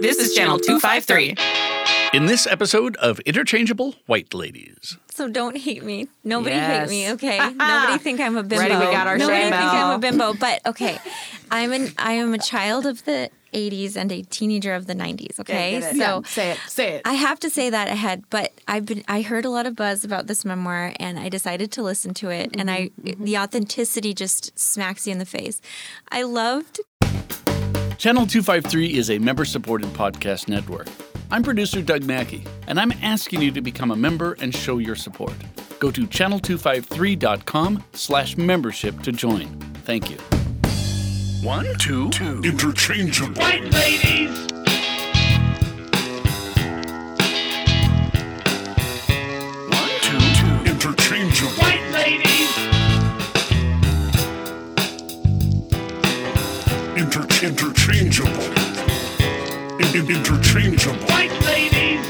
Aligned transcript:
This 0.00 0.18
is 0.18 0.34
Channel 0.34 0.58
253. 0.58 1.36
In 2.12 2.26
this 2.26 2.46
episode 2.46 2.96
of 2.96 3.20
Interchangeable 3.20 3.94
White 4.06 4.34
Ladies. 4.34 4.98
So 5.10 5.28
don't 5.28 5.56
hate 5.56 5.84
me. 5.84 6.08
Nobody 6.24 6.56
Yes. 6.56 6.90
hate 6.90 6.96
me, 6.96 7.12
okay? 7.12 7.38
Nobody 7.54 7.98
think 7.98 8.20
I'm 8.20 8.36
a 8.36 8.42
bimbo. 8.42 8.62
Ready, 8.62 8.74
we 8.74 8.92
got 8.92 9.06
our 9.06 9.16
Nobody 9.16 9.42
shame 9.42 9.52
think 9.52 9.64
I'm 9.64 9.70
bell. 9.72 9.92
a 9.92 9.98
bimbo, 9.98 10.34
but 10.40 10.60
okay. 10.66 10.98
I'm 11.50 11.72
an 11.72 11.92
I 11.98 12.12
am 12.12 12.34
a 12.34 12.38
child 12.38 12.86
of 12.86 13.04
the 13.04 13.30
80s 13.52 13.96
and 13.96 14.10
a 14.10 14.22
teenager 14.22 14.74
of 14.74 14.86
the 14.86 14.94
90s, 14.94 15.38
okay? 15.40 15.78
get 15.78 15.94
it. 15.94 15.96
So 15.98 16.22
Say 16.26 16.50
it. 16.52 16.58
Say 16.68 16.92
it. 16.94 17.02
I 17.04 17.14
have 17.14 17.38
to 17.40 17.50
say 17.50 17.70
that 17.70 17.88
ahead, 17.88 18.24
but 18.30 18.52
I've 18.66 18.86
been 18.86 19.04
I 19.06 19.22
heard 19.22 19.44
a 19.44 19.50
lot 19.50 19.66
of 19.66 19.76
buzz 19.76 20.04
about 20.04 20.26
this 20.26 20.44
memoir 20.44 20.92
and 20.98 21.18
I 21.18 21.28
decided 21.28 21.70
to 21.72 21.82
listen 21.82 22.14
to 22.14 22.30
it 22.30 22.50
and 22.54 22.70
I 22.70 22.86
mm-hmm, 23.00 23.04
the 23.04 23.32
mm-hmm. 23.34 23.42
authenticity 23.42 24.12
just 24.12 24.58
smacks 24.58 25.06
you 25.06 25.12
in 25.12 25.18
the 25.18 25.26
face. 25.26 25.60
I 26.10 26.22
loved 26.22 26.80
Channel 27.98 28.26
253 28.26 28.94
is 28.96 29.10
a 29.10 29.18
member 29.18 29.44
supported 29.44 29.88
podcast 29.88 30.48
network. 30.48 30.88
I'm 31.30 31.42
producer 31.42 31.80
Doug 31.80 32.04
Mackey, 32.04 32.44
and 32.66 32.78
I'm 32.78 32.92
asking 33.02 33.40
you 33.40 33.50
to 33.52 33.60
become 33.60 33.90
a 33.90 33.96
member 33.96 34.36
and 34.40 34.54
show 34.54 34.78
your 34.78 34.96
support. 34.96 35.34
Go 35.78 35.90
to 35.90 36.06
channel253.com 36.06 37.84
slash 37.92 38.36
membership 38.36 39.00
to 39.02 39.12
join. 39.12 39.46
Thank 39.84 40.10
you. 40.10 40.16
One, 41.46 41.66
two, 41.78 42.10
two. 42.10 42.42
Interchangeable. 42.42 43.40
White 43.40 43.70
ladies! 43.72 44.53
Interchangeable. 57.44 58.30
In- 59.78 59.94
in- 59.94 60.16
interchangeable. 60.16 60.96
White 61.08 61.30
ladies! 61.44 62.00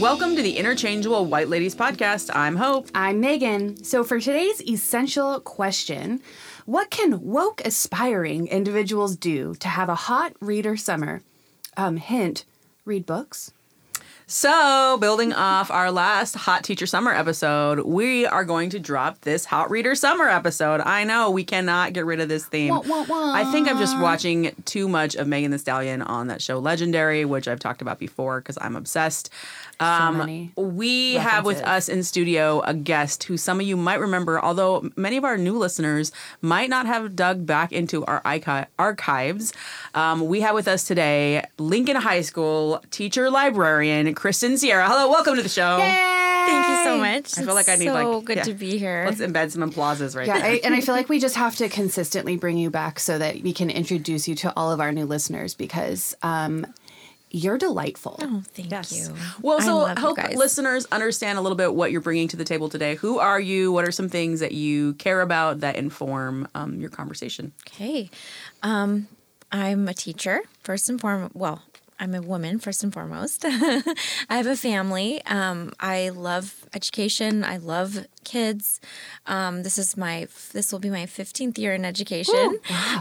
Welcome 0.00 0.36
to 0.36 0.42
the 0.42 0.56
Interchangeable 0.56 1.26
White 1.26 1.48
Ladies 1.48 1.74
podcast. 1.74 2.30
I'm 2.32 2.54
Hope. 2.54 2.88
I'm 2.94 3.18
Megan. 3.18 3.82
So, 3.82 4.04
for 4.04 4.20
today's 4.20 4.62
essential 4.62 5.40
question, 5.40 6.20
what 6.64 6.90
can 6.90 7.20
woke 7.22 7.60
aspiring 7.64 8.46
individuals 8.46 9.16
do 9.16 9.56
to 9.56 9.66
have 9.66 9.88
a 9.88 9.96
hot 9.96 10.32
reader 10.40 10.76
summer? 10.76 11.22
Um, 11.76 11.96
hint: 11.96 12.44
read 12.84 13.04
books. 13.04 13.50
So, 14.34 14.96
building 14.98 15.34
off 15.34 15.70
our 15.70 15.90
last 15.90 16.34
Hot 16.34 16.64
Teacher 16.64 16.86
Summer 16.86 17.12
episode, 17.12 17.80
we 17.80 18.24
are 18.24 18.46
going 18.46 18.70
to 18.70 18.78
drop 18.78 19.20
this 19.20 19.44
Hot 19.44 19.70
Reader 19.70 19.94
Summer 19.94 20.26
episode. 20.26 20.80
I 20.80 21.04
know 21.04 21.30
we 21.30 21.44
cannot 21.44 21.92
get 21.92 22.06
rid 22.06 22.18
of 22.18 22.30
this 22.30 22.46
theme. 22.46 22.70
Wah, 22.70 22.80
wah, 22.80 23.04
wah. 23.06 23.34
I 23.34 23.44
think 23.52 23.68
I'm 23.68 23.76
just 23.76 23.98
watching 23.98 24.54
too 24.64 24.88
much 24.88 25.16
of 25.16 25.28
Megan 25.28 25.50
Thee 25.50 25.58
Stallion 25.58 26.00
on 26.00 26.28
that 26.28 26.40
show 26.40 26.58
Legendary, 26.58 27.26
which 27.26 27.46
I've 27.46 27.60
talked 27.60 27.82
about 27.82 27.98
before 27.98 28.40
because 28.40 28.56
I'm 28.58 28.74
obsessed. 28.74 29.28
Um, 29.82 30.18
many 30.18 30.52
we 30.56 31.14
have 31.14 31.44
with 31.44 31.60
us 31.62 31.88
in 31.88 32.02
studio 32.02 32.60
a 32.62 32.74
guest 32.74 33.24
who 33.24 33.36
some 33.36 33.60
of 33.60 33.66
you 33.66 33.76
might 33.76 34.00
remember, 34.00 34.40
although 34.42 34.88
many 34.96 35.16
of 35.16 35.24
our 35.24 35.36
new 35.36 35.58
listeners 35.58 36.12
might 36.40 36.70
not 36.70 36.86
have 36.86 37.16
dug 37.16 37.46
back 37.46 37.72
into 37.72 38.04
our 38.06 38.22
archives. 38.78 39.52
Um, 39.94 40.26
we 40.26 40.40
have 40.40 40.54
with 40.54 40.68
us 40.68 40.84
today 40.84 41.44
Lincoln 41.58 41.96
High 41.96 42.20
School 42.22 42.82
teacher 42.90 43.30
librarian 43.30 44.14
Kristen 44.14 44.56
Sierra. 44.58 44.88
Hello, 44.88 45.10
welcome 45.10 45.36
to 45.36 45.42
the 45.42 45.48
show. 45.48 45.78
Thank 45.78 46.68
you 46.68 46.84
so 46.84 46.98
much. 46.98 47.38
I 47.38 47.44
feel 47.44 47.54
like 47.54 47.68
I 47.68 47.72
It's 47.72 47.80
need, 47.80 47.86
so 47.86 48.10
like- 48.18 48.24
good 48.24 48.36
yeah. 48.38 48.42
to 48.44 48.54
be 48.54 48.76
here. 48.78 49.04
Let's 49.06 49.20
embed 49.20 49.50
some 49.52 49.62
applauses 49.62 50.16
right 50.16 50.26
Yeah, 50.26 50.38
there. 50.38 50.50
I, 50.52 50.60
and 50.64 50.74
I 50.74 50.80
feel 50.86 50.94
like 50.94 51.08
we 51.08 51.20
just 51.20 51.36
have 51.36 51.54
to 51.56 51.68
consistently 51.68 52.36
bring 52.36 52.56
you 52.58 52.68
back 52.70 52.98
so 52.98 53.18
that 53.18 53.42
we 53.42 53.52
can 53.52 53.70
introduce 53.70 54.26
you 54.26 54.34
to 54.36 54.52
all 54.56 54.72
of 54.72 54.80
our 54.80 54.90
new 54.92 55.04
listeners 55.04 55.54
because 55.54 56.16
um, 56.22 56.66
you're 57.32 57.58
delightful. 57.58 58.16
oh, 58.20 58.42
thank 58.52 58.92
you. 58.92 59.14
Well, 59.40 59.60
so 59.60 59.78
love 59.78 59.98
you 59.98 60.02
help 60.02 60.34
listeners 60.34 60.86
understand 60.92 61.38
a 61.38 61.40
little 61.40 61.56
bit 61.56 61.74
what 61.74 61.90
you're 61.90 62.02
bringing 62.02 62.28
to 62.28 62.36
the 62.36 62.44
table 62.44 62.68
today. 62.68 62.94
Who 62.96 63.18
are 63.18 63.40
you? 63.40 63.72
What 63.72 63.88
are 63.88 63.92
some 63.92 64.08
things 64.08 64.40
that 64.40 64.52
you 64.52 64.94
care 64.94 65.22
about 65.22 65.60
that 65.60 65.76
inform 65.76 66.46
um, 66.54 66.78
your 66.78 66.90
conversation? 66.90 67.52
Okay. 67.66 68.10
Um, 68.62 69.08
I'm 69.50 69.88
a 69.88 69.94
teacher, 69.94 70.42
first 70.62 70.88
and 70.88 71.00
foremost. 71.00 71.34
Well, 71.34 71.62
I'm 72.02 72.16
a 72.16 72.20
woman, 72.20 72.58
first 72.58 72.82
and 72.82 72.92
foremost. 72.92 73.44
I 73.46 73.94
have 74.28 74.48
a 74.48 74.56
family. 74.56 75.24
Um, 75.26 75.72
I 75.78 76.08
love 76.08 76.66
education. 76.74 77.44
I 77.44 77.58
love 77.58 78.06
kids. 78.24 78.80
Um, 79.26 79.62
this 79.62 79.78
is 79.78 79.96
my, 79.96 80.26
this 80.52 80.72
will 80.72 80.80
be 80.80 80.90
my 80.90 81.06
15th 81.06 81.58
year 81.58 81.74
in 81.74 81.84
education. 81.84 82.58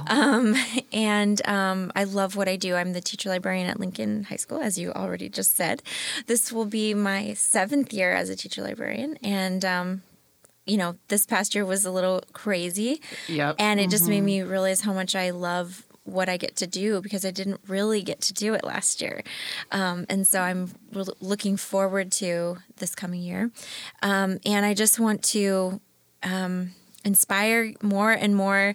Um, 0.08 0.56
and 0.94 1.46
um, 1.48 1.92
I 1.96 2.04
love 2.04 2.36
what 2.36 2.48
I 2.48 2.58
do. 2.58 2.76
I'm 2.76 2.94
the 2.94 3.02
teacher 3.02 3.30
librarian 3.30 3.68
at 3.68 3.80
Lincoln 3.80 4.26
High 4.26 4.36
School, 4.36 4.62
as 4.62 4.78
you 4.78 4.92
already 4.92 5.30
just 5.30 5.58
said. 5.58 5.82
This 6.28 6.52
will 6.52 6.66
be 6.68 6.94
my 6.94 7.34
seventh 7.34 7.92
year 7.92 8.14
as 8.14 8.30
a 8.30 8.36
teacher 8.36 8.62
librarian. 8.62 9.18
And, 9.24 9.66
um, 9.66 10.04
you 10.68 10.78
know, 10.78 10.98
this 11.08 11.26
past 11.26 11.56
year 11.56 11.66
was 11.66 11.86
a 11.86 11.92
little 11.92 12.22
crazy. 12.34 13.02
Yep. 13.28 13.56
And 13.58 13.80
it 13.80 13.90
just 13.90 14.08
made 14.08 14.22
me 14.22 14.44
realize 14.44 14.82
how 14.82 14.94
much 14.94 15.16
I 15.16 15.32
love 15.32 15.88
what 16.04 16.28
I 16.30 16.38
get 16.38 16.56
to 16.58 16.68
do 16.68 17.00
because 17.02 17.24
I 17.26 17.32
didn't 17.32 17.62
really 17.68 18.02
get 18.02 18.22
to 18.22 18.34
do 18.34 18.54
it 18.56 18.64
last 18.64 19.02
year. 19.02 19.24
Um, 19.72 20.06
and 20.10 20.26
so 20.26 20.42
I'm 20.42 20.72
re- 20.92 21.06
looking 21.22 21.58
forward 21.58 22.12
to 22.14 22.58
this 22.78 22.96
coming 22.96 23.22
year. 23.22 23.52
Um, 24.02 24.40
and 24.46 24.66
I 24.66 24.74
just 24.74 25.00
want 25.00 25.22
to 25.26 25.80
um, 26.24 26.72
inspire 27.06 27.74
more 27.82 28.12
and 28.12 28.36
more 28.36 28.74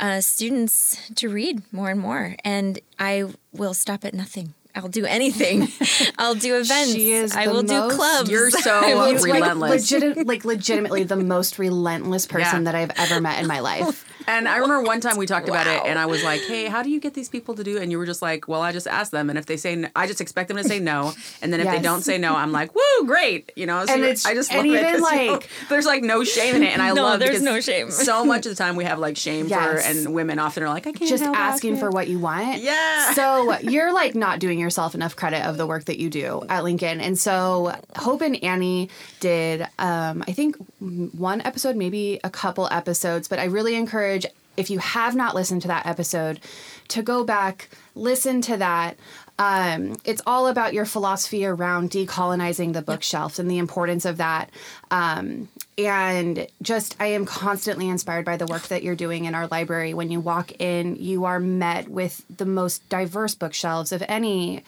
uh, 0.00 0.20
students 0.20 1.08
to 1.16 1.28
read 1.28 1.62
more 1.72 1.90
and 1.90 2.00
more. 2.00 2.34
And 2.44 2.80
I 2.98 3.26
will 3.52 3.74
stop 3.74 4.04
at 4.04 4.12
nothing. 4.12 4.54
I'll 4.74 4.88
do 4.88 5.06
anything. 5.06 5.68
I'll 6.18 6.34
do 6.34 6.56
events. 6.56 6.92
She 6.92 7.12
is 7.12 7.34
I 7.34 7.46
the 7.46 7.52
will 7.52 7.62
do 7.62 7.88
clubs. 7.90 8.28
You're 8.28 8.50
so 8.50 8.78
I 8.84 8.94
will 8.94 9.04
It's 9.14 9.22
do- 9.24 9.30
like, 9.30 9.40
relentless. 9.40 9.90
legit- 9.90 10.26
like 10.26 10.44
legitimately 10.44 11.04
the 11.04 11.16
most 11.16 11.58
relentless 11.58 12.26
person 12.26 12.58
Yeah. 12.66 12.72
that 12.72 12.74
I've 12.74 12.90
ever 12.96 13.20
met 13.20 13.40
in 13.40 13.46
my 13.46 13.60
life. 13.60 14.04
And 14.26 14.48
I 14.48 14.56
remember 14.58 14.82
one 14.82 15.00
time 15.00 15.16
we 15.16 15.26
talked 15.26 15.48
about 15.48 15.66
it, 15.66 15.82
and 15.86 15.98
I 15.98 16.06
was 16.06 16.22
like, 16.24 16.40
"Hey, 16.42 16.66
how 16.66 16.82
do 16.82 16.90
you 16.90 17.00
get 17.00 17.14
these 17.14 17.28
people 17.28 17.54
to 17.54 17.64
do?" 17.64 17.76
it? 17.76 17.82
And 17.82 17.90
you 17.92 17.98
were 17.98 18.06
just 18.06 18.22
like, 18.22 18.48
"Well, 18.48 18.62
I 18.62 18.72
just 18.72 18.86
ask 18.86 19.10
them, 19.12 19.30
and 19.30 19.38
if 19.38 19.46
they 19.46 19.56
say, 19.56 19.72
n- 19.72 19.90
I 19.94 20.06
just 20.06 20.20
expect 20.20 20.48
them 20.48 20.56
to 20.56 20.64
say 20.64 20.78
no, 20.80 21.12
and 21.42 21.52
then 21.52 21.60
if 21.60 21.66
they 21.66 21.80
don't 21.80 22.02
say 22.02 22.18
no, 22.18 22.34
I'm 22.34 22.52
like, 22.52 22.74
woo, 22.74 23.06
great, 23.06 23.52
you 23.56 23.66
know." 23.66 23.84
So 23.86 23.92
And 23.94 24.02
it's- 24.02 24.24
I 24.26 24.34
just 24.34 24.52
and 24.52 24.66
love 24.68 24.76
it 24.76 24.82
'cause, 24.82 24.92
you 25.12 25.26
know, 25.26 25.32
like- 25.34 25.48
there's 25.68 25.86
like 25.86 26.02
no 26.02 26.24
shame 26.24 26.56
in 26.56 26.62
it, 26.62 26.72
and 26.72 26.82
I 26.82 26.92
No, 26.96 27.02
love 27.04 27.20
there's 27.20 27.42
no 27.42 27.60
shame. 27.60 27.90
so 27.90 28.24
much 28.24 28.46
of 28.46 28.50
the 28.52 28.56
time 28.56 28.76
we 28.76 28.84
have 28.84 28.98
like 28.98 29.16
shame 29.16 29.46
Yes. 29.46 29.64
for, 29.64 29.78
and 29.78 30.14
women 30.14 30.38
often 30.38 30.62
are 30.62 30.68
like, 30.68 30.86
"I 30.86 30.92
can't 30.92 31.08
Just 31.10 31.22
help 31.24 31.36
asking 31.38 31.76
for 31.78 31.90
what 31.90 32.08
you 32.08 32.18
want. 32.18 32.60
Yeah. 32.62 33.12
So 33.14 33.58
you're 33.60 33.92
like 33.92 34.14
not 34.14 34.38
doing 34.38 34.58
yourself 34.58 34.94
enough 34.94 35.14
credit 35.16 35.44
of 35.46 35.56
the 35.56 35.66
work 35.66 35.84
that 35.86 35.98
you 35.98 36.10
do 36.10 36.42
at 36.48 36.64
Lincoln. 36.64 37.00
And 37.00 37.18
so 37.18 37.74
Hope 37.96 38.22
and 38.22 38.42
Annie 38.42 38.88
did, 39.20 39.62
um, 39.78 40.24
I 40.26 40.32
think, 40.32 40.56
one 40.80 41.40
episode, 41.42 41.76
maybe 41.76 42.18
a 42.24 42.30
couple 42.30 42.68
episodes, 42.70 43.28
but 43.28 43.38
I 43.38 43.44
really 43.44 43.74
encourage 43.74 44.15
if 44.56 44.70
you 44.70 44.78
have 44.78 45.14
not 45.14 45.34
listened 45.34 45.62
to 45.62 45.68
that 45.68 45.86
episode 45.86 46.40
to 46.88 47.02
go 47.02 47.24
back, 47.24 47.68
listen 47.94 48.40
to 48.42 48.56
that. 48.56 48.96
Um, 49.38 49.96
it's 50.04 50.22
all 50.26 50.46
about 50.46 50.72
your 50.72 50.86
philosophy 50.86 51.44
around 51.44 51.90
decolonizing 51.90 52.72
the 52.72 52.80
bookshelves 52.80 53.38
and 53.38 53.50
the 53.50 53.58
importance 53.58 54.06
of 54.06 54.16
that. 54.16 54.48
Um, 54.90 55.50
and 55.76 56.46
just, 56.62 56.96
I 56.98 57.08
am 57.08 57.26
constantly 57.26 57.88
inspired 57.88 58.24
by 58.24 58.38
the 58.38 58.46
work 58.46 58.68
that 58.68 58.82
you're 58.82 58.94
doing 58.94 59.26
in 59.26 59.34
our 59.34 59.46
library. 59.48 59.92
When 59.92 60.10
you 60.10 60.20
walk 60.20 60.52
in, 60.58 60.96
you 60.96 61.26
are 61.26 61.38
met 61.38 61.88
with 61.88 62.24
the 62.34 62.46
most 62.46 62.88
diverse 62.88 63.34
bookshelves 63.34 63.92
of 63.92 64.02
any 64.08 64.64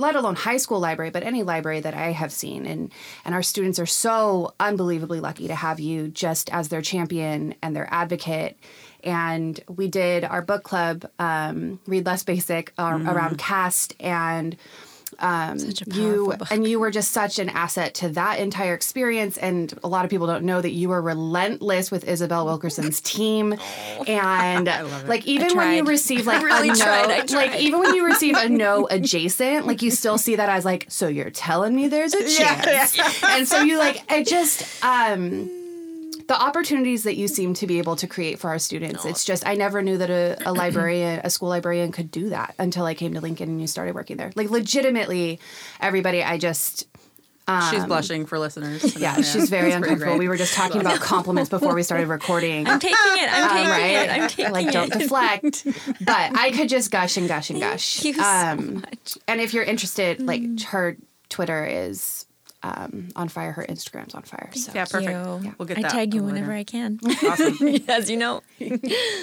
let 0.00 0.16
alone 0.16 0.34
high 0.34 0.56
school 0.56 0.80
library, 0.80 1.10
but 1.10 1.22
any 1.22 1.42
library 1.42 1.80
that 1.80 1.94
I 1.94 2.12
have 2.12 2.32
seen. 2.32 2.66
And 2.66 2.92
and 3.24 3.34
our 3.34 3.42
students 3.42 3.78
are 3.78 3.86
so 3.86 4.54
unbelievably 4.60 5.20
lucky 5.20 5.48
to 5.48 5.54
have 5.54 5.80
you 5.80 6.08
just 6.08 6.52
as 6.52 6.68
their 6.68 6.82
champion 6.82 7.54
and 7.62 7.74
their 7.74 7.88
advocate. 7.92 8.58
And 9.04 9.58
we 9.68 9.88
did 9.88 10.24
our 10.24 10.42
book 10.42 10.62
club, 10.62 11.06
um, 11.18 11.80
Read 11.86 12.06
Less 12.06 12.22
Basic, 12.22 12.72
uh, 12.78 13.00
around 13.06 13.38
Caste 13.38 13.94
and 13.98 14.56
um, 15.22 15.58
Such 15.58 15.82
a 15.82 15.94
you 15.94 16.34
book. 16.36 16.50
and 16.50 16.66
you 16.66 16.78
were 16.80 16.90
just 16.90 17.12
such 17.12 17.38
an 17.38 17.48
asset 17.48 17.94
to 17.94 18.08
that 18.10 18.40
entire 18.40 18.74
experience. 18.74 19.38
And 19.38 19.72
a 19.82 19.88
lot 19.88 20.04
of 20.04 20.10
people 20.10 20.26
don't 20.26 20.44
know 20.44 20.60
that 20.60 20.72
you 20.72 20.88
were 20.88 21.00
relentless 21.00 21.90
with 21.90 22.06
Isabel 22.06 22.44
Wilkerson's 22.44 23.00
team. 23.00 23.54
And 24.06 24.66
like 25.06 25.26
even 25.26 25.56
when 25.56 25.74
you 25.76 25.84
receive 25.84 26.26
like 26.32 26.42
really 26.42 26.70
a 26.70 26.72
no, 26.72 26.78
tried. 26.78 27.10
I 27.10 27.34
like 27.34 27.60
even 27.60 27.80
when 27.80 27.94
you 27.94 28.04
receive 28.12 28.36
a 28.36 28.48
no 28.48 28.88
adjacent, 28.90 29.66
like 29.66 29.80
you 29.80 29.90
still 29.90 30.18
see 30.18 30.36
that 30.36 30.48
as 30.48 30.64
like, 30.64 30.86
so 30.88 31.06
you're 31.08 31.30
telling 31.30 31.74
me 31.74 31.88
there's 31.88 32.14
a 32.14 32.28
chance. 32.28 33.22
And 33.22 33.46
so 33.46 33.62
you 33.62 33.78
like 33.78 34.02
it 34.10 34.26
just 34.26 34.84
um 34.84 35.61
the 36.28 36.40
opportunities 36.40 37.04
that 37.04 37.16
you 37.16 37.28
seem 37.28 37.54
to 37.54 37.66
be 37.66 37.78
able 37.78 37.96
to 37.96 38.06
create 38.06 38.38
for 38.38 38.50
our 38.50 38.58
students. 38.58 39.04
It's 39.04 39.24
just 39.24 39.46
I 39.46 39.54
never 39.54 39.82
knew 39.82 39.98
that 39.98 40.10
a, 40.10 40.38
a 40.46 40.52
librarian, 40.62 41.20
a 41.24 41.30
school 41.30 41.48
librarian 41.48 41.92
could 41.92 42.10
do 42.10 42.30
that 42.30 42.54
until 42.58 42.84
I 42.84 42.94
came 42.94 43.14
to 43.14 43.20
Lincoln 43.20 43.48
and 43.48 43.60
you 43.60 43.66
started 43.66 43.94
working 43.94 44.16
there. 44.16 44.32
Like 44.34 44.50
legitimately 44.50 45.40
everybody 45.80 46.22
I 46.22 46.38
just 46.38 46.86
She's 47.70 47.80
um, 47.80 47.88
blushing 47.88 48.24
for 48.24 48.38
listeners. 48.38 48.96
Yeah, 48.96 49.16
she's 49.16 49.50
very 49.50 49.72
uncomfortable. 49.72 50.12
great. 50.12 50.18
We 50.20 50.28
were 50.28 50.36
just 50.36 50.54
talking 50.54 50.80
about 50.80 51.00
compliments 51.00 51.50
before 51.50 51.74
we 51.74 51.82
started 51.82 52.06
recording. 52.06 52.66
I'm 52.68 52.78
taking 52.78 52.96
it. 52.96 53.32
I'm 53.32 53.42
um, 53.42 53.50
taking 53.50 53.70
right? 53.70 53.80
it. 53.80 54.10
I'm 54.10 54.28
taking 54.28 54.52
like 54.52 54.66
it. 54.68 54.72
don't 54.72 54.92
deflect. 54.92 55.66
But 56.00 56.36
I 56.38 56.52
could 56.52 56.68
just 56.68 56.90
gush 56.90 57.16
and 57.16 57.26
gush 57.26 57.50
and 57.50 57.58
gush. 57.58 58.00
Thank 58.00 58.16
you 58.16 58.22
so 58.22 58.28
um, 58.28 58.74
much. 58.76 59.18
and 59.26 59.40
if 59.40 59.52
you're 59.54 59.64
interested, 59.64 60.20
like 60.20 60.40
mm. 60.40 60.62
her 60.64 60.96
Twitter 61.28 61.66
is 61.66 62.26
um, 62.62 63.08
on 63.16 63.28
fire. 63.28 63.52
Her 63.52 63.66
Instagram's 63.68 64.14
on 64.14 64.22
fire. 64.22 64.50
So 64.54 64.72
Yeah, 64.74 64.84
perfect. 64.84 65.10
You. 65.10 65.54
We'll 65.58 65.66
get 65.66 65.78
I 65.78 65.82
that 65.82 65.90
tag 65.90 66.14
you 66.14 66.22
whenever 66.22 66.48
later. 66.48 66.60
I 66.60 66.64
can. 66.64 67.00
Awesome. 67.04 67.76
As 67.88 68.10
you 68.10 68.16
know. 68.16 68.42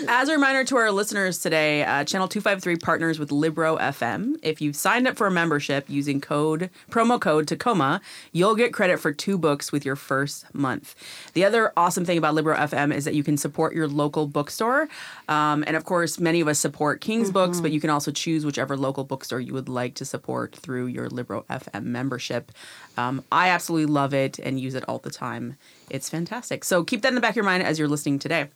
As 0.08 0.30
a 0.30 0.34
reminder 0.34 0.64
to 0.66 0.78
our 0.78 0.92
listeners 0.92 1.40
today, 1.40 1.84
uh, 1.84 2.04
Channel 2.04 2.28
253 2.28 2.78
partners 2.78 3.20
with 3.20 3.32
Libro 3.32 3.78
FM. 3.78 4.36
If 4.44 4.62
you've 4.62 4.76
signed 4.76 5.08
up 5.08 5.18
for 5.18 5.28
a 5.28 5.32
membership 5.32 5.90
using 5.90 6.20
code 6.22 6.70
promo 6.90 7.20
code 7.20 7.48
Tacoma, 7.48 8.02
you'll 8.32 8.56
get 8.56 8.74
credit 8.74 9.00
for 9.00 9.14
two 9.14 9.38
books 9.38 9.72
with 9.72 9.86
your 9.86 9.96
first 9.96 10.54
month. 10.54 10.96
The 11.34 11.46
other 11.46 11.72
awesome 11.78 12.06
thing 12.06 12.18
about 12.18 12.36
Libro 12.36 12.56
FM 12.56 12.94
is 12.94 13.06
that 13.06 13.16
you 13.16 13.24
can 13.24 13.38
support 13.38 13.74
your 13.74 13.88
local 13.88 14.28
bookstore. 14.28 14.90
Um, 15.28 15.64
and 15.68 15.76
of 15.76 15.86
course, 15.86 16.20
many 16.20 16.42
of 16.42 16.48
us 16.48 16.60
support 16.60 17.02
King's 17.02 17.32
Books, 17.32 17.62
but 17.62 17.72
you 17.72 17.80
can 17.80 17.90
also 17.90 18.12
choose 18.12 18.46
whichever 18.46 18.76
local 18.76 19.04
bookstore 19.04 19.40
you 19.40 19.54
would 19.54 19.70
like 19.70 19.96
to 19.96 20.06
support 20.06 20.56
through 20.56 20.88
your 20.88 21.10
Libro 21.10 21.46
FM 21.50 21.84
membership. 21.84 22.52
Um, 22.98 23.24
I 23.32 23.50
absolutely 23.50 23.88
love 23.92 24.14
it 24.14 24.40
and 24.40 24.60
use 24.60 24.76
it 24.76 24.84
all 24.88 25.00
the 25.00 25.12
time. 25.12 25.58
It's 25.90 26.10
fantastic. 26.10 26.64
So 26.64 26.84
keep 26.84 27.02
that 27.02 27.10
in 27.10 27.16
the 27.16 27.22
back 27.22 27.32
of 27.32 27.36
your 27.38 27.46
mind 27.46 27.64
as 27.64 27.80
you're 27.80 27.88
listening 27.88 28.20
today. 28.20 28.50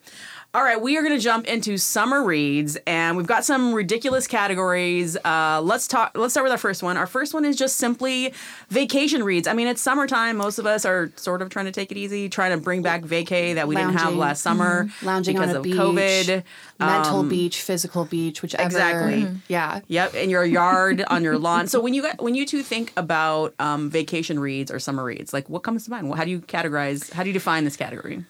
All 0.56 0.62
right, 0.62 0.80
we 0.80 0.98
are 0.98 1.02
going 1.02 1.16
to 1.16 1.20
jump 1.20 1.48
into 1.48 1.80
summer 1.80 2.24
reads, 2.24 2.78
and 2.86 3.18
we've 3.18 3.26
got 3.26 3.44
some 3.44 3.74
ridiculous 3.74 4.28
categories. 4.28 5.18
Uh, 5.26 5.60
let's 5.64 5.88
talk. 5.88 6.12
Let's 6.16 6.36
start 6.36 6.44
with 6.44 6.52
our 6.52 6.60
first 6.60 6.84
one. 6.84 6.96
Our 6.96 7.08
first 7.08 7.34
one 7.34 7.44
is 7.44 7.56
just 7.56 7.78
simply 7.78 8.36
vacation 8.70 9.24
reads. 9.24 9.48
I 9.48 9.54
mean, 9.54 9.66
it's 9.66 9.82
summertime. 9.82 10.38
Most 10.38 10.60
of 10.60 10.68
us 10.68 10.86
are 10.86 11.12
sort 11.16 11.42
of 11.42 11.50
trying 11.50 11.66
to 11.66 11.72
take 11.72 11.92
it 11.92 11.98
easy, 11.98 12.30
trying 12.30 12.52
to 12.52 12.64
bring 12.64 12.84
back 12.84 13.02
vacay 13.02 13.56
that 13.56 13.68
we 13.68 13.76
didn't 13.76 13.96
have 13.96 14.14
last 14.14 14.44
summer 14.44 14.90
lounging 15.02 15.38
because 15.38 15.50
on 15.50 15.56
a 15.56 15.58
of 15.58 15.64
beach, 15.64 15.74
COVID. 15.74 16.44
mental 16.80 17.20
Um, 17.22 17.30
beach, 17.30 17.60
physical 17.60 18.06
beach, 18.06 18.44
whichever. 18.44 18.64
Exactly. 18.64 19.28
Yeah. 19.48 19.80
Yep, 19.88 20.14
in 20.14 20.30
your 20.30 20.46
yard, 20.46 21.04
on 21.08 21.24
your 21.24 21.40
lawn. 21.40 21.68
So 21.68 21.80
when 21.82 21.96
you 21.96 22.04
got, 22.04 22.22
when 22.22 22.36
you 22.36 22.46
two 22.46 22.62
think 22.62 22.94
about 22.96 23.56
um, 23.58 23.90
vacation 23.90 24.38
reads 24.40 24.72
or 24.72 24.78
summer 24.78 25.04
reads, 25.04 25.34
like 25.34 25.50
what 25.50 25.64
comes 25.64 25.86
to 25.86 25.90
mind? 25.90 26.14
How 26.14 26.26
do 26.26 26.30
you 26.30 26.42
categorize? 26.42 27.12
How 27.12 27.23
do 27.24 27.30
you 27.30 27.34
define 27.34 27.64
this 27.64 27.76
category? 27.78 28.26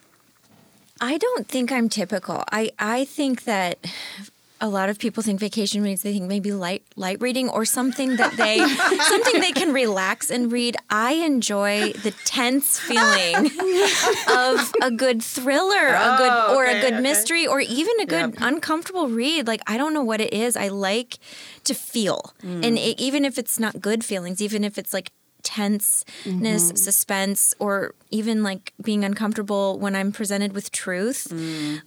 I 1.01 1.18
don't 1.18 1.48
think 1.48 1.72
I'm 1.72 1.90
typical. 1.90 2.44
I, 2.51 2.72
I 2.80 3.04
think 3.06 3.44
that 3.44 3.80
a 4.62 4.69
lot 4.69 4.88
of 4.88 4.98
people 4.98 5.22
think 5.22 5.42
vacation 5.42 5.84
reads 5.84 6.04
they 6.04 6.13
think 6.13 6.24
maybe 6.30 6.54
light 6.54 6.84
light 6.95 7.19
reading 7.19 7.50
or 7.50 7.66
something 7.66 8.16
that 8.16 8.38
they 8.38 8.60
something 9.10 9.42
they 9.42 9.51
can 9.51 9.74
relax 9.74 10.30
and 10.31 10.50
read. 10.51 10.78
I 10.90 11.13
enjoy 11.16 11.92
the 11.92 12.12
tense 12.24 12.80
feeling 12.80 13.48
of 14.30 14.72
a 14.81 14.90
good 14.92 15.22
thriller, 15.22 15.88
a 15.90 16.16
good 16.18 16.31
Oh, 16.31 16.56
or 16.56 16.66
okay, 16.66 16.78
a 16.78 16.81
good 16.81 16.94
okay. 16.94 17.01
mystery 17.01 17.45
or 17.45 17.60
even 17.60 18.00
a 18.00 18.06
good 18.06 18.36
Yep. 18.36 18.36
uncomfortable 18.42 19.10
read. 19.10 19.48
Like 19.48 19.62
I 19.68 19.78
don't 19.78 19.94
know 19.94 20.04
what 20.04 20.22
it 20.22 20.31
is. 20.31 20.56
I 20.56 20.69
like 20.69 21.18
to 21.66 21.74
feel. 21.74 22.34
Hmm. 22.42 22.63
And 22.63 22.78
it, 22.78 23.00
even 23.01 23.25
if 23.25 23.38
it's 23.38 23.60
not 23.60 23.81
good 23.81 24.06
feelings, 24.06 24.42
even 24.42 24.63
if 24.63 24.78
it's 24.78 24.94
like 24.94 25.12
tenseness, 25.44 26.69
suspense, 26.75 27.54
or 27.60 27.94
even 28.12 28.44
like 28.44 28.74
being 28.81 29.04
uncomfortable 29.04 29.78
when 29.80 29.95
I'm 29.95 30.12
presented 30.12 30.54
with 30.54 30.72
truth. 30.72 31.31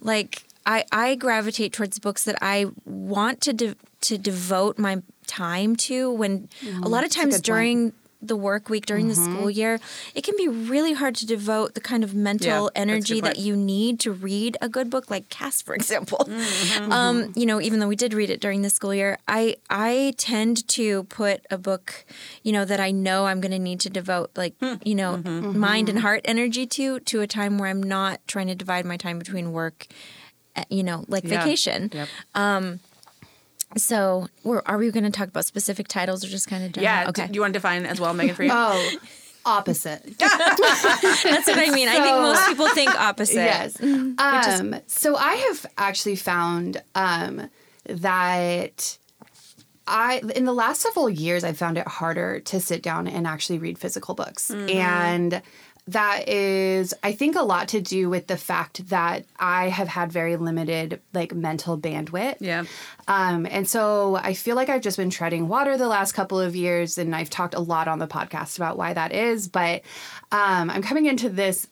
Like 0.01 0.43
I, 0.65 0.85
I 0.91 1.15
gravitate 1.15 1.73
towards 1.73 1.99
books 1.99 2.23
that 2.25 2.37
I 2.41 2.65
want 2.85 3.41
to 3.41 3.53
de- 3.53 3.75
to 4.01 4.17
devote 4.17 4.77
my 4.77 5.01
time 5.25 5.75
to. 5.87 6.11
When 6.11 6.49
a 6.83 6.87
lot 6.87 7.03
of 7.03 7.09
times 7.11 7.35
during 7.41 7.91
point. 7.91 7.95
During 8.19 8.27
the 8.27 8.35
work 8.35 8.69
week 8.69 8.85
during 8.85 9.07
the 9.09 9.15
school 9.15 9.49
year, 9.49 9.79
it 10.15 10.23
can 10.23 10.35
be 10.37 10.47
really 10.47 10.93
hard 10.93 11.15
to 11.15 11.25
devote 11.25 11.75
the 11.75 11.81
kind 11.81 12.03
of 12.03 12.13
mental 12.15 12.47
Yeah, 12.47 12.59
that's 12.61 12.69
a 12.69 12.73
good 12.73 12.81
energy 12.89 13.21
that 13.21 13.37
you 13.37 13.55
need 13.55 13.99
to 14.01 14.11
read 14.11 14.57
a 14.61 14.67
good 14.69 14.89
book, 14.89 15.09
like 15.11 15.29
Caste, 15.29 15.65
for 15.65 15.75
example. 15.75 16.25
Mm-hmm, 16.27 16.91
Um, 16.91 17.31
you 17.35 17.45
know, 17.45 17.61
even 17.61 17.79
though 17.79 17.87
we 17.87 17.95
did 17.95 18.13
read 18.13 18.29
it 18.29 18.41
during 18.41 18.63
the 18.63 18.69
school 18.69 18.93
year, 18.93 19.17
I 19.27 19.57
I 19.69 20.13
tend 20.17 20.67
to 20.69 21.03
put 21.03 21.45
a 21.51 21.57
book, 21.57 22.05
you 22.43 22.51
know, 22.51 22.65
that 22.65 22.79
I 22.79 22.91
know 22.91 23.25
I'm 23.27 23.39
going 23.39 23.51
to 23.51 23.59
need 23.59 23.79
to 23.81 23.89
devote 23.89 24.31
like 24.35 24.55
Hmm. 24.59 24.75
you 24.83 24.95
know 24.95 25.17
Mm-hmm, 25.17 25.59
mind 25.59 25.89
and 25.89 25.99
heart 25.99 26.21
energy 26.25 26.65
to 26.65 26.99
to 26.99 27.21
a 27.21 27.27
time 27.27 27.57
where 27.59 27.69
I'm 27.69 27.83
not 27.83 28.19
trying 28.27 28.47
to 28.47 28.55
divide 28.55 28.85
my 28.85 28.97
time 28.97 29.19
between 29.19 29.51
work, 29.51 29.87
uh, 30.55 30.63
you 30.69 30.83
know, 30.83 31.05
like 31.07 31.23
Yeah. 31.23 31.37
vacation. 31.37 31.91
Yep. 31.93 32.09
So, 33.75 34.27
we're, 34.43 34.61
are 34.65 34.77
we 34.77 34.89
going 34.91 35.03
to 35.03 35.11
talk 35.11 35.27
about 35.27 35.45
specific 35.45 35.87
titles 35.87 36.23
or 36.23 36.27
just 36.27 36.47
kind 36.47 36.63
of 36.63 36.71
general? 36.71 36.83
Yeah. 37.03 37.09
Okay. 37.09 37.27
Do 37.27 37.33
you 37.33 37.41
want 37.41 37.53
to 37.53 37.59
define 37.59 37.85
as 37.85 37.99
well, 37.99 38.13
Megan, 38.13 38.33
for 38.33 38.43
you? 38.43 38.49
Oh, 38.53 38.95
opposite. 39.45 40.03
That's 40.19 41.47
what 41.47 41.57
I 41.57 41.69
mean. 41.71 41.87
I 41.87 41.93
think 41.93 42.17
most 42.17 42.47
people 42.47 42.67
think 42.69 42.99
opposite. 42.99 43.35
Yes. 43.35 43.81
Um, 43.81 44.75
so 44.87 45.15
I 45.15 45.35
have 45.35 45.65
actually 45.77 46.15
found 46.15 46.81
um, 46.95 47.49
that 47.85 48.97
I 49.87 50.21
in 50.35 50.43
the 50.45 50.53
last 50.53 50.81
several 50.81 51.09
years 51.09 51.43
I've 51.45 51.57
found 51.57 51.77
it 51.77 51.87
harder 51.87 52.41
to 52.41 52.59
sit 52.59 52.83
down 52.83 53.07
and 53.07 53.25
actually 53.25 53.59
read 53.59 53.77
physical 53.77 54.15
books. 54.15 54.51
And 54.51 55.41
that 55.87 56.27
is 56.27 56.93
I 57.01 57.13
think 57.13 57.35
a 57.35 57.41
lot 57.41 57.69
to 57.69 57.81
do 57.81 58.09
with 58.09 58.27
the 58.27 58.37
fact 58.37 58.89
that 58.89 59.25
I 59.39 59.69
have 59.69 59.87
had 59.87 60.11
very 60.11 60.35
limited 60.35 61.01
like 61.13 61.33
mental 61.33 61.77
bandwidth. 61.77 62.37
Yeah. 62.39 62.65
Um, 63.07 63.47
and 63.49 63.67
so 63.67 64.15
I 64.15 64.33
feel 64.33 64.55
like 64.55 64.69
I've 64.69 64.81
just 64.81 64.97
been 64.97 65.09
treading 65.09 65.47
water 65.47 65.77
the 65.77 65.87
last 65.87 66.11
couple 66.11 66.39
of 66.39 66.55
years, 66.55 66.97
and 66.97 67.15
I've 67.15 67.29
talked 67.29 67.53
a 67.53 67.59
lot 67.59 67.87
on 67.87 67.99
the 67.99 68.07
podcast 68.07 68.57
about 68.57 68.77
why 68.77 68.93
that 68.93 69.13
is. 69.13 69.47
But 69.47 69.81
um, 70.31 70.69
I'm 70.69 70.81
coming 70.81 71.05
into 71.05 71.29
this 71.29 71.67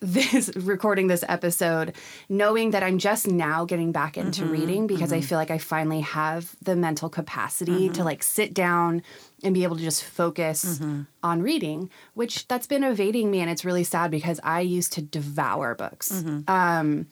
this 0.00 0.50
recording 0.56 1.08
this 1.08 1.24
episode 1.28 1.94
knowing 2.28 2.70
that 2.70 2.82
I'm 2.82 2.98
just 2.98 3.26
now 3.26 3.64
getting 3.64 3.92
back 3.92 4.16
into 4.16 4.44
reading 4.44 4.86
because 4.86 5.12
I 5.12 5.20
feel 5.20 5.38
like 5.38 5.50
I 5.50 5.58
finally 5.58 6.00
have 6.00 6.54
the 6.62 6.76
mental 6.76 7.08
capacity 7.08 7.88
to 7.90 8.04
like 8.04 8.22
sit 8.22 8.54
down 8.54 9.02
and 9.44 9.54
be 9.54 9.62
able 9.62 9.76
to 9.76 9.82
just 9.82 10.02
focus 10.04 10.80
on 11.22 11.42
reading, 11.42 11.90
which 12.14 12.48
that's 12.48 12.66
been 12.66 12.82
evading 12.84 13.30
me 13.30 13.40
and 13.40 13.48
it's 13.50 13.64
really 13.64 13.84
sad 13.84 14.10
because 14.10 14.40
I 14.42 14.60
used 14.60 14.92
to 14.94 15.02
devour 15.02 15.74
books. 15.74 16.10
Um 16.48 17.06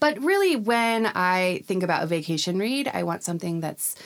but 0.00 0.18
really 0.22 0.56
when 0.56 1.06
I 1.06 1.62
think 1.66 1.82
about 1.82 2.02
a 2.02 2.06
vacation 2.06 2.58
read, 2.58 2.88
I 2.92 3.02
want 3.02 3.22
something 3.22 3.60
that's 3.60 3.96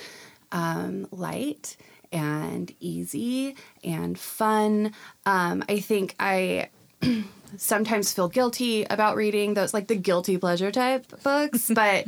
um, 0.53 1.07
light 1.11 1.77
and 2.13 2.75
easy 2.81 3.57
and 3.85 4.19
fun. 4.19 4.93
Um, 5.25 5.65
I 5.69 5.81
think 5.81 6.15
I 6.19 6.71
sometimes 7.57 8.13
feel 8.13 8.29
guilty 8.29 8.85
about 8.85 9.17
reading 9.17 9.55
those 9.55 9.75
like 9.75 9.89
the 9.89 9.97
guilty 9.97 10.39
pleasure 10.39 10.71
type 10.73 11.07
books, 11.23 11.71
but 11.75 12.07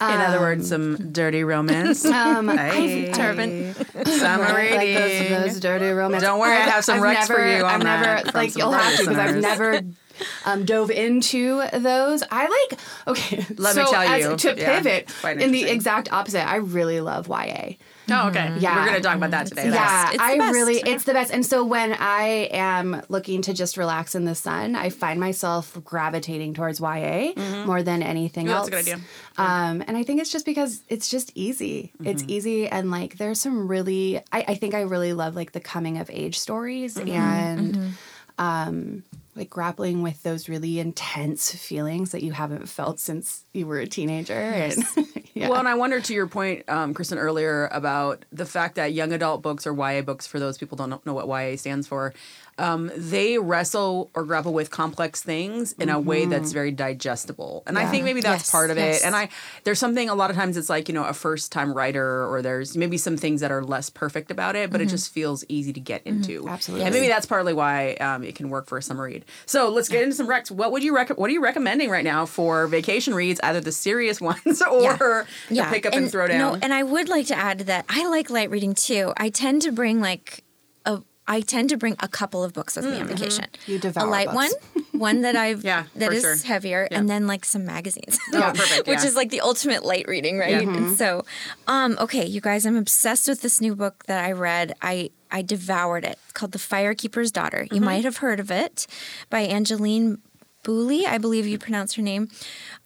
In 0.00 0.06
other 0.20 0.40
words, 0.40 0.68
some 0.68 1.12
dirty 1.12 1.44
romance. 1.44 2.04
um, 2.04 2.48
Hey, 2.48 3.12
Turban. 3.12 3.74
Summer 4.04 4.44
Right, 4.44 4.72
like 4.76 4.94
those, 4.94 5.28
those 5.52 5.60
dirty 5.60 5.86
romance. 5.90 6.22
Don't 6.22 6.40
worry, 6.40 6.56
I 6.56 6.68
I've- 6.68 6.82
some 6.82 7.00
I've 7.02 7.16
recs 7.16 7.26
for 7.26 7.38
you 7.46 7.64
on 7.64 7.64
I've 7.64 7.82
never 7.82 8.04
that 8.04 8.24
from 8.32 8.34
like 8.40 8.56
you'll 8.56 8.72
have 8.72 8.96
to 8.96 9.02
because 9.02 9.18
I've 9.18 9.36
never 9.36 9.80
um, 10.44 10.64
dove 10.64 10.90
into 10.90 11.62
those. 11.72 12.22
I 12.30 12.48
like 12.68 12.80
okay. 13.08 13.36
Let 13.56 13.76
me 13.76 13.82
so 13.84 13.90
tell 13.90 14.02
as- 14.02 14.24
you, 14.24 14.36
to 14.36 14.54
pivot 14.54 15.08
quite 15.20 15.40
in 15.40 15.52
the 15.52 15.64
exact 15.64 16.12
opposite. 16.12 16.46
I 16.46 16.56
really 16.56 17.00
love 17.00 17.28
YA. 17.28 17.74
Oh, 18.10 18.28
okay. 18.28 18.54
Yeah. 18.58 18.76
We're 18.76 18.84
going 18.86 18.96
to 18.96 19.02
talk 19.02 19.16
about 19.16 19.30
that 19.30 19.46
today. 19.46 19.70
Yeah, 19.70 20.08
It's 20.08 20.16
the 20.18 20.22
I 20.22 20.34
really, 20.50 20.76
it's 20.76 21.04
the 21.04 21.14
best. 21.14 21.32
And 21.32 21.44
so 21.44 21.64
when 21.64 21.94
I 21.98 22.48
am 22.52 23.00
looking 23.08 23.40
to 23.42 23.54
just 23.54 23.76
relax 23.76 24.14
in 24.14 24.24
the 24.26 24.34
sun, 24.34 24.76
I 24.76 24.90
find 24.90 25.18
myself 25.18 25.78
gravitating 25.82 26.54
towards 26.54 26.80
YA 26.80 27.32
more 27.64 27.82
than 27.82 28.02
anything 28.02 28.46
Yeah, 28.46 28.56
else. 28.56 28.68
that's 28.68 28.86
a 28.86 28.90
good 28.90 28.92
idea. 28.98 29.04
Um, 29.38 29.82
and 29.86 29.96
I 29.96 30.02
think 30.02 30.20
it's 30.20 30.30
just 30.30 30.44
because 30.44 30.82
it's 30.88 31.08
just 31.08 31.32
easy. 31.34 31.92
It's 32.04 32.24
easy. 32.28 32.68
And 32.68 32.90
like, 32.90 33.16
there's 33.16 33.40
some 33.40 33.68
really, 33.68 34.18
I, 34.32 34.44
I 34.48 34.54
think 34.56 34.74
I 34.74 34.82
really 34.82 35.12
love 35.14 35.34
like 35.34 35.52
the 35.52 35.60
coming 35.60 35.98
of 35.98 36.10
age 36.10 36.38
stories 36.38 36.98
and, 36.98 37.94
um, 38.38 39.02
like 39.36 39.50
grappling 39.50 40.02
with 40.02 40.22
those 40.22 40.48
really 40.48 40.78
intense 40.78 41.52
feelings 41.54 42.12
that 42.12 42.22
you 42.22 42.32
haven't 42.32 42.68
felt 42.68 43.00
since 43.00 43.44
you 43.52 43.66
were 43.66 43.78
a 43.78 43.86
teenager. 43.86 44.32
And 44.32 44.84
yeah. 45.34 45.48
Well, 45.48 45.58
and 45.58 45.68
I 45.68 45.74
wonder 45.74 46.00
to 46.00 46.14
your 46.14 46.26
point, 46.26 46.68
um, 46.68 46.94
Kristen, 46.94 47.18
earlier 47.18 47.68
about 47.72 48.24
the 48.32 48.46
fact 48.46 48.76
that 48.76 48.92
young 48.92 49.12
adult 49.12 49.42
books 49.42 49.66
or 49.66 49.74
YA 49.74 50.02
books, 50.02 50.26
for 50.26 50.38
those 50.38 50.56
people 50.56 50.76
don't 50.76 51.04
know 51.04 51.14
what 51.14 51.26
YA 51.26 51.56
stands 51.56 51.88
for, 51.88 52.14
um, 52.58 52.90
they 52.96 53.38
wrestle 53.38 54.10
or 54.14 54.24
grapple 54.24 54.52
with 54.52 54.70
complex 54.70 55.22
things 55.22 55.72
in 55.72 55.88
a 55.88 55.98
way 55.98 56.26
that's 56.26 56.52
very 56.52 56.70
digestible. 56.70 57.62
And 57.66 57.78
I 57.78 57.86
think 57.86 58.04
maybe 58.04 58.20
that's 58.20 58.44
Yes, 58.44 58.50
part 58.50 58.70
of 58.70 58.76
yes. 58.76 59.02
it. 59.02 59.06
And 59.06 59.14
I 59.16 59.28
there's 59.64 59.78
something 59.78 60.08
a 60.08 60.14
lot 60.14 60.30
of 60.30 60.36
times 60.36 60.56
it's 60.56 60.68
like, 60.68 60.88
you 60.88 60.94
know, 60.94 61.04
a 61.04 61.12
first 61.12 61.52
time 61.52 61.72
writer 61.74 62.26
or 62.26 62.42
there's 62.42 62.76
maybe 62.76 62.96
some 62.96 63.16
things 63.16 63.40
that 63.40 63.50
are 63.50 63.62
less 63.62 63.90
perfect 63.90 64.30
about 64.30 64.56
it, 64.56 64.70
but 64.70 64.80
it 64.80 64.88
just 64.88 65.12
feels 65.12 65.44
easy 65.48 65.72
to 65.72 65.80
get 65.80 66.02
into. 66.04 66.48
Absolutely. 66.48 66.84
And 66.86 66.94
maybe 66.94 67.08
that's 67.08 67.26
partly 67.26 67.52
why 67.52 67.94
um, 67.94 68.22
it 68.22 68.34
can 68.34 68.50
work 68.50 68.66
for 68.66 68.78
a 68.78 68.82
summer 68.82 69.04
read. 69.04 69.24
So 69.46 69.68
let's 69.70 69.88
get 69.88 70.02
into 70.02 70.14
some 70.14 70.28
recs. 70.28 70.50
What 70.50 70.70
would 70.72 70.84
you 70.84 70.94
rec- 70.94 71.18
what 71.18 71.28
are 71.30 71.32
you 71.32 71.42
recommending 71.42 71.90
right 71.90 72.04
now 72.04 72.26
for 72.26 72.66
vacation 72.66 73.14
reads, 73.14 73.40
either 73.42 73.60
the 73.60 73.72
serious 73.72 74.20
ones 74.20 74.62
or 74.62 75.26
the 75.48 75.66
pick 75.70 75.86
up 75.86 75.94
and, 75.94 76.10
throw 76.10 76.28
down? 76.28 76.38
No, 76.38 76.58
and 76.62 76.72
I 76.72 76.82
would 76.82 77.08
like 77.08 77.26
to 77.28 77.36
add 77.36 77.60
that 77.60 77.84
I 77.88 78.06
like 78.08 78.30
light 78.30 78.50
reading 78.50 78.74
too. 78.74 79.12
I 79.16 79.30
tend 79.30 79.62
to 79.62 79.72
bring 79.72 80.00
like 80.00 80.40
a 80.40 80.43
I 81.26 81.40
tend 81.40 81.70
to 81.70 81.76
bring 81.76 81.96
a 82.00 82.08
couple 82.08 82.44
of 82.44 82.52
books 82.52 82.76
with 82.76 82.84
me 82.84 83.00
on 83.00 83.06
vacation. 83.06 83.46
You 83.66 83.78
devour 83.78 84.06
a 84.06 84.10
light 84.10 84.26
books. 84.30 84.54
one, 84.74 84.84
one 84.92 85.20
that 85.22 85.36
I've 85.36 85.64
Yeah, 85.64 85.84
that 85.96 86.08
for 86.10 86.14
is 86.14 86.20
sure. 86.22 86.36
heavier, 86.46 86.86
and 86.90 87.08
then 87.08 87.26
like 87.26 87.44
some 87.44 87.64
magazines. 87.64 88.18
Oh, 88.32 88.52
perfect, 88.54 88.86
Which 88.86 89.00
yeah. 89.00 89.06
is 89.06 89.16
like 89.16 89.30
the 89.30 89.40
ultimate 89.40 89.84
light 89.84 90.06
reading, 90.06 90.38
right? 90.38 90.66
And 90.66 90.96
so, 90.98 91.24
um, 91.66 91.96
okay, 92.00 92.26
you 92.26 92.40
guys, 92.40 92.66
I'm 92.66 92.76
obsessed 92.76 93.26
with 93.28 93.40
this 93.40 93.60
new 93.60 93.74
book 93.74 94.04
that 94.06 94.24
I 94.24 94.32
read. 94.32 94.74
I 94.82 95.10
I 95.30 95.42
devoured 95.42 96.04
it. 96.04 96.18
It's 96.24 96.32
called 96.32 96.52
The 96.52 96.58
Firekeeper's 96.58 97.32
Daughter. 97.32 97.66
You 97.72 97.80
might 97.80 98.04
have 98.04 98.18
heard 98.18 98.38
of 98.38 98.50
it 98.50 98.86
by 99.30 99.40
Angeline 99.40 100.18
Boulley, 100.62 101.04
I 101.06 101.18
believe 101.18 101.46
you 101.46 101.58
pronounce 101.58 101.94
her 101.94 102.02
name. 102.02 102.28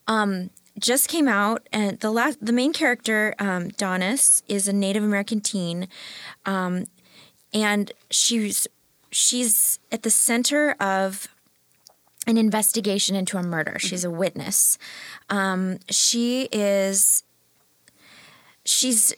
Um, 0.06 0.50
just 0.78 1.08
came 1.08 1.26
out, 1.28 1.68
and 1.72 1.98
the 2.00 2.10
last 2.10 2.38
the 2.44 2.52
main 2.52 2.72
character, 2.72 3.34
um, 3.40 3.70
Daunis, 3.72 4.42
is 4.48 4.68
a 4.68 4.72
Native 4.72 5.02
American 5.02 5.40
teen, 5.40 5.88
um, 6.46 6.84
and 7.62 7.92
she's 8.10 8.66
she's 9.10 9.78
at 9.90 10.02
the 10.02 10.10
center 10.10 10.72
of 10.80 11.28
an 12.26 12.36
investigation 12.36 13.16
into 13.16 13.38
a 13.38 13.42
murder. 13.42 13.78
She's 13.78 14.04
a 14.04 14.10
witness. 14.10 14.78
Um, 15.30 15.78
she 15.90 16.48
is 16.52 17.24
she's 18.64 19.14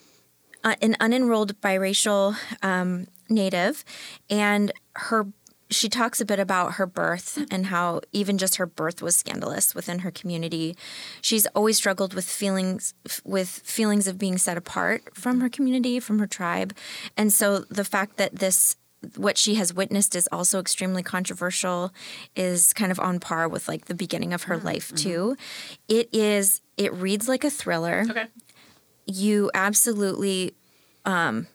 uh, 0.63 0.75
an 0.81 0.95
unenrolled 0.99 1.53
biracial 1.61 2.35
um, 2.63 3.07
native, 3.29 3.83
and 4.29 4.71
her 4.95 5.27
she 5.71 5.87
talks 5.89 6.19
a 6.19 6.25
bit 6.25 6.39
about 6.39 6.73
her 6.73 6.85
birth 6.85 7.43
and 7.49 7.67
how 7.67 8.01
even 8.11 8.37
just 8.37 8.57
her 8.57 8.65
birth 8.65 9.01
was 9.01 9.15
scandalous 9.15 9.73
within 9.73 9.99
her 9.99 10.11
community. 10.11 10.75
She's 11.21 11.47
always 11.47 11.77
struggled 11.77 12.13
with 12.13 12.25
feelings 12.25 12.93
with 13.23 13.47
feelings 13.49 14.07
of 14.07 14.17
being 14.17 14.37
set 14.37 14.57
apart 14.57 15.15
from 15.15 15.39
her 15.39 15.49
community, 15.49 15.99
from 15.99 16.19
her 16.19 16.27
tribe, 16.27 16.75
and 17.17 17.31
so 17.31 17.59
the 17.59 17.85
fact 17.85 18.17
that 18.17 18.35
this 18.35 18.75
what 19.15 19.37
she 19.37 19.55
has 19.55 19.73
witnessed 19.73 20.15
is 20.15 20.29
also 20.31 20.59
extremely 20.59 21.01
controversial 21.01 21.91
is 22.35 22.71
kind 22.73 22.91
of 22.91 22.99
on 22.99 23.19
par 23.19 23.47
with 23.47 23.67
like 23.67 23.85
the 23.85 23.95
beginning 23.95 24.31
of 24.31 24.43
her 24.43 24.57
life 24.57 24.93
too. 24.93 25.35
It 25.87 26.09
is 26.13 26.61
it 26.77 26.93
reads 26.93 27.27
like 27.27 27.43
a 27.43 27.49
thriller. 27.49 28.05
Okay. 28.07 28.27
you 29.07 29.49
absolutely 29.53 30.53
um 31.05 31.47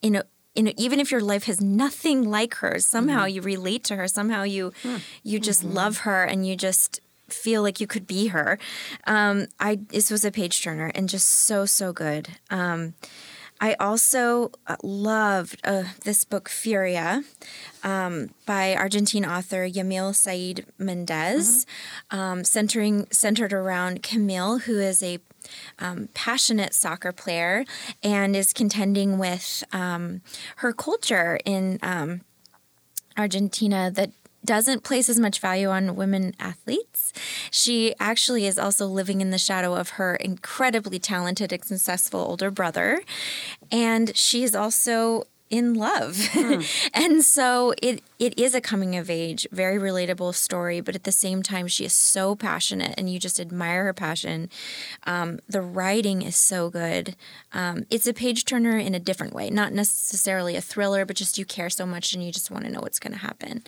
in 0.00 0.16
a 0.16 0.24
in 0.54 0.68
a, 0.68 0.74
even 0.76 1.00
if 1.00 1.10
your 1.10 1.20
life 1.20 1.44
has 1.44 1.60
nothing 1.60 2.22
like 2.28 2.54
hers 2.56 2.86
somehow 2.86 3.24
you 3.24 3.40
relate 3.42 3.82
to 3.84 3.96
her 3.96 4.06
somehow 4.08 4.42
you 4.42 4.72
you 5.22 5.38
just 5.40 5.64
love 5.64 5.98
her 5.98 6.22
and 6.24 6.46
you 6.46 6.54
just 6.56 7.00
feel 7.28 7.62
like 7.62 7.80
you 7.80 7.86
could 7.86 8.06
be 8.06 8.28
her. 8.28 8.58
Um 9.06 9.46
i 9.58 9.76
this 9.88 10.10
was 10.10 10.24
a 10.24 10.30
page 10.30 10.62
turner 10.62 10.90
and 10.94 11.08
just 11.08 11.28
so 11.28 11.64
so 11.66 11.92
good. 11.92 12.28
Um 12.50 12.94
I 13.64 13.76
also 13.80 14.50
uh, 14.66 14.76
loved 14.82 15.58
uh, 15.64 15.84
this 16.04 16.22
book, 16.26 16.50
Furia, 16.50 17.24
um, 17.82 18.28
by 18.44 18.76
Argentine 18.76 19.24
author 19.24 19.66
Yamile 19.66 20.14
Saied 20.14 20.66
Mendez, 20.76 21.64
um, 22.10 22.44
centering 22.44 23.06
centered 23.10 23.54
around 23.54 24.02
Camille, 24.02 24.58
who 24.58 24.78
is 24.78 25.02
a 25.02 25.18
um, 25.78 26.10
passionate 26.12 26.74
soccer 26.74 27.10
player 27.10 27.64
and 28.02 28.36
is 28.36 28.52
contending 28.52 29.16
with 29.16 29.64
um, 29.72 30.20
her 30.56 30.74
culture 30.74 31.40
in 31.46 31.78
um, 31.82 32.20
Argentina 33.16 33.90
that 33.90 34.10
doesn't 34.44 34.84
place 34.84 35.08
as 35.08 35.18
much 35.18 35.40
value 35.40 35.68
on 35.68 35.96
women 35.96 36.34
athletes. 36.38 37.12
She 37.50 37.94
actually 37.98 38.46
is 38.46 38.58
also 38.58 38.86
living 38.86 39.20
in 39.20 39.30
the 39.30 39.38
shadow 39.38 39.74
of 39.74 39.90
her 39.90 40.16
incredibly 40.16 40.98
talented 40.98 41.52
and 41.52 41.64
successful 41.64 42.20
older 42.20 42.50
brother. 42.50 43.02
And 43.70 44.16
she 44.16 44.42
is 44.42 44.54
also 44.54 45.24
in 45.50 45.74
love. 45.74 46.28
Hmm. 46.32 46.62
and 46.94 47.24
so 47.24 47.74
it 47.80 48.02
it 48.18 48.38
is 48.38 48.54
a 48.54 48.60
coming 48.60 48.94
of 48.96 49.10
age, 49.10 49.46
very 49.50 49.76
relatable 49.76 50.34
story, 50.34 50.80
but 50.80 50.94
at 50.94 51.04
the 51.04 51.12
same 51.12 51.42
time 51.42 51.66
she 51.66 51.84
is 51.84 51.92
so 51.92 52.36
passionate 52.36 52.94
and 52.96 53.10
you 53.12 53.18
just 53.18 53.40
admire 53.40 53.84
her 53.84 53.92
passion. 53.92 54.48
Um, 55.04 55.40
the 55.48 55.60
writing 55.60 56.22
is 56.22 56.36
so 56.36 56.70
good. 56.70 57.16
Um, 57.52 57.86
it's 57.90 58.06
a 58.06 58.14
page 58.14 58.44
turner 58.44 58.78
in 58.78 58.94
a 58.94 59.00
different 59.00 59.34
way, 59.34 59.50
not 59.50 59.72
necessarily 59.72 60.54
a 60.54 60.60
thriller, 60.60 61.04
but 61.04 61.16
just 61.16 61.38
you 61.38 61.44
care 61.44 61.68
so 61.68 61.84
much 61.84 62.14
and 62.14 62.24
you 62.24 62.30
just 62.30 62.50
want 62.50 62.64
to 62.64 62.70
know 62.70 62.80
what's 62.80 63.00
going 63.00 63.12
to 63.12 63.18
happen. 63.18 63.62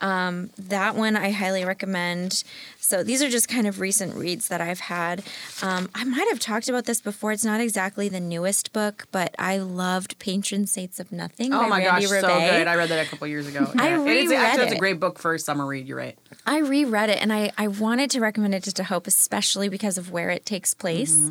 Um, 0.00 0.50
that 0.58 0.96
one 0.96 1.14
I 1.14 1.30
highly 1.30 1.64
recommend. 1.64 2.44
So 2.78 3.04
these 3.04 3.22
are 3.22 3.28
just 3.28 3.48
kind 3.48 3.66
of 3.66 3.78
recent 3.78 4.14
reads 4.14 4.48
that 4.48 4.60
I've 4.60 4.80
had. 4.80 5.22
Um, 5.62 5.90
I 5.94 6.04
might 6.04 6.28
have 6.30 6.40
talked 6.40 6.68
about 6.68 6.86
this 6.86 7.00
before. 7.00 7.32
It's 7.32 7.44
not 7.44 7.60
exactly 7.60 8.08
the 8.08 8.20
newest 8.20 8.72
book, 8.72 9.06
but 9.12 9.34
I 9.38 9.58
loved 9.58 10.18
Patron 10.18 10.66
Saints 10.66 10.98
of 10.98 11.12
Nothing. 11.12 11.52
Oh 11.52 11.68
my 11.68 11.84
Randy 11.84 12.06
gosh, 12.06 12.20
so 12.20 12.26
good. 12.26 12.66
I 12.66 12.74
read 12.74 12.88
that 12.88 13.06
a 13.06 13.08
couple 13.08 13.26
years 13.26 13.46
ago. 13.46 13.70
I. 13.82 13.88
And 13.88 14.08
it's, 14.08 14.30
reread 14.30 14.38
actually, 14.38 14.64
it's 14.64 14.74
a 14.74 14.78
great 14.78 15.00
book 15.00 15.18
for 15.18 15.34
a 15.34 15.38
summer 15.38 15.66
read. 15.66 15.86
You're 15.86 15.98
right. 15.98 16.18
I 16.46 16.58
reread 16.58 17.10
it 17.10 17.18
and 17.20 17.32
I, 17.32 17.52
I 17.56 17.68
wanted 17.68 18.10
to 18.12 18.20
recommend 18.20 18.54
it 18.54 18.62
to 18.64 18.84
Hope, 18.84 19.06
especially 19.06 19.68
because 19.68 19.98
of 19.98 20.10
where 20.10 20.30
it 20.30 20.44
takes 20.46 20.74
place. 20.74 21.30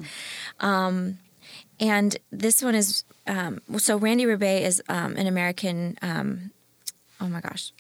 Um, 0.59 1.19
and 1.79 2.17
this 2.31 2.61
one 2.61 2.75
is 2.75 3.03
um, 3.27 3.61
so 3.77 3.97
Randy 3.97 4.25
Ribay 4.25 4.61
is 4.61 4.81
um, 4.89 5.15
an 5.15 5.27
American. 5.27 5.97
Um, 6.01 6.51
oh 7.19 7.27
my 7.27 7.41
gosh. 7.41 7.71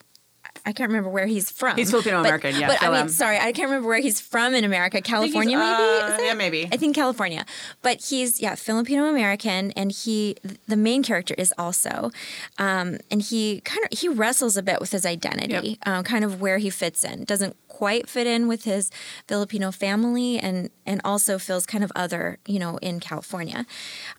I 0.65 0.73
can't 0.73 0.89
remember 0.89 1.09
where 1.09 1.25
he's 1.25 1.49
from. 1.51 1.75
He's 1.77 1.89
Filipino-American, 1.91 2.55
yeah, 2.55 2.67
But 2.67 2.83
I 2.83 2.87
mean, 2.89 3.01
M. 3.01 3.09
sorry, 3.09 3.37
I 3.37 3.51
can't 3.51 3.69
remember 3.69 3.87
where 3.87 3.99
he's 3.99 4.19
from 4.19 4.53
in 4.53 4.63
America. 4.63 5.01
California, 5.01 5.57
maybe? 5.57 6.13
uh, 6.13 6.21
yeah, 6.21 6.33
maybe. 6.33 6.69
I 6.71 6.77
think 6.77 6.95
California. 6.95 7.45
But 7.81 8.05
he's, 8.09 8.39
yeah, 8.41 8.55
Filipino 8.55 9.05
American, 9.05 9.71
and 9.71 9.91
he, 9.91 10.35
the 10.67 10.77
main 10.77 11.03
character 11.03 11.33
is 11.37 11.53
also. 11.57 12.11
Um, 12.57 12.97
and 13.09 13.21
he 13.21 13.61
kind 13.61 13.85
of, 13.91 13.97
he 13.97 14.07
wrestles 14.07 14.57
a 14.57 14.63
bit 14.63 14.79
with 14.79 14.91
his 14.91 15.05
identity, 15.05 15.79
uh, 15.85 16.03
kind 16.03 16.23
of 16.23 16.41
where 16.41 16.57
he 16.57 16.69
fits 16.69 17.03
in. 17.03 17.23
Doesn't 17.25 17.55
quite 17.71 18.09
fit 18.09 18.27
in 18.27 18.47
with 18.47 18.65
his 18.65 18.91
Filipino 19.27 19.71
family 19.71 20.37
and, 20.37 20.69
and 20.85 20.99
also 21.05 21.39
feels 21.39 21.65
kind 21.65 21.83
of 21.83 21.91
other, 21.95 22.37
you 22.45 22.59
know, 22.59 22.77
in 22.77 22.99
California. 22.99 23.65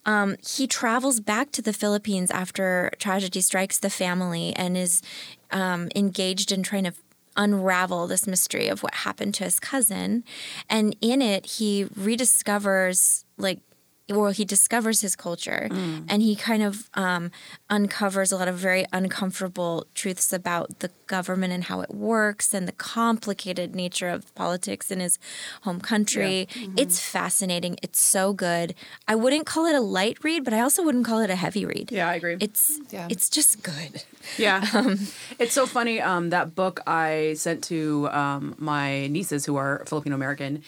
Um, 0.06 0.36
he 0.56 0.66
travels 0.66 1.20
back 1.20 1.52
to 1.52 1.62
the 1.62 1.74
Philippines 1.74 2.30
after 2.30 2.90
tragedy 2.98 3.42
strikes 3.42 3.78
the 3.78 3.90
family 3.90 4.54
and 4.56 4.76
is 4.76 5.02
um, 5.50 5.90
engaged 5.94 6.50
in 6.50 6.62
trying 6.62 6.84
to 6.84 6.94
unravel 7.36 8.06
this 8.06 8.26
mystery 8.26 8.68
of 8.68 8.82
what 8.82 8.94
happened 8.94 9.34
to 9.34 9.44
his 9.44 9.60
cousin. 9.60 10.24
And 10.68 10.96
in 11.00 11.20
it, 11.20 11.46
he 11.58 11.84
rediscovers, 11.84 13.24
like, 13.36 13.60
well, 14.08 14.30
he 14.32 14.44
discovers 14.44 15.00
his 15.00 15.14
culture 15.16 15.68
and 16.08 16.20
he 16.22 16.34
kind 16.36 16.62
of 16.62 16.90
um, 16.94 17.30
uncovers 17.70 18.32
a 18.32 18.36
lot 18.36 18.48
of 18.48 18.56
very 18.56 18.84
uncomfortable 18.92 19.86
truths 19.94 20.32
about 20.32 20.80
the 20.80 20.90
government 21.06 21.52
and 21.52 21.64
how 21.64 21.80
it 21.80 21.94
works 21.94 22.52
and 22.52 22.66
the 22.66 22.72
complicated 22.72 23.74
nature 23.74 24.08
of 24.08 24.34
politics 24.34 24.90
in 24.90 25.00
his 25.00 25.18
home 25.62 25.80
country. 25.80 26.48
It's 26.76 26.98
fascinating. 27.00 27.78
It's 27.82 28.00
so 28.00 28.32
good. 28.32 28.74
I 29.06 29.14
wouldn't 29.14 29.46
call 29.46 29.66
it 29.66 29.74
a 29.74 29.80
light 29.80 30.18
read, 30.24 30.44
but 30.44 30.52
I 30.52 30.60
also 30.60 30.82
wouldn't 30.82 31.06
call 31.06 31.20
it 31.20 31.30
a 31.30 31.36
heavy 31.36 31.64
read. 31.64 31.90
Yeah, 31.92 32.08
I 32.08 32.14
agree. 32.16 32.36
It's 32.40 32.80
Yeah. 32.90 33.06
it's 33.10 33.28
just 33.30 33.62
good. 33.62 34.02
Yeah. 34.38 34.60
Um, 34.82 34.98
it's 35.38 35.52
so 35.52 35.66
funny. 35.66 36.00
Um, 36.00 36.30
that 36.30 36.54
book 36.54 36.80
I 36.86 37.34
sent 37.36 37.62
to 37.64 38.08
um, 38.10 38.54
my 38.58 39.06
nieces 39.08 39.44
who 39.44 39.56
are 39.56 39.84
Filipino 39.86 40.14
American 40.16 40.62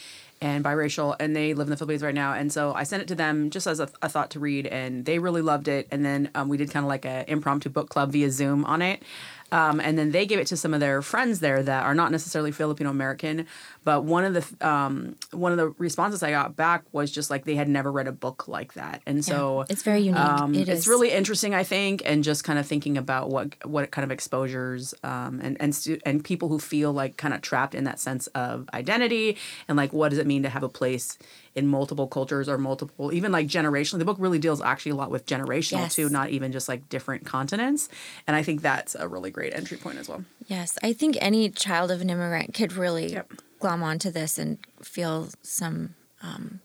and 0.44 0.62
biracial, 0.62 1.16
and 1.18 1.34
they 1.34 1.54
live 1.54 1.68
in 1.68 1.70
the 1.70 1.76
Philippines 1.78 2.02
right 2.02 2.14
now. 2.14 2.34
And 2.34 2.52
so 2.52 2.74
I 2.74 2.82
sent 2.84 3.02
it 3.02 3.08
to 3.08 3.14
them 3.14 3.48
just 3.48 3.66
as 3.66 3.80
a, 3.80 3.88
a 4.02 4.10
thought 4.10 4.30
to 4.32 4.38
read, 4.38 4.66
and 4.66 5.06
they 5.06 5.18
really 5.18 5.40
loved 5.40 5.68
it. 5.68 5.88
And 5.90 6.04
then 6.04 6.30
um, 6.34 6.50
we 6.50 6.58
did 6.58 6.70
kind 6.70 6.84
of 6.84 6.88
like 6.88 7.06
an 7.06 7.24
impromptu 7.28 7.70
book 7.70 7.88
club 7.88 8.12
via 8.12 8.30
Zoom 8.30 8.62
on 8.66 8.82
it. 8.82 9.02
Um, 9.54 9.78
and 9.87 9.96
then 9.99 10.11
they 10.11 10.26
gave 10.26 10.40
it 10.40 10.49
to 10.49 10.56
some 10.56 10.75
of 10.75 10.80
their 10.80 11.00
friends 11.02 11.38
there 11.38 11.62
that 11.62 11.82
are 11.84 11.94
not 11.94 12.11
necessarily 12.11 12.50
Filipino 12.50 12.90
American, 12.90 13.46
but 13.84 13.99
one 14.04 14.25
of 14.25 14.32
the 14.34 14.44
um, 14.68 15.14
one 15.30 15.52
of 15.52 15.58
the 15.58 15.68
responses 15.78 16.23
I 16.23 16.30
got 16.30 16.56
back 16.56 16.82
was 16.92 17.11
just 17.12 17.30
like 17.30 17.44
they 17.44 17.54
had 17.54 17.68
never 17.68 17.90
read 17.92 18.08
a 18.08 18.12
book 18.12 18.49
like 18.49 18.75
that, 18.75 19.00
and 19.06 19.25
so 19.25 19.64
it's 19.68 19.82
very 19.90 20.00
unique. 20.00 20.18
um, 20.20 20.54
It 20.54 20.68
it's 20.68 20.80
is. 20.82 20.88
really 20.88 21.11
interesting, 21.12 21.54
I 21.54 21.62
think, 21.62 22.02
and 22.04 22.25
just 22.25 22.42
kind 22.49 22.58
of 22.58 22.66
thinking 22.66 22.99
about 22.99 23.30
what 23.30 23.49
what 23.64 23.90
kind 23.94 24.04
of 24.04 24.11
exposures 24.11 24.92
um, 25.04 25.40
and 25.42 25.56
and 25.61 25.75
stu- 25.75 26.00
and 26.04 26.25
people 26.25 26.49
who 26.49 26.58
feel 26.58 26.92
like 26.92 27.16
kind 27.16 27.32
of 27.34 27.40
trapped 27.40 27.75
in 27.75 27.84
that 27.84 28.00
sense 28.00 28.26
of 28.28 28.68
identity 28.75 29.37
and 29.68 29.76
like 29.76 29.92
what 29.92 30.08
does 30.11 30.18
it 30.18 30.26
mean 30.26 30.42
to 30.42 30.49
have 30.49 30.64
a 30.64 30.68
place 30.68 31.16
in 31.54 31.68
multiple 31.68 32.06
cultures 32.08 32.49
or 32.49 32.58
multiple 32.58 33.12
even 33.12 33.30
like 33.30 33.46
generational. 33.46 33.99
The 33.99 34.04
book 34.04 34.16
really 34.18 34.38
deals 34.38 34.61
actually 34.61 34.92
a 34.92 34.96
lot 34.96 35.11
with 35.11 35.25
generational 35.26 35.82
Yes. 35.82 35.94
too, 35.94 36.08
not 36.08 36.30
even 36.30 36.50
just 36.52 36.68
like 36.68 36.88
different 36.88 37.25
continents. 37.25 37.88
And 38.26 38.34
I 38.34 38.42
think 38.42 38.61
that's 38.62 38.94
a 38.94 39.06
really 39.06 39.30
great 39.30 39.54
entry 39.54 39.76
point 39.76 39.99
as 39.99 40.08
well. 40.08 40.25
Yes, 40.46 40.76
I 40.82 40.92
think 40.92 41.16
any 41.20 41.50
child 41.50 41.90
of 41.90 42.00
an 42.00 42.11
immigrant 42.11 42.54
could 42.54 42.73
really 42.73 43.12
Yep. 43.12 43.32
glom 43.61 43.82
onto 43.82 44.11
this 44.11 44.37
and 44.38 44.58
feel 44.82 45.28
some, 45.42 45.94
um, 46.23 46.61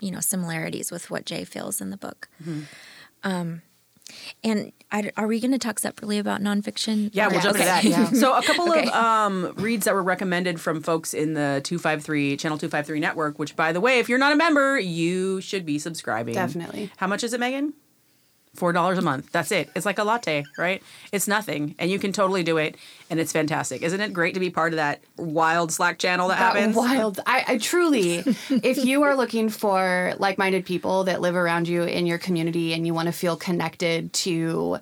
you 0.00 0.10
know, 0.10 0.20
similarities 0.20 0.90
with 0.92 1.10
what 1.10 1.24
Jay 1.24 1.44
feels 1.44 1.80
in 1.80 1.90
the 1.90 1.96
book. 1.96 2.28
Mm-hmm. 2.42 2.62
Um, 3.22 3.62
and 4.42 4.72
I, 4.90 5.10
are 5.16 5.26
we 5.26 5.40
going 5.40 5.52
to 5.52 5.58
talk 5.58 5.78
separately 5.78 6.18
about 6.18 6.40
nonfiction? 6.40 7.10
Yeah, 7.12 7.28
we'll 7.28 7.38
Or- 7.38 7.42
jump 7.42 7.56
into 7.56 7.68
okay. 7.70 7.88
that. 7.90 7.98
Yeah. 7.98 8.10
So 8.20 8.36
a 8.36 8.42
couple 8.42 8.70
Okay. 8.70 8.82
of 8.86 8.88
um, 8.94 9.52
reads 9.56 9.86
that 9.86 9.94
were 9.94 10.02
recommended 10.02 10.60
from 10.60 10.82
folks 10.82 11.14
in 11.14 11.34
the 11.34 11.60
253 11.64 12.36
Channel 12.36 12.58
253 12.58 13.00
network, 13.00 13.38
which 13.38 13.56
by 13.56 13.72
the 13.72 13.80
way, 13.80 13.98
if 13.98 14.08
you're 14.08 14.18
not 14.18 14.32
a 14.32 14.36
member, 14.36 14.78
you 14.78 15.40
should 15.40 15.64
be 15.66 15.78
subscribing. 15.78 16.34
Definitely. 16.34 16.90
How 16.98 17.06
much 17.06 17.24
is 17.24 17.32
it, 17.32 17.40
Megan? 17.40 17.74
Four 18.54 18.72
dollars 18.72 18.98
a 18.98 19.02
month. 19.02 19.32
That's 19.32 19.50
it. 19.50 19.68
It's 19.74 19.84
like 19.84 19.98
a 19.98 20.04
latte, 20.04 20.44
right? 20.56 20.82
It's 21.10 21.26
nothing, 21.26 21.74
and 21.78 21.90
you 21.90 21.98
can 21.98 22.12
totally 22.12 22.42
do 22.42 22.56
it, 22.56 22.76
and 23.10 23.18
it's 23.18 23.32
fantastic. 23.32 23.82
Isn't 23.82 24.00
it 24.00 24.12
great 24.12 24.34
to 24.34 24.40
be 24.40 24.48
part 24.50 24.72
of 24.72 24.76
that 24.76 25.02
wild 25.16 25.72
Slack 25.72 25.98
channel 25.98 26.28
that, 26.28 26.38
that 26.38 26.54
happens? 26.54 26.76
wild. 26.76 27.20
I, 27.26 27.44
I 27.48 27.58
truly, 27.58 28.18
if 28.50 28.84
you 28.84 29.02
are 29.02 29.16
looking 29.16 29.48
for 29.48 30.14
like-minded 30.18 30.64
people 30.64 31.04
that 31.04 31.20
live 31.20 31.34
around 31.34 31.66
you 31.66 31.82
in 31.82 32.06
your 32.06 32.18
community, 32.18 32.72
and 32.72 32.86
you 32.86 32.94
want 32.94 33.06
to 33.06 33.12
feel 33.12 33.36
connected 33.36 34.12
to 34.12 34.78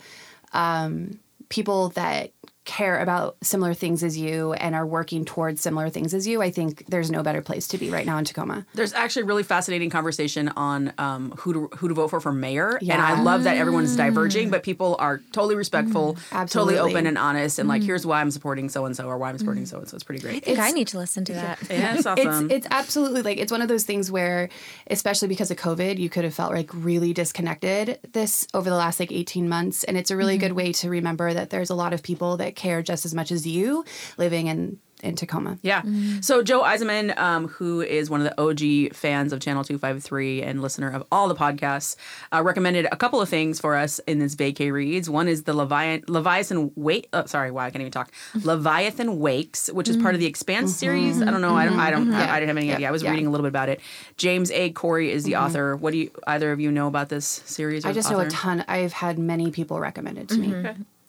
um, 0.52 1.18
people 1.48 1.88
that 1.90 2.32
care 2.64 3.00
about 3.00 3.36
similar 3.42 3.74
things 3.74 4.04
as 4.04 4.16
you 4.16 4.52
and 4.52 4.74
are 4.74 4.86
working 4.86 5.24
towards 5.24 5.60
similar 5.60 5.90
things 5.90 6.14
as 6.14 6.26
you, 6.26 6.40
I 6.40 6.50
think 6.50 6.86
there's 6.86 7.10
no 7.10 7.22
better 7.22 7.42
place 7.42 7.66
to 7.68 7.78
be 7.78 7.90
right 7.90 8.06
now 8.06 8.18
in 8.18 8.24
Tacoma. 8.24 8.64
There's 8.74 8.92
actually 8.92 9.22
a 9.22 9.26
really 9.26 9.42
fascinating 9.42 9.90
conversation 9.90 10.48
on 10.50 10.92
um, 10.98 11.32
who 11.38 11.52
to 11.52 11.76
who 11.76 11.88
to 11.88 11.94
vote 11.94 12.08
for 12.08 12.20
for 12.20 12.32
mayor, 12.32 12.78
and 12.80 12.92
I 12.92 13.20
love 13.20 13.44
that 13.44 13.56
everyone's 13.56 13.96
diverging, 13.96 14.50
but 14.50 14.62
people 14.62 14.96
are 14.98 15.18
totally 15.32 15.56
respectful, 15.56 16.14
mm-hmm. 16.14 16.44
totally 16.46 16.78
open 16.78 17.06
and 17.06 17.18
honest, 17.18 17.58
and 17.58 17.68
like, 17.68 17.80
mm-hmm. 17.80 17.86
here's 17.86 18.06
why 18.06 18.20
I'm 18.20 18.30
supporting 18.30 18.68
so 18.68 18.84
and 18.86 18.96
so 18.96 19.06
or 19.06 19.18
why 19.18 19.28
I'm 19.28 19.38
supporting 19.38 19.66
so 19.66 19.78
and 19.78 19.88
so. 19.88 19.96
It's 19.96 20.04
pretty 20.04 20.22
great. 20.22 20.36
I 20.36 20.40
think 20.40 20.58
I 20.58 20.70
need 20.70 20.88
to 20.88 20.98
listen 20.98 21.24
to 21.26 21.32
that. 21.32 21.58
Yeah, 21.68 21.96
it's 21.96 22.06
awesome. 22.06 22.50
It's 22.50 22.66
it's 22.66 22.66
absolutely 22.70 23.22
like 23.22 23.38
it's 23.38 23.50
one 23.50 23.62
of 23.62 23.68
those 23.68 23.84
things 23.84 24.10
where, 24.10 24.48
especially 24.88 25.28
because 25.28 25.50
of 25.50 25.56
COVID, 25.56 25.98
you 25.98 26.08
could 26.08 26.24
have 26.24 26.34
felt 26.34 26.52
like 26.52 26.70
really 26.72 27.12
disconnected 27.12 27.98
this 28.12 28.46
over 28.54 28.70
the 28.70 28.76
last 28.76 29.00
like 29.00 29.10
eighteen 29.10 29.48
months, 29.48 29.84
and 29.84 29.96
it's 29.96 30.10
a 30.10 30.16
really 30.16 30.34
mm-hmm. 30.34 30.46
good 30.48 30.52
way 30.52 30.72
to 30.72 30.88
remember 30.88 31.34
that 31.34 31.50
there's 31.50 31.70
a 31.70 31.74
lot 31.74 31.92
of 31.92 32.02
people 32.02 32.36
that 32.36 32.51
care 32.56 32.82
just 32.82 33.04
as 33.04 33.14
much 33.14 33.30
as 33.32 33.46
you 33.46 33.84
living 34.18 34.46
in 34.46 34.78
in 35.02 35.16
Tacoma. 35.16 35.58
Yeah. 35.62 35.82
So 36.20 36.44
Joe 36.44 36.62
Eisenman, 36.62 37.18
um, 37.18 37.48
who 37.48 37.80
is 37.80 38.08
one 38.08 38.24
of 38.24 38.24
the 38.36 38.40
OG 38.40 38.94
fans 38.94 39.32
of 39.32 39.40
Channel 39.40 39.64
253 39.64 40.44
and 40.44 40.62
listener 40.62 40.90
of 40.92 41.02
all 41.10 41.26
the 41.26 41.34
podcasts, 41.34 41.96
uh, 42.32 42.40
recommended 42.44 42.86
a 42.92 42.94
couple 42.94 43.20
of 43.20 43.28
things 43.28 43.58
for 43.58 43.74
us 43.74 43.98
in 44.06 44.20
this 44.20 44.36
vacay 44.36 44.70
reads. 44.70 45.10
One 45.10 45.26
is 45.26 45.42
the 45.42 45.54
Leviathan, 45.54 46.04
Leviathan 46.06 46.70
Wake. 46.76 47.08
Uh, 47.12 47.24
sorry, 47.24 47.50
why 47.50 47.66
I 47.66 47.70
can't 47.70 47.80
even 47.80 47.90
talk. 47.90 48.12
Leviathan 48.44 49.18
Wakes, 49.18 49.68
which 49.72 49.88
is 49.88 49.96
part 49.96 50.14
of 50.14 50.20
the 50.20 50.26
Expanse 50.26 50.76
series. 50.76 51.20
I 51.20 51.32
don't 51.32 51.40
know. 51.40 51.56
I 51.56 51.64
don't. 51.64 51.80
I 51.80 51.90
don't. 51.90 52.14
I, 52.14 52.36
I 52.36 52.38
didn't 52.38 52.50
have 52.50 52.58
any 52.58 52.72
idea. 52.72 52.86
I 52.86 52.92
was 52.92 53.02
Yeah. 53.02 53.10
reading 53.10 53.26
a 53.26 53.30
little 53.30 53.42
bit 53.42 53.48
about 53.48 53.70
it. 53.70 53.80
James 54.16 54.52
A. 54.52 54.70
Corey 54.70 55.10
is 55.10 55.24
the 55.24 55.34
author. 55.34 55.74
What 55.74 55.90
do 55.90 55.98
you 55.98 56.12
either 56.28 56.52
of 56.52 56.60
you 56.60 56.70
know 56.70 56.86
about 56.86 57.08
this 57.08 57.26
series? 57.26 57.84
Or 57.84 57.88
I 57.88 57.92
just 57.92 58.08
know 58.08 58.20
a 58.20 58.28
ton. 58.30 58.64
I've 58.68 58.92
had 58.92 59.18
many 59.18 59.50
people 59.50 59.80
recommend 59.80 60.18
it 60.18 60.28
to 60.28 60.38
me. 60.38 60.54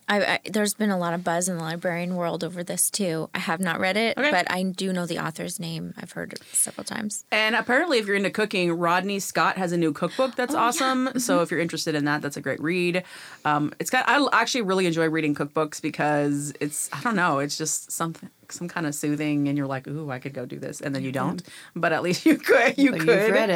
I, 0.07 0.24
I, 0.25 0.39
there's 0.50 0.74
been 0.74 0.89
a 0.89 0.98
lot 0.98 1.13
of 1.13 1.24
buzz 1.24 1.48
in 1.48 1.57
the 1.57 1.63
librarian 1.63 2.15
world 2.15 2.43
over 2.43 2.63
this 2.63 2.89
too. 2.91 3.29
I 3.33 3.39
have 3.39 3.60
not 3.60 3.79
read 3.79 3.98
it, 3.98 4.17
Okay. 4.17 4.31
but 4.31 4.50
I 4.51 4.63
do 4.63 4.91
know 4.93 5.05
the 5.05 5.19
author's 5.19 5.60
name. 5.60 5.93
I've 5.98 6.12
heard 6.12 6.33
it 6.33 6.41
several 6.51 6.83
times. 6.83 7.25
And 7.31 7.55
apparently, 7.55 8.00
if 8.00 8.07
you're 8.07 8.15
into 8.15 8.29
cooking, 8.29 8.72
Rodney 8.74 9.19
Scott 9.19 9.57
has 9.57 9.72
a 9.72 9.77
new 9.77 9.93
cookbook 9.93 10.36
that's 10.36 10.55
awesome. 10.55 11.19
So 11.19 11.41
if 11.41 11.51
you're 11.51 11.60
interested 11.60 11.95
in 11.95 12.05
that, 12.05 12.22
that's 12.22 12.38
a 12.38 12.41
great 12.41 12.62
read. 12.62 13.03
Um, 13.45 13.74
it's 13.79 13.89
got. 13.89 14.07
I 14.07 14.25
actually 14.33 14.62
really 14.63 14.86
enjoy 14.86 15.10
reading 15.10 15.36
cookbooks 15.36 15.81
because 15.81 16.53
it's. 16.60 16.89
I 16.93 17.01
don't 17.01 17.15
know. 17.15 17.39
It's 17.39 17.57
just 17.57 17.91
something, 17.91 18.29
some 18.53 18.67
kind 18.67 18.86
of 18.86 18.95
soothing, 18.95 19.48
and 19.48 19.57
you're 19.57 19.67
like, 19.67 19.88
ooh, 19.88 20.10
I 20.12 20.19
could 20.19 20.33
go 20.33 20.45
do 20.45 20.60
this, 20.60 20.81
and 20.81 20.93
then 20.95 21.03
you 21.03 21.12
don't. 21.12 21.41
But 21.75 21.91
at 21.91 22.03
least 22.03 22.25
you 22.27 22.38
could. 22.38 22.77
You 22.77 22.95
you've 22.95 23.05
could 23.05 23.07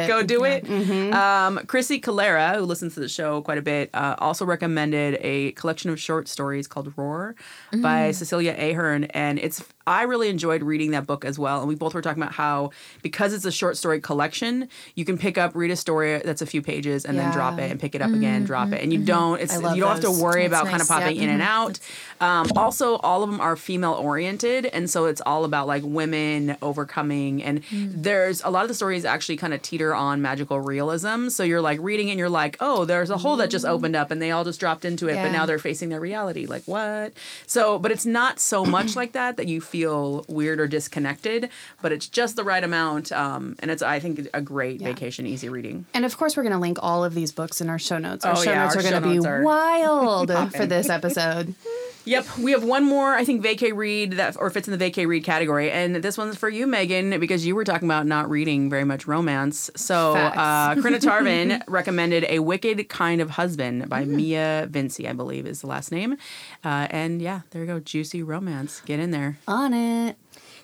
go 0.08 0.22
do 0.22 0.44
it. 0.44 0.68
Um, 1.14 1.58
Chrissy 1.66 2.00
Calera, 2.00 2.54
who 2.56 2.62
listens 2.64 2.94
to 2.94 3.00
the 3.00 3.08
show 3.08 3.40
quite 3.42 3.58
a 3.58 3.62
bit, 3.62 3.90
uh, 3.94 4.16
also 4.18 4.44
recommended 4.44 5.18
a 5.20 5.52
collection 5.52 5.90
of 5.90 6.00
short 6.00 6.28
stories 6.28 6.66
called 6.66 6.92
Roar 6.96 7.34
by 7.82 8.10
Cecilia 8.12 8.54
Ahern, 8.58 9.04
and 9.04 9.38
it's. 9.38 9.62
I 9.88 10.02
really 10.02 10.28
enjoyed 10.28 10.62
reading 10.62 10.90
that 10.90 11.06
book 11.06 11.24
as 11.24 11.38
well, 11.38 11.60
and 11.60 11.68
we 11.68 11.74
both 11.74 11.94
were 11.94 12.02
talking 12.02 12.22
about 12.22 12.34
how 12.34 12.72
because 13.02 13.32
it's 13.32 13.46
a 13.46 13.50
short 13.50 13.78
story 13.78 14.00
collection, 14.02 14.68
you 14.94 15.06
can 15.06 15.16
pick 15.16 15.38
up, 15.38 15.54
read 15.54 15.70
a 15.70 15.76
story 15.76 16.20
that's 16.22 16.42
a 16.42 16.46
few 16.46 16.60
pages, 16.60 17.06
and 17.06 17.18
then 17.18 17.32
drop 17.32 17.58
it, 17.58 17.70
and 17.70 17.80
pick 17.80 17.94
it 17.94 18.02
up 18.02 18.10
again, 18.10 18.44
drop 18.44 18.70
it, 18.72 18.82
and 18.82 18.92
you 18.92 19.02
don't. 19.02 19.40
It's 19.40 19.54
you 19.54 19.60
don't 19.60 19.90
have 19.90 20.00
to 20.00 20.10
worry 20.10 20.46
That's 20.46 20.60
about 20.60 20.70
kind 20.70 20.82
of 20.82 20.88
popping 20.88 21.16
in 21.16 21.30
and 21.30 21.40
out. 21.40 21.80
Um, 22.20 22.48
also, 22.54 22.96
all 22.96 23.22
of 23.22 23.30
them 23.30 23.40
are 23.40 23.56
female 23.56 23.94
oriented, 23.94 24.66
and 24.66 24.90
so 24.90 25.06
it's 25.06 25.22
all 25.24 25.46
about 25.46 25.66
like 25.66 25.82
women 25.86 26.58
overcoming. 26.60 27.42
And 27.42 27.62
there's 27.70 28.42
a 28.42 28.50
lot 28.50 28.62
of 28.64 28.68
the 28.68 28.74
stories 28.74 29.06
actually 29.06 29.38
kind 29.38 29.54
of 29.54 29.62
teeter 29.62 29.94
on 29.94 30.20
magical 30.20 30.60
realism. 30.60 31.28
So 31.30 31.44
you're 31.44 31.62
like 31.62 31.78
reading 31.80 32.10
and 32.10 32.18
you're 32.18 32.28
like, 32.28 32.58
oh, 32.60 32.84
there's 32.84 33.08
a 33.08 33.16
hole 33.16 33.36
that 33.36 33.48
just 33.48 33.64
opened 33.64 33.96
up, 33.96 34.10
and 34.10 34.20
they 34.20 34.32
all 34.32 34.44
just 34.44 34.60
dropped 34.60 34.84
into 34.84 35.08
it, 35.08 35.14
but 35.14 35.32
now 35.32 35.46
they're 35.46 35.58
facing 35.58 35.88
their 35.88 36.00
reality. 36.00 36.44
Like 36.44 36.64
what? 36.64 37.14
So, 37.46 37.78
but 37.78 37.90
it's 37.90 38.04
not 38.04 38.38
so 38.38 38.66
much 38.66 38.94
like 38.94 39.12
that 39.12 39.38
that 39.38 39.46
you 39.46 39.62
feel 39.62 39.77
weird 39.86 40.60
or 40.60 40.66
disconnected, 40.66 41.50
but 41.82 41.92
it's 41.92 42.06
just 42.08 42.36
the 42.36 42.44
right 42.44 42.62
amount. 42.62 43.12
Um, 43.12 43.56
and 43.60 43.70
it's 43.70 43.82
I 43.82 43.98
think 44.00 44.28
a 44.34 44.40
great 44.40 44.80
vacation, 44.80 45.26
easy 45.26 45.48
reading. 45.48 45.86
And 45.94 46.04
of 46.04 46.16
course, 46.16 46.36
we're 46.36 46.42
going 46.42 46.52
to 46.52 46.58
link 46.58 46.78
all 46.82 47.04
of 47.04 47.14
these 47.14 47.32
books 47.32 47.60
in 47.60 47.68
our 47.68 47.78
show 47.78 47.98
notes. 47.98 48.24
Our 48.24 48.32
Oh, 48.32 48.42
show 48.42 48.50
yeah, 48.50 48.64
notes 48.64 48.76
our 48.76 48.80
are 48.80 48.90
going 48.90 49.02
to 49.02 49.08
be 49.08 49.44
wild 49.44 50.30
for 50.56 50.66
this 50.66 50.88
episode. 50.88 51.54
Yep, 52.08 52.38
we 52.38 52.52
have 52.52 52.64
one 52.64 52.84
more, 52.84 53.14
I 53.14 53.24
think, 53.24 53.44
vacay 53.44 53.74
read 53.76 54.12
that 54.14 54.36
or 54.38 54.48
fits 54.48 54.66
in 54.66 54.76
the 54.76 54.82
vacay 54.90 55.06
read 55.06 55.24
category, 55.24 55.70
and 55.70 55.96
this 55.96 56.16
one's 56.16 56.36
for 56.36 56.48
you, 56.48 56.66
Megan, 56.66 57.20
because 57.20 57.44
you 57.44 57.54
were 57.54 57.64
talking 57.64 57.86
about 57.86 58.06
not 58.06 58.30
reading 58.30 58.70
very 58.70 58.84
much 58.84 59.06
romance. 59.06 59.70
So, 59.76 60.14
uh, 60.16 60.74
Krina 60.76 60.98
Tarvin 61.06 61.62
recommended 61.68 62.24
"A 62.28 62.38
Wicked 62.38 62.88
Kind 62.88 63.20
of 63.20 63.28
Husband" 63.30 63.88
by 63.90 64.06
Mia 64.06 64.68
Vincy, 64.70 65.06
I 65.06 65.12
believe 65.12 65.46
is 65.46 65.60
the 65.60 65.66
last 65.66 65.92
name, 65.92 66.16
uh, 66.64 66.86
and 66.90 67.20
yeah, 67.20 67.42
there 67.50 67.60
you 67.62 67.66
go, 67.66 67.78
juicy 67.78 68.22
romance. 68.22 68.80
Get 68.86 69.00
in 69.00 69.10
there. 69.10 69.38
On 69.46 69.74
it. 69.74 70.16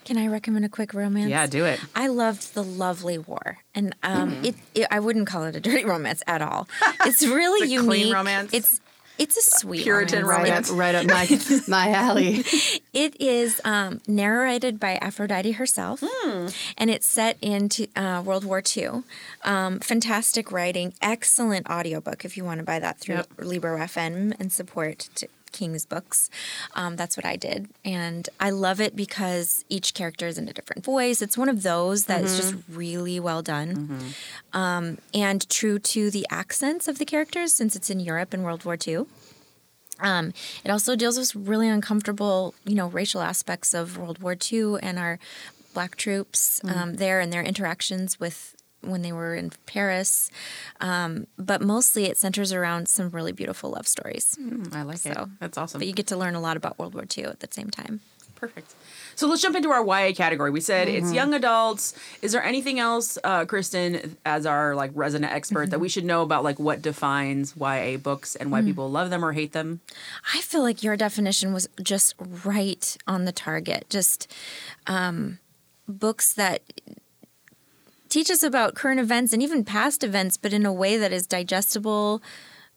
Can 0.07 0.19
I 0.19 0.27
recommend 0.29 0.67
a 0.67 0.69
quick 0.69 0.93
romance? 0.93 1.31
Yeah, 1.31 1.47
do 1.47 1.65
it. 1.65 1.81
I 1.95 2.09
loved 2.09 2.53
The 2.55 2.63
Lovely 2.63 3.17
War, 3.17 3.59
and 3.75 3.95
um, 4.03 4.33
it, 4.45 4.55
it 4.75 4.87
I 4.91 5.01
wouldn't 5.01 5.27
call 5.27 5.45
it 5.45 5.57
a 5.57 5.61
dirty 5.61 5.85
romance 5.85 6.23
at 6.27 6.41
all. 6.43 6.69
It's 7.07 7.23
really 7.27 7.65
It's 7.65 7.71
a 7.71 7.75
unique. 7.75 7.87
clean 7.89 8.13
romance? 8.15 8.51
It's 8.55 8.81
it's 9.19 9.37
a 9.37 9.43
sweet 9.59 9.83
Puritan 9.83 10.25
romance. 10.27 10.71
Right 10.71 10.95
up, 10.95 11.07
right 11.07 11.27
up 11.29 11.69
my, 11.69 11.69
my 11.69 11.91
alley. 11.93 12.45
It 12.95 13.21
is 13.21 13.61
um, 13.65 14.01
narrated 14.07 14.79
by 14.79 14.95
Aphrodite 14.97 15.51
herself, 15.53 16.01
Hmm. 16.07 16.47
and 16.79 16.91
it's 16.91 17.07
set 17.07 17.37
into 17.43 17.89
uh, 17.97 18.23
World 18.25 18.45
War 18.45 18.63
II. 18.77 19.03
Um, 19.43 19.81
fantastic 19.81 20.53
writing, 20.53 20.95
excellent 21.03 21.69
audiobook 21.69 22.25
if 22.25 22.37
you 22.37 22.45
want 22.45 22.59
to 22.61 22.65
buy 22.65 22.79
that 22.79 22.99
through 23.01 23.17
Yep. 23.17 23.27
Libro 23.39 23.79
FM 23.79 24.39
and 24.39 24.53
support 24.53 25.09
t- 25.17 25.27
King's 25.55 25.87
books. 25.87 26.29
Um, 26.75 26.97
that's 26.97 27.17
what 27.17 27.25
I 27.25 27.37
did, 27.37 27.69
and 27.85 28.29
I 28.39 28.51
love 28.51 28.79
it 28.87 28.95
because 28.95 29.65
each 29.71 29.95
character 29.95 30.27
is 30.27 30.37
in 30.37 30.49
a 30.49 30.53
different 30.53 30.85
voice. 30.85 31.23
It's 31.23 31.39
one 31.39 31.49
of 31.49 31.63
those 31.63 32.05
that 32.11 32.23
is 32.25 32.37
just 32.37 32.53
Mm-hmm. 32.55 32.77
really 32.77 33.19
well 33.29 33.43
done, 33.43 33.71
um, 34.53 34.99
and 35.15 35.49
true 35.49 35.79
to 35.95 36.11
the 36.11 36.27
accents 36.31 36.89
of 36.89 36.99
the 36.99 37.07
characters 37.07 37.53
since 37.55 37.75
it's 37.77 37.89
in 37.91 38.01
Europe 38.01 38.35
in 38.35 38.43
World 38.43 38.65
War 38.67 38.77
II. 38.87 39.07
Um, 40.01 40.33
it 40.65 40.71
also 40.71 40.97
deals 40.97 41.17
with 41.19 41.35
really 41.37 41.69
uncomfortable, 41.69 42.55
you 42.65 42.75
know, 42.75 42.89
racial 42.89 43.23
aspects 43.23 43.73
of 43.75 43.97
World 43.97 44.19
War 44.21 44.37
II 44.53 44.77
and 44.83 44.99
our 44.99 45.19
black 45.73 45.97
troops 45.97 46.61
um, 46.65 46.97
there 46.97 47.21
and 47.21 47.33
their 47.33 47.43
interactions 47.43 48.19
with 48.21 48.54
when 48.87 49.03
they 49.03 49.13
were 49.13 49.35
in 49.35 49.51
Paris. 49.67 50.31
Um, 50.81 51.27
but 51.39 51.61
mostly 51.61 52.05
it 52.07 52.17
centers 52.19 52.53
around 52.53 52.89
some 52.89 53.11
really 53.11 53.33
beautiful 53.33 53.71
love 53.71 53.87
stories. 53.87 54.39
I 54.73 54.83
like 54.83 55.05
it. 55.07 55.17
That's 55.41 55.59
awesome. 55.59 55.79
But 55.81 55.87
you 55.87 55.93
get 55.95 56.07
to 56.09 56.17
learn 56.17 56.35
a 56.35 56.41
lot 56.41 56.57
about 56.57 56.79
World 56.79 56.95
War 56.95 57.05
II 57.17 57.25
at 57.25 57.41
the 57.41 57.49
same 57.51 57.71
time. 57.71 58.01
Perfect. 58.37 58.75
So 59.15 59.27
let's 59.29 59.41
jump 59.41 59.57
into 59.57 59.71
our 59.71 59.83
YA 59.87 60.13
category. 60.13 60.51
We 60.51 60.61
said 60.61 60.89
it's 60.89 61.07
Mm-hmm. 61.07 61.15
young 61.15 61.35
adults. 61.35 61.95
Is 62.21 62.33
there 62.33 62.43
anything 62.43 62.79
else, 62.81 63.17
uh, 63.25 63.45
Kristen, 63.47 64.17
as 64.27 64.45
our 64.45 64.75
like 64.75 64.91
resident 64.95 65.33
expert, 65.33 65.63
Mm-hmm. 65.63 65.71
that 65.71 65.79
we 65.79 65.89
should 65.89 66.05
know 66.05 66.21
about 66.23 66.45
like 66.45 66.59
what 66.59 66.83
defines 66.83 67.55
YA 67.57 67.97
books 67.97 68.35
and 68.35 68.51
why 68.51 68.61
Mm. 68.61 68.67
people 68.67 68.91
love 68.91 69.09
them 69.11 69.25
or 69.25 69.33
hate 69.33 69.53
them? 69.53 69.81
I 70.35 70.41
feel 70.41 70.63
like 70.63 70.83
your 70.83 70.97
definition 70.97 71.55
was 71.55 71.69
just 71.83 72.15
right 72.45 72.97
on 73.07 73.25
the 73.25 73.33
target. 73.33 73.87
Just 73.89 74.31
um, 74.89 75.39
books 75.89 76.35
that 76.35 76.61
teach 78.15 78.31
us 78.31 78.45
about 78.45 78.77
current 78.77 79.01
events 79.01 79.33
and 79.33 79.43
even 79.43 79.65
past 79.65 80.05
events, 80.05 80.37
but 80.37 80.53
in 80.53 80.65
a 80.65 80.73
way 80.73 80.97
that 80.97 81.13
is 81.13 81.27
digestible 81.27 82.23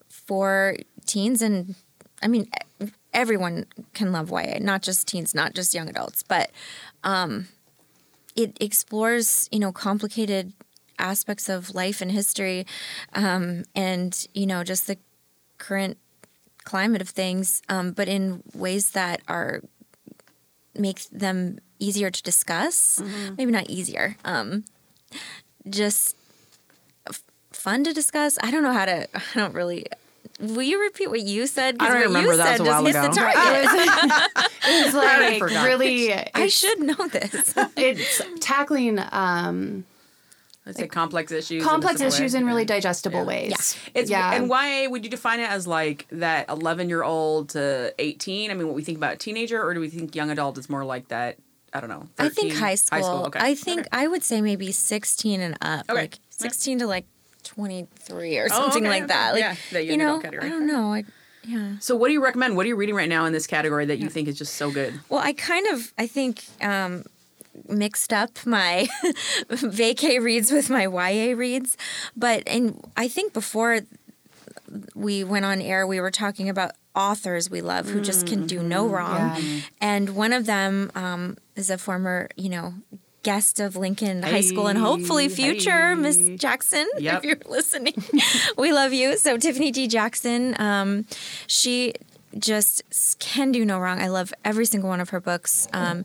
for 0.08 0.76
teens. 1.06 1.40
And 1.40 1.76
I 2.20 2.26
mean, 2.26 2.50
everyone 3.14 3.66
can 3.94 4.10
love 4.10 4.32
YA, 4.32 4.58
not 4.60 4.82
just 4.82 5.06
teens, 5.06 5.36
not 5.36 5.54
just 5.54 5.74
young 5.74 5.88
adults, 5.88 6.24
but 6.24 6.50
um, 7.04 7.46
it 8.34 8.56
explores, 8.60 9.48
you 9.52 9.60
know, 9.60 9.70
complicated 9.70 10.54
aspects 10.98 11.48
of 11.48 11.72
life 11.72 12.02
and 12.02 12.10
history 12.10 12.66
um, 13.12 13.62
and, 13.76 14.26
you 14.34 14.44
know, 14.44 14.64
just 14.64 14.88
the 14.88 14.98
current 15.58 15.98
climate 16.64 17.00
of 17.00 17.10
things, 17.10 17.62
um, 17.68 17.92
but 17.92 18.08
in 18.08 18.42
ways 18.54 18.90
that 18.90 19.20
are 19.28 19.62
make 20.74 21.08
them 21.10 21.60
easier 21.78 22.10
to 22.10 22.22
discuss. 22.24 23.00
Maybe 23.36 23.52
not 23.52 23.70
easier, 23.70 24.16
um, 24.24 24.64
just 25.68 26.16
f- 27.08 27.22
fun 27.52 27.84
to 27.84 27.92
discuss. 27.92 28.38
I 28.42 28.50
don't 28.50 28.62
know 28.62 28.72
how 28.72 28.84
to. 28.86 29.06
I 29.14 29.20
don't 29.34 29.54
really. 29.54 29.86
Will 30.40 30.62
you 30.62 30.80
repeat 30.80 31.08
what 31.10 31.22
you 31.22 31.46
said? 31.48 31.78
'Cause 31.78 31.88
I 31.88 31.92
don't 31.92 32.00
what 32.00 32.06
remember. 32.08 32.30
You 32.32 32.36
That 32.38 32.58
said 32.58 32.60
was 32.60 32.68
a 32.68 32.70
while 32.70 32.84
just 32.84 32.96
hit 32.96 33.12
the 33.14 33.20
ago. 33.20 33.32
target. 33.32 34.50
It's 34.70 34.94
like 34.94 35.38
forgot. 35.38 35.64
really, 35.66 36.12
I 36.34 36.46
should 36.48 36.80
know 36.80 37.08
this. 37.08 37.54
it's 37.76 38.20
tackling 38.40 38.98
um, 39.12 39.84
Let's 40.66 40.78
say 40.78 40.86
complex 40.86 41.32
issues. 41.32 41.62
in 41.62 41.66
a 41.66 41.70
complex 41.70 41.98
simple 41.98 42.12
way. 42.12 42.16
issues 42.16 42.34
in 42.34 42.44
really 42.46 42.62
Yeah. 42.62 42.66
digestible 42.66 43.24
ways. 43.24 43.76
It's 43.94 44.10
yeah. 44.10 44.34
and 44.34 44.48
why 44.50 44.86
would 44.86 45.04
you 45.04 45.10
define 45.10 45.40
it 45.40 45.48
as 45.50 45.66
like 45.66 46.06
that 46.12 46.48
11 46.50 46.88
year 46.90 47.02
old 47.02 47.48
to 47.50 47.94
18? 47.98 48.50
I 48.50 48.54
mean, 48.54 48.66
what 48.66 48.76
we 48.76 48.84
think 48.84 48.98
about 48.98 49.14
a 49.14 49.16
teenager, 49.16 49.62
or 49.64 49.72
do 49.72 49.80
we 49.80 49.88
think 49.88 50.14
young 50.14 50.30
adult 50.30 50.58
is 50.58 50.68
more 50.68 50.84
like 50.84 51.08
that? 51.08 51.38
I 51.72 51.80
don't 51.80 51.90
know. 51.90 52.08
I 52.18 52.28
think 52.28 52.52
13? 52.52 52.56
high 52.56 52.74
school. 52.74 53.26
okay. 53.26 53.38
I 53.42 53.54
think 53.54 53.80
Okay. 53.80 53.88
I 53.92 54.06
would 54.06 54.22
say 54.22 54.40
maybe 54.40 54.72
16 54.72 55.40
and 55.40 55.56
up. 55.60 55.84
Okay. 55.88 56.00
Like 56.00 56.18
16 56.30 56.78
to 56.80 56.86
like 56.86 57.04
23 57.44 58.38
or 58.38 58.44
Oh, 58.44 58.48
something 58.48 58.86
okay, 58.86 59.00
like 59.00 59.08
that. 59.08 59.32
Like, 59.32 59.40
Yeah, 59.40 59.54
the 59.72 59.84
you 59.84 59.96
know, 59.96 60.20
category. 60.20 60.46
I 60.46 60.50
don't 60.50 60.66
know. 60.66 60.92
I, 60.94 61.04
yeah. 61.44 61.72
So, 61.80 61.96
what 61.96 62.08
do 62.08 62.12
you 62.14 62.22
recommend? 62.22 62.56
What 62.56 62.64
are 62.66 62.68
you 62.68 62.76
reading 62.76 62.94
right 62.94 63.08
now 63.08 63.24
in 63.24 63.32
this 63.32 63.46
category 63.46 63.84
that 63.86 63.98
you 63.98 64.08
think 64.08 64.28
is 64.28 64.36
just 64.38 64.54
so 64.54 64.70
good? 64.70 65.00
Well, 65.08 65.20
I 65.20 65.32
kind 65.32 65.66
of, 65.68 65.92
I 65.96 66.06
think, 66.06 66.44
um, 66.60 67.04
mixed 67.68 68.12
up 68.12 68.44
my 68.46 68.86
vacay 69.50 70.20
reads 70.22 70.50
with 70.52 70.68
my 70.70 70.82
YA 70.86 71.34
reads. 71.36 71.76
But, 72.16 72.42
and 72.46 72.82
I 72.96 73.08
think 73.08 73.32
before 73.32 73.80
we 74.94 75.24
went 75.24 75.44
on 75.44 75.60
air, 75.62 75.86
we 75.86 76.00
were 76.00 76.10
talking 76.10 76.48
about 76.48 76.72
authors 76.98 77.48
we 77.48 77.60
love 77.62 77.88
who 77.88 78.00
just 78.00 78.26
can 78.26 78.46
do 78.46 78.62
no 78.62 78.86
wrong. 78.88 79.36
Yeah. 79.40 79.60
And 79.80 80.10
one 80.16 80.32
of 80.32 80.46
them 80.46 80.90
um, 80.94 81.38
is 81.56 81.70
a 81.70 81.78
former, 81.78 82.28
you 82.36 82.48
know, 82.48 82.74
guest 83.22 83.60
of 83.60 83.76
Lincoln 83.76 84.22
High 84.22 84.40
School 84.40 84.66
and 84.66 84.78
hopefully 84.78 85.28
future 85.28 85.90
hey. 85.90 85.94
Miss 85.94 86.18
Jackson, 86.40 86.86
Yep. 86.98 87.18
if 87.18 87.24
you're 87.24 87.38
listening. 87.52 87.94
we 88.58 88.72
love 88.72 88.92
you. 88.92 89.16
So 89.16 89.36
Tiffany 89.38 89.70
D. 89.70 89.86
Jackson, 89.86 90.60
um, 90.60 91.06
she 91.46 91.94
just 92.38 92.82
can 93.18 93.52
do 93.52 93.64
no 93.64 93.78
wrong. 93.78 94.00
I 94.00 94.08
love 94.08 94.32
every 94.44 94.66
single 94.66 94.88
one 94.88 95.00
of 95.00 95.10
her 95.10 95.20
books. 95.20 95.66
Um, 95.72 96.04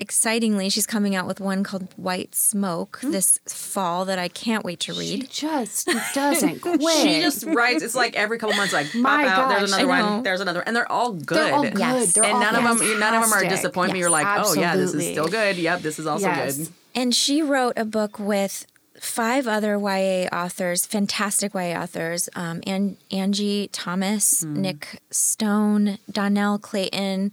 excitingly, 0.00 0.68
she's 0.70 0.86
coming 0.86 1.14
out 1.14 1.26
with 1.26 1.40
one 1.40 1.62
called 1.62 1.88
White 1.96 2.34
Smoke 2.34 2.98
this 3.02 3.38
fall 3.46 4.04
that 4.06 4.18
I 4.18 4.28
can't 4.28 4.64
wait 4.64 4.80
to 4.80 4.92
read. 4.94 5.30
She 5.30 5.46
just 5.46 5.88
doesn't 6.14 6.60
quit. 6.62 6.80
She 7.02 7.20
just 7.20 7.44
writes. 7.44 7.82
It's 7.82 7.94
like 7.94 8.16
every 8.16 8.38
couple 8.38 8.56
months, 8.56 8.72
like 8.72 8.86
pop 8.92 9.00
My 9.02 9.26
out. 9.26 9.48
gosh, 9.50 9.58
there's 9.58 9.72
I 9.72 9.80
another 9.82 10.02
know. 10.02 10.10
one. 10.16 10.22
There's 10.22 10.40
another, 10.40 10.60
and 10.62 10.74
they're 10.74 10.90
all 10.90 11.12
good. 11.12 11.36
They're 11.36 11.54
all 11.54 11.62
good. 11.62 11.78
Yes. 11.78 12.12
They're 12.14 12.24
and 12.24 12.32
all 12.34 12.40
none 12.40 12.54
of 12.56 12.78
them, 12.78 12.98
none 13.00 13.14
of 13.14 13.22
them 13.22 13.32
are 13.32 13.40
fantastic. 13.40 13.50
disappointing. 13.50 13.96
You're 13.96 14.08
Yes, 14.10 14.24
like, 14.24 14.46
oh 14.46 14.54
yeah, 14.54 14.76
this 14.76 14.94
is 14.94 15.06
still 15.10 15.28
good. 15.28 15.56
Yep, 15.56 15.80
this 15.82 15.98
is 15.98 16.06
also 16.06 16.26
Yes. 16.26 16.56
good. 16.58 16.68
And 16.94 17.14
she 17.14 17.42
wrote 17.42 17.74
a 17.76 17.84
book 17.84 18.18
with 18.18 18.66
five 18.98 19.46
other 19.46 19.78
YA 19.78 20.26
authors, 20.32 20.84
fantastic 20.86 21.54
YA 21.54 21.80
authors, 21.82 22.28
um, 22.34 22.60
and 22.66 22.96
Angie 23.12 23.68
Thomas, 23.72 24.42
Nic 24.44 25.00
Stone, 25.10 25.98
Dhonielle 26.10 26.60
Clayton, 26.60 27.32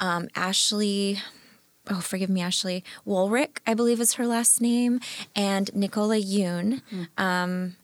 um, 0.00 0.28
Ashley. 0.34 1.18
Oh, 1.90 2.00
forgive 2.00 2.28
me, 2.30 2.40
Ashley 2.42 2.84
Woolrick, 3.06 3.58
I 3.66 3.74
believe 3.74 4.00
is 4.00 4.14
her 4.14 4.26
last 4.26 4.60
name, 4.60 5.00
and 5.34 5.74
Nicola 5.74 6.16
Yoon. 6.16 6.82
Um, 7.16 7.76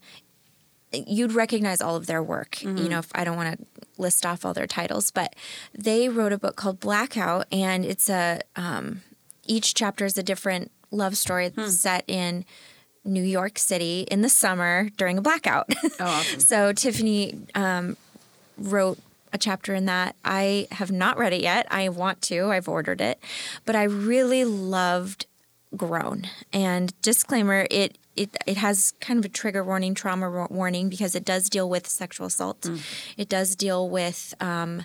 you'd 0.92 1.32
recognize 1.32 1.80
all 1.80 1.96
of 1.96 2.06
their 2.06 2.22
work. 2.22 2.62
You 2.62 2.88
know, 2.88 2.98
if 3.00 3.08
I 3.14 3.24
don't 3.24 3.36
want 3.36 3.58
to 3.58 3.66
list 3.98 4.24
off 4.26 4.44
all 4.44 4.54
their 4.54 4.66
titles, 4.66 5.10
but 5.10 5.34
they 5.74 6.08
wrote 6.08 6.32
a 6.32 6.38
book 6.38 6.56
called 6.56 6.80
Blackout, 6.80 7.46
and 7.50 7.84
it's 7.84 8.08
a 8.08 8.40
um, 8.56 9.02
each 9.46 9.74
chapter 9.74 10.04
is 10.04 10.16
a 10.18 10.22
different 10.22 10.70
love 10.90 11.16
story 11.16 11.52
set 11.66 12.04
in 12.06 12.44
New 13.04 13.22
York 13.22 13.58
City 13.58 14.06
in 14.10 14.22
the 14.22 14.28
summer 14.28 14.88
during 14.96 15.18
a 15.18 15.20
blackout. 15.20 15.66
Oh, 15.84 15.90
awesome. 16.00 16.40
so 16.40 16.72
Tiffany 16.72 17.38
um, 17.54 17.96
wrote 18.56 18.98
a 19.34 19.38
chapter 19.38 19.74
in 19.74 19.84
that. 19.86 20.16
I 20.24 20.68
have 20.70 20.90
not 20.92 21.18
read 21.18 21.34
it 21.34 21.42
yet. 21.42 21.66
I 21.70 21.88
want 21.90 22.22
to. 22.22 22.50
I've 22.50 22.68
ordered 22.68 23.00
it, 23.00 23.18
but 23.66 23.76
I 23.76 23.82
really 23.82 24.44
loved 24.44 25.26
Grown. 25.76 26.28
And 26.52 26.94
disclaimer: 27.02 27.66
it 27.68 27.98
it 28.14 28.36
it 28.46 28.56
has 28.58 28.92
kind 29.00 29.18
of 29.18 29.24
a 29.24 29.28
trigger 29.28 29.64
warning, 29.64 29.92
trauma 29.94 30.46
warning 30.48 30.88
because 30.88 31.16
it 31.16 31.24
does 31.24 31.50
deal 31.50 31.68
with 31.68 31.88
sexual 31.88 32.28
assault. 32.28 32.70
It 33.16 33.28
does 33.28 33.56
deal 33.56 33.88
with 33.90 34.34
um, 34.40 34.84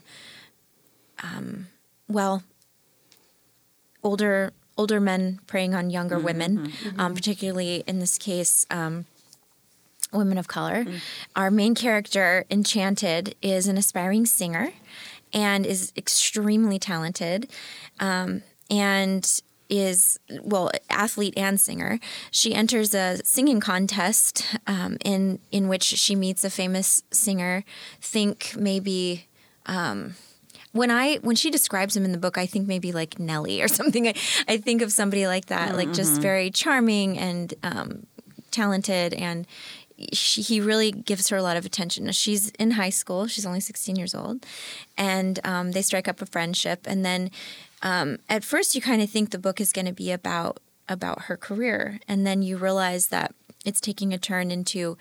um, 1.22 1.68
well, 2.08 2.42
older 4.02 4.52
older 4.80 5.00
men 5.00 5.40
preying 5.46 5.76
on 5.76 5.92
younger 5.92 6.18
women, 6.18 6.72
um, 6.98 7.14
particularly 7.14 7.84
in 7.86 8.00
this 8.00 8.18
case. 8.18 8.66
Um, 8.72 9.06
women 10.12 10.38
of 10.38 10.48
color. 10.48 10.86
Our 11.36 11.52
main 11.52 11.76
character, 11.76 12.46
Enchanted, 12.50 13.36
is 13.42 13.68
an 13.68 13.78
aspiring 13.78 14.26
singer 14.26 14.72
and 15.34 15.66
is 15.66 15.94
extremely 15.96 16.80
talented 16.80 17.52
um, 18.00 18.42
and 18.70 19.42
is, 19.70 20.20
well, 20.42 20.72
athlete 20.90 21.36
and 21.38 21.60
singer. 21.60 22.00
She 22.32 22.54
enters 22.56 22.96
a 22.96 23.20
singing 23.24 23.60
contest 23.60 24.44
um, 24.66 24.98
in, 25.06 25.40
in 25.52 25.68
which 25.68 25.84
she 25.84 26.16
meets 26.16 26.44
a 26.44 26.50
famous 26.50 27.04
singer. 27.12 27.64
Think 28.02 28.56
maybe. 28.58 29.28
Um, 29.66 30.16
when 30.72 30.92
I 30.92 31.16
when 31.18 31.36
she 31.36 31.50
describes 31.50 31.98
him 31.98 32.06
in 32.06 32.12
the 32.12 32.18
book, 32.18 32.38
I 32.38 32.46
think 32.46 32.68
maybe 32.68 32.92
like 32.92 33.20
Nelly 33.20 33.62
or 33.62 33.68
something. 33.80 34.08
I, 34.08 34.14
I 34.48 34.58
think 34.58 34.82
of 34.82 34.92
somebody 34.92 35.28
like 35.28 35.48
that, 35.48 35.76
like 35.76 35.94
just 35.94 36.22
very 36.22 36.52
charming 36.52 37.18
and 37.18 37.54
um, 37.64 38.06
talented, 38.52 39.14
and 39.14 39.48
she, 40.14 40.42
he 40.42 40.62
really 40.62 40.92
gives 40.92 41.30
her 41.30 41.38
a 41.38 41.44
lot 41.44 41.58
of 41.58 41.66
attention. 41.66 42.06
Now, 42.06 42.12
She's 42.12 42.50
in 42.52 42.72
high 42.72 42.90
school; 42.92 43.28
she's 43.28 43.46
only 43.46 43.60
sixteen 43.60 43.96
years 43.96 44.14
old, 44.16 44.46
and 44.98 45.40
um, 45.44 45.72
they 45.72 45.82
strike 45.82 46.08
up 46.08 46.22
a 46.22 46.26
friendship. 46.26 46.82
And 46.86 47.04
then, 47.06 47.32
um, 47.82 48.18
at 48.30 48.44
first, 48.44 48.76
you 48.76 48.82
kind 48.82 49.02
of 49.02 49.10
think 49.10 49.32
the 49.32 49.38
book 49.40 49.60
is 49.62 49.72
going 49.74 49.86
to 49.88 49.94
be 49.94 50.12
about 50.12 50.60
about 50.88 51.24
her 51.24 51.38
career, 51.38 52.00
and 52.08 52.26
then 52.26 52.42
you 52.42 52.58
realize 52.58 53.08
that 53.08 53.34
it's 53.66 53.80
taking 53.82 54.14
a 54.14 54.18
turn 54.18 54.52
into 54.52 54.98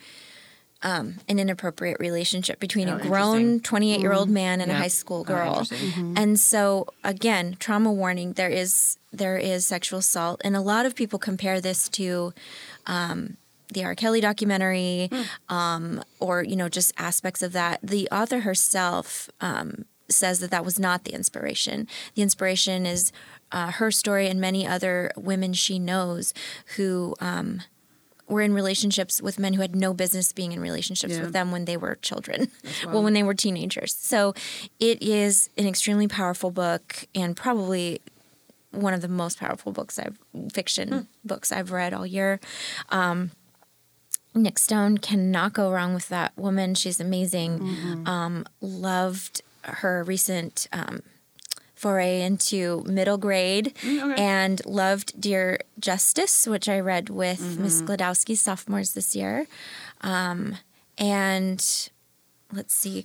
um, 0.83 1.17
an 1.29 1.39
inappropriate 1.39 1.99
relationship 1.99 2.61
between 2.61 2.89
Oh, 2.89 2.97
a 2.97 3.01
grown 3.01 3.61
28 3.61 4.01
year 4.01 4.13
old 4.13 4.29
man 4.31 4.61
and 4.61 4.71
a 4.71 4.75
high 4.75 4.87
school 4.89 5.21
Oh, 5.21 5.25
girl. 5.25 5.59
interesting. 5.61 6.15
and 6.17 6.39
so 6.39 6.87
again, 7.03 7.57
trauma 7.59 7.93
warning, 7.93 8.35
there 8.35 8.49
is 8.51 8.97
there 9.13 9.39
is 9.39 9.65
sexual 9.67 9.99
assault 10.01 10.41
and 10.45 10.55
a 10.55 10.61
lot 10.61 10.87
of 10.87 10.95
people 10.95 11.19
compare 11.19 11.61
this 11.61 11.89
to 11.89 12.33
um, 12.87 13.37
the 13.73 13.85
R. 13.85 13.95
Kelly 13.95 14.21
documentary 14.21 15.11
um, 15.49 16.03
or 16.21 16.43
you 16.43 16.57
know 16.57 16.69
just 16.69 16.93
aspects 16.99 17.43
of 17.43 17.53
that. 17.53 17.81
The 17.83 18.09
author 18.11 18.41
herself 18.41 19.29
um, 19.41 19.85
says 20.09 20.41
that 20.41 20.51
that 20.51 20.65
was 20.65 20.79
not 20.79 21.05
the 21.05 21.13
inspiration. 21.13 21.87
The 22.15 22.23
inspiration 22.23 22.87
is 22.87 23.13
uh, 23.53 23.73
her 23.73 23.91
story 23.91 24.29
and 24.29 24.41
many 24.41 24.67
other 24.67 25.11
women 25.17 25.53
she 25.53 25.79
knows 25.79 26.33
who 26.77 27.15
um, 27.21 27.63
were 28.27 28.43
in 28.43 28.53
relationships 28.53 29.23
with 29.23 29.39
men 29.39 29.55
who 29.55 29.63
had 29.63 29.75
no 29.75 29.95
business 29.95 30.33
being 30.33 30.53
in 30.53 30.61
relationships 30.61 31.15
Yeah. 31.15 31.23
with 31.23 31.33
them 31.33 31.51
when 31.51 31.65
they 31.65 31.77
were 31.79 31.97
children, 31.97 32.51
well, 32.87 33.03
when 33.03 33.15
they 33.15 33.23
were 33.23 33.35
teenagers. 33.35 33.95
So 33.95 34.35
it 34.79 35.03
is 35.03 35.49
an 35.57 35.67
extremely 35.67 36.09
powerful 36.09 36.51
book 36.51 37.07
and 37.15 37.35
probably 37.37 38.01
one 38.71 38.93
of 38.93 39.01
the 39.01 39.09
most 39.09 39.39
powerful 39.39 39.73
books 39.73 39.99
I've 39.99 40.19
fiction 40.53 41.09
books 41.25 41.51
I've 41.51 41.73
read 41.73 41.95
all 41.95 42.05
year. 42.07 42.39
Um, 42.91 43.31
Nic 44.39 44.59
Stone 44.59 44.99
cannot 44.99 45.53
go 45.53 45.71
wrong 45.71 45.95
with 45.95 46.09
that 46.09 46.33
woman. 46.37 46.75
She's 46.75 47.01
amazing. 47.01 48.05
Um, 48.07 48.47
loved 48.61 49.43
her 49.65 50.03
recent 50.05 50.67
um, 50.73 51.03
foray 51.75 52.23
into 52.23 52.83
middle 52.87 53.19
grade 53.19 53.75
and 53.85 54.65
loved 54.65 55.21
Dear 55.21 55.59
Justyce, 55.81 56.47
which 56.51 56.69
I 56.69 56.81
read 56.81 57.09
with 57.11 57.59
Miss 57.59 57.83
Gladowski, 57.83 58.37
sophomores 58.37 58.95
this 58.95 59.15
year. 59.15 59.47
Um, 60.01 60.57
and 60.97 61.91
let's 62.53 62.75
see. 62.75 63.05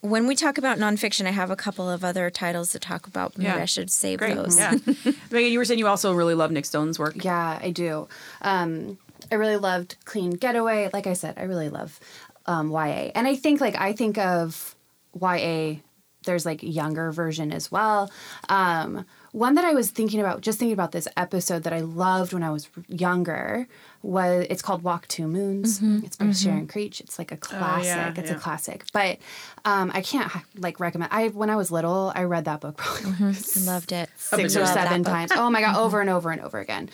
When 0.00 0.26
we 0.26 0.34
talk 0.34 0.58
about 0.58 0.78
nonfiction, 0.78 1.26
I 1.26 1.30
have 1.30 1.50
a 1.52 1.56
couple 1.56 1.88
of 1.88 2.02
other 2.04 2.28
titles 2.28 2.72
to 2.72 2.80
talk 2.80 3.06
about. 3.06 3.38
Maybe 3.38 3.48
Yeah. 3.50 3.62
I 3.62 3.66
should 3.66 3.88
save 3.88 4.18
Great. 4.18 4.34
those. 4.34 4.58
Yeah. 4.58 4.72
Megan, 5.30 5.52
you 5.52 5.58
were 5.58 5.64
saying 5.64 5.78
you 5.78 5.86
also 5.86 6.12
really 6.12 6.34
love 6.34 6.50
Nic 6.50 6.64
Stone's 6.64 6.98
work. 6.98 7.24
Yeah, 7.24 7.60
I 7.62 7.70
do. 7.70 8.08
Um, 8.40 8.98
I 9.32 9.36
really 9.36 9.56
loved 9.56 9.96
Clean 10.04 10.30
Getaway. 10.30 10.90
Like 10.92 11.06
I 11.06 11.14
said, 11.14 11.38
I 11.38 11.44
really 11.44 11.70
love 11.70 11.98
um, 12.44 12.70
YA. 12.70 13.10
And 13.14 13.26
I 13.26 13.34
think, 13.34 13.62
like, 13.62 13.76
I 13.76 13.94
think 13.94 14.18
of 14.18 14.76
YA, 15.18 15.76
there's 16.24 16.44
like 16.44 16.62
younger 16.62 17.10
version 17.10 17.50
as 17.50 17.72
well. 17.72 18.12
Um, 18.50 19.06
one 19.32 19.54
that 19.54 19.64
I 19.64 19.72
was 19.72 19.90
thinking 19.90 20.20
about, 20.20 20.42
just 20.42 20.58
thinking 20.58 20.74
about 20.74 20.92
this 20.92 21.08
episode 21.16 21.62
that 21.62 21.72
I 21.72 21.80
loved 21.80 22.34
when 22.34 22.42
I 22.42 22.50
was 22.50 22.68
younger, 22.86 23.66
was 24.02 24.46
it's 24.50 24.60
called 24.60 24.82
Walk 24.82 25.08
Two 25.08 25.26
Moons. 25.26 25.80
It's 26.04 26.16
by 26.16 26.32
Sharon 26.32 26.66
Creech. 26.66 27.00
It's 27.00 27.18
like 27.18 27.32
a 27.32 27.38
classic. 27.38 27.86
yeah, 27.86 28.12
it's 28.14 28.30
yeah. 28.30 28.36
a 28.36 28.38
classic. 28.38 28.84
But 28.92 29.18
um, 29.64 29.90
I 29.94 30.02
can't 30.02 30.30
like 30.56 30.80
recommend. 30.80 31.12
I 31.12 31.28
when 31.28 31.48
I 31.48 31.56
was 31.56 31.70
little, 31.70 32.12
I 32.14 32.24
read 32.24 32.44
that 32.44 32.60
book 32.60 32.76
probably 32.78 33.12
I 33.26 33.60
loved 33.64 33.92
it. 33.92 34.10
six 34.16 34.54
or 34.54 34.66
seven 34.66 35.02
times. 35.02 35.32
Oh 35.34 35.48
my 35.48 35.60
god, 35.60 35.76
over 35.76 36.00
and 36.00 36.10
over 36.10 36.30
and 36.30 36.40
over 36.42 36.58
again. 36.58 36.90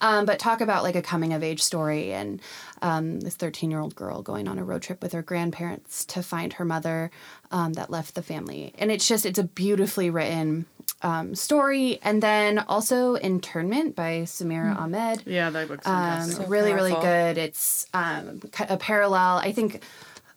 Um, 0.00 0.24
but 0.24 0.38
talk 0.38 0.60
about 0.60 0.82
like 0.82 0.96
a 0.96 1.02
coming 1.02 1.32
of 1.32 1.42
age 1.42 1.62
story 1.62 2.12
and 2.12 2.40
um, 2.82 3.20
this 3.20 3.34
13 3.34 3.70
year 3.70 3.80
old 3.80 3.94
girl 3.94 4.22
going 4.22 4.48
on 4.48 4.58
a 4.58 4.64
road 4.64 4.82
trip 4.82 5.02
with 5.02 5.12
her 5.12 5.22
grandparents 5.22 6.04
to 6.06 6.22
find 6.22 6.54
her 6.54 6.64
mother 6.64 7.10
um, 7.50 7.74
that 7.74 7.90
left 7.90 8.14
the 8.14 8.22
family. 8.22 8.72
And 8.78 8.90
it's 8.90 9.06
just 9.06 9.26
it's 9.26 9.38
a 9.38 9.44
beautifully 9.44 10.08
written 10.08 10.66
um, 11.02 11.34
story, 11.34 11.98
and 12.02 12.22
then 12.22 12.58
also 12.60 13.14
Internment 13.14 13.94
by 13.96 14.22
Samira 14.24 14.76
Ahmed. 14.76 15.22
Yeah, 15.26 15.50
that 15.50 15.68
book's 15.68 15.86
Um, 15.86 15.94
fantastic. 15.94 16.48
really, 16.48 16.72
really 16.72 16.92
good. 16.92 17.38
It's 17.38 17.86
um, 17.94 18.40
a 18.68 18.76
parallel. 18.76 19.38
I 19.38 19.52
think 19.52 19.82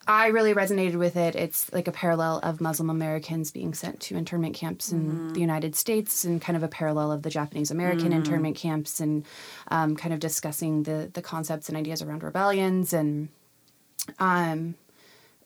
I 0.06 0.28
really 0.28 0.54
resonated 0.54 0.95
with 0.95 1.15
it. 1.15 1.36
It's 1.36 1.71
like 1.71 1.88
a 1.88 1.91
parallel 1.93 2.39
of 2.43 2.60
Muslim 2.60 2.89
Americans 2.89 3.52
being 3.52 3.73
sent 3.73 4.02
to 4.02 4.17
internment 4.17 4.54
camps 4.54 4.91
in 4.91 5.02
Mm-hmm. 5.02 5.34
the 5.34 5.39
United 5.39 5.76
States, 5.76 6.26
and 6.26 6.41
kind 6.41 6.58
of 6.58 6.63
a 6.63 6.67
parallel 6.67 7.12
of 7.12 7.21
the 7.23 7.30
Japanese 7.30 7.71
American 7.71 8.10
Mm. 8.12 8.15
internment 8.15 8.56
camps, 8.58 8.99
and 8.99 9.26
um, 9.69 9.95
kind 9.95 10.13
of 10.13 10.19
discussing 10.19 10.84
the 10.84 11.10
the 11.13 11.21
concepts 11.21 11.69
and 11.69 11.78
ideas 11.78 12.02
around 12.02 12.21
rebellions 12.23 12.93
and 12.93 13.30
um 14.19 14.76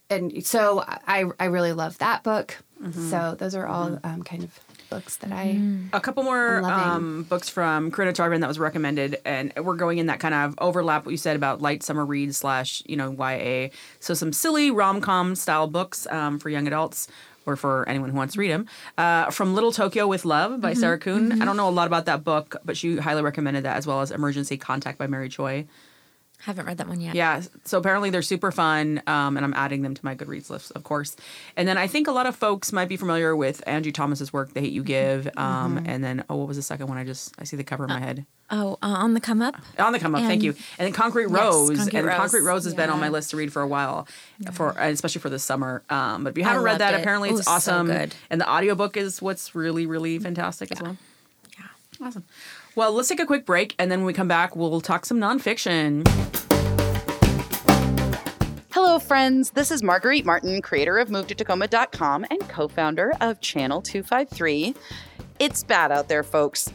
and 0.09 0.45
so 0.45 0.83
I 0.87 1.25
I 1.39 1.45
really 1.45 1.73
love 1.73 1.97
that 1.99 2.23
book. 2.23 2.57
Mm-hmm. 2.81 3.09
So 3.09 3.35
those 3.37 3.55
are 3.55 3.67
all 3.67 3.99
um, 4.03 4.23
kind 4.23 4.43
of 4.43 4.59
books 4.89 5.17
that 5.17 5.31
I 5.31 5.59
a 5.93 5.99
couple 5.99 6.23
more 6.23 6.63
um, 6.63 7.23
books 7.23 7.49
from 7.49 7.91
Corinna 7.91 8.13
Tarvin 8.13 8.41
that 8.41 8.47
was 8.47 8.59
recommended, 8.59 9.19
and 9.25 9.53
we're 9.55 9.75
going 9.75 9.97
in 9.97 10.07
that 10.07 10.19
kind 10.19 10.33
of 10.33 10.55
overlap 10.59 11.05
what 11.05 11.11
you 11.11 11.17
said 11.17 11.35
about 11.35 11.61
light 11.61 11.83
summer 11.83 12.05
read 12.05 12.33
slash 12.33 12.83
you 12.85 12.95
know 12.95 13.11
YA. 13.11 13.69
So 13.99 14.13
some 14.13 14.33
silly 14.33 14.71
rom 14.71 15.01
com 15.01 15.35
style 15.35 15.67
books 15.67 16.07
um, 16.07 16.39
for 16.39 16.49
young 16.49 16.67
adults. 16.67 17.07
Or 17.45 17.55
for 17.55 17.87
anyone 17.87 18.09
who 18.09 18.17
wants 18.17 18.33
to 18.33 18.41
read 18.41 18.51
them, 18.51 18.65
uh, 18.97 19.31
from 19.31 19.55
Little 19.55 19.71
Tokyo 19.71 20.05
with 20.05 20.25
Love 20.25 20.59
by 20.59 20.73
Sarah 20.73 20.99
Kuhn. 20.99 21.41
I 21.41 21.45
don't 21.45 21.55
know 21.55 21.69
a 21.69 21.71
lot 21.71 21.87
about 21.87 22.05
that 22.07 22.25
book, 22.25 22.57
but 22.65 22.75
she 22.75 22.97
highly 22.97 23.21
recommended 23.21 23.63
that 23.63 23.77
as 23.77 23.87
well 23.87 24.01
as 24.01 24.11
Emergency 24.11 24.57
Contact 24.57 24.97
by 24.97 25.07
Mary 25.07 25.29
Choi. 25.29 25.65
Haven't 26.41 26.65
read 26.65 26.77
that 26.77 26.87
one 26.87 27.01
yet. 27.01 27.15
Yeah, 27.15 27.41
so 27.65 27.79
apparently 27.79 28.11
they're 28.11 28.21
super 28.21 28.51
fun, 28.51 29.01
um, 29.07 29.37
and 29.37 29.43
I'm 29.45 29.55
adding 29.55 29.81
them 29.81 29.95
to 29.95 30.05
my 30.05 30.15
Goodreads 30.15 30.49
list, 30.49 30.71
of 30.75 30.83
course. 30.83 31.15
And 31.55 31.67
then 31.67 31.77
I 31.77 31.87
think 31.87 32.07
a 32.07 32.11
lot 32.11 32.27
of 32.27 32.35
folks 32.35 32.71
might 32.71 32.87
be 32.87 32.95
familiar 32.95 33.35
with 33.35 33.63
Angie 33.67 33.91
Thomas's 33.91 34.31
work, 34.31 34.53
"The 34.53 34.61
Hate 34.61 34.71
You 34.71 34.83
Give," 34.83 35.27
um, 35.35 35.83
and 35.85 36.03
then 36.03 36.23
oh, 36.29 36.35
what 36.35 36.47
was 36.47 36.57
the 36.57 36.63
second 36.63 36.87
one? 36.87 36.97
I 36.97 37.03
just 37.03 37.33
I 37.39 37.43
see 37.43 37.57
the 37.57 37.63
cover 37.63 37.85
in 37.85 37.89
my 37.89 37.99
head. 37.99 38.25
Oh, 38.49 38.77
uh, 38.81 38.87
on 38.87 39.13
the 39.13 39.19
come 39.19 39.41
up. 39.41 39.57
On 39.79 39.91
the 39.91 39.99
come 39.99 40.15
up, 40.15 40.21
thank 40.21 40.43
you. 40.43 40.51
And 40.77 40.85
then 40.85 40.93
Concrete 40.93 41.23
Yes, 41.23 41.31
Rose, 41.31 41.77
Concrete 41.77 41.99
and 41.99 42.07
Rose. 42.07 42.17
Concrete 42.17 42.41
Rose 42.41 42.63
has 42.65 42.73
been 42.75 42.89
on 42.89 42.99
my 42.99 43.09
list 43.09 43.31
to 43.31 43.37
read 43.37 43.51
for 43.51 43.61
a 43.61 43.67
while, 43.67 44.07
for 44.53 44.69
especially 44.77 45.19
for 45.19 45.29
the 45.29 45.39
summer. 45.39 45.83
Um, 45.89 46.23
but 46.23 46.29
if 46.29 46.37
you 46.37 46.43
haven't 46.43 46.63
read 46.63 46.79
that, 46.79 46.93
it. 46.93 47.01
apparently 47.01 47.29
it's 47.29 47.39
Ooh, 47.39 47.43
so 47.43 47.51
awesome. 47.51 47.87
good. 47.87 48.15
And 48.29 48.39
the 48.39 48.49
audiobook 48.49 48.95
is 48.95 49.21
what's 49.21 49.55
really 49.55 49.85
really 49.85 50.19
fantastic 50.19 50.71
as 50.71 50.81
well. 50.81 50.97
Yeah. 51.59 52.07
Awesome. 52.07 52.23
Well, 52.77 52.93
let's 52.93 53.09
take 53.09 53.19
a 53.19 53.25
quick 53.25 53.43
break, 53.43 53.73
and 53.79 53.89
then 53.89 54.01
when 54.01 54.05
we 54.05 54.13
come 54.13 54.27
back, 54.27 54.55
we'll 54.55 54.81
talk 54.81 55.03
some 55.03 55.17
nonfiction. 55.17 56.07
Hello, 58.69 58.99
friends. 58.99 59.49
This 59.49 59.71
is 59.71 59.81
Marguerite 59.81 60.27
Martin, 60.27 60.61
creator 60.61 60.99
of 60.99 61.09
MoveToTacoma.com 61.09 62.27
and 62.29 62.47
co 62.47 62.67
founder 62.67 63.13
of 63.19 63.41
Channel 63.41 63.81
253. 63.81 64.75
It's 65.39 65.63
bad 65.63 65.91
out 65.91 66.07
there, 66.07 66.21
folks. 66.21 66.71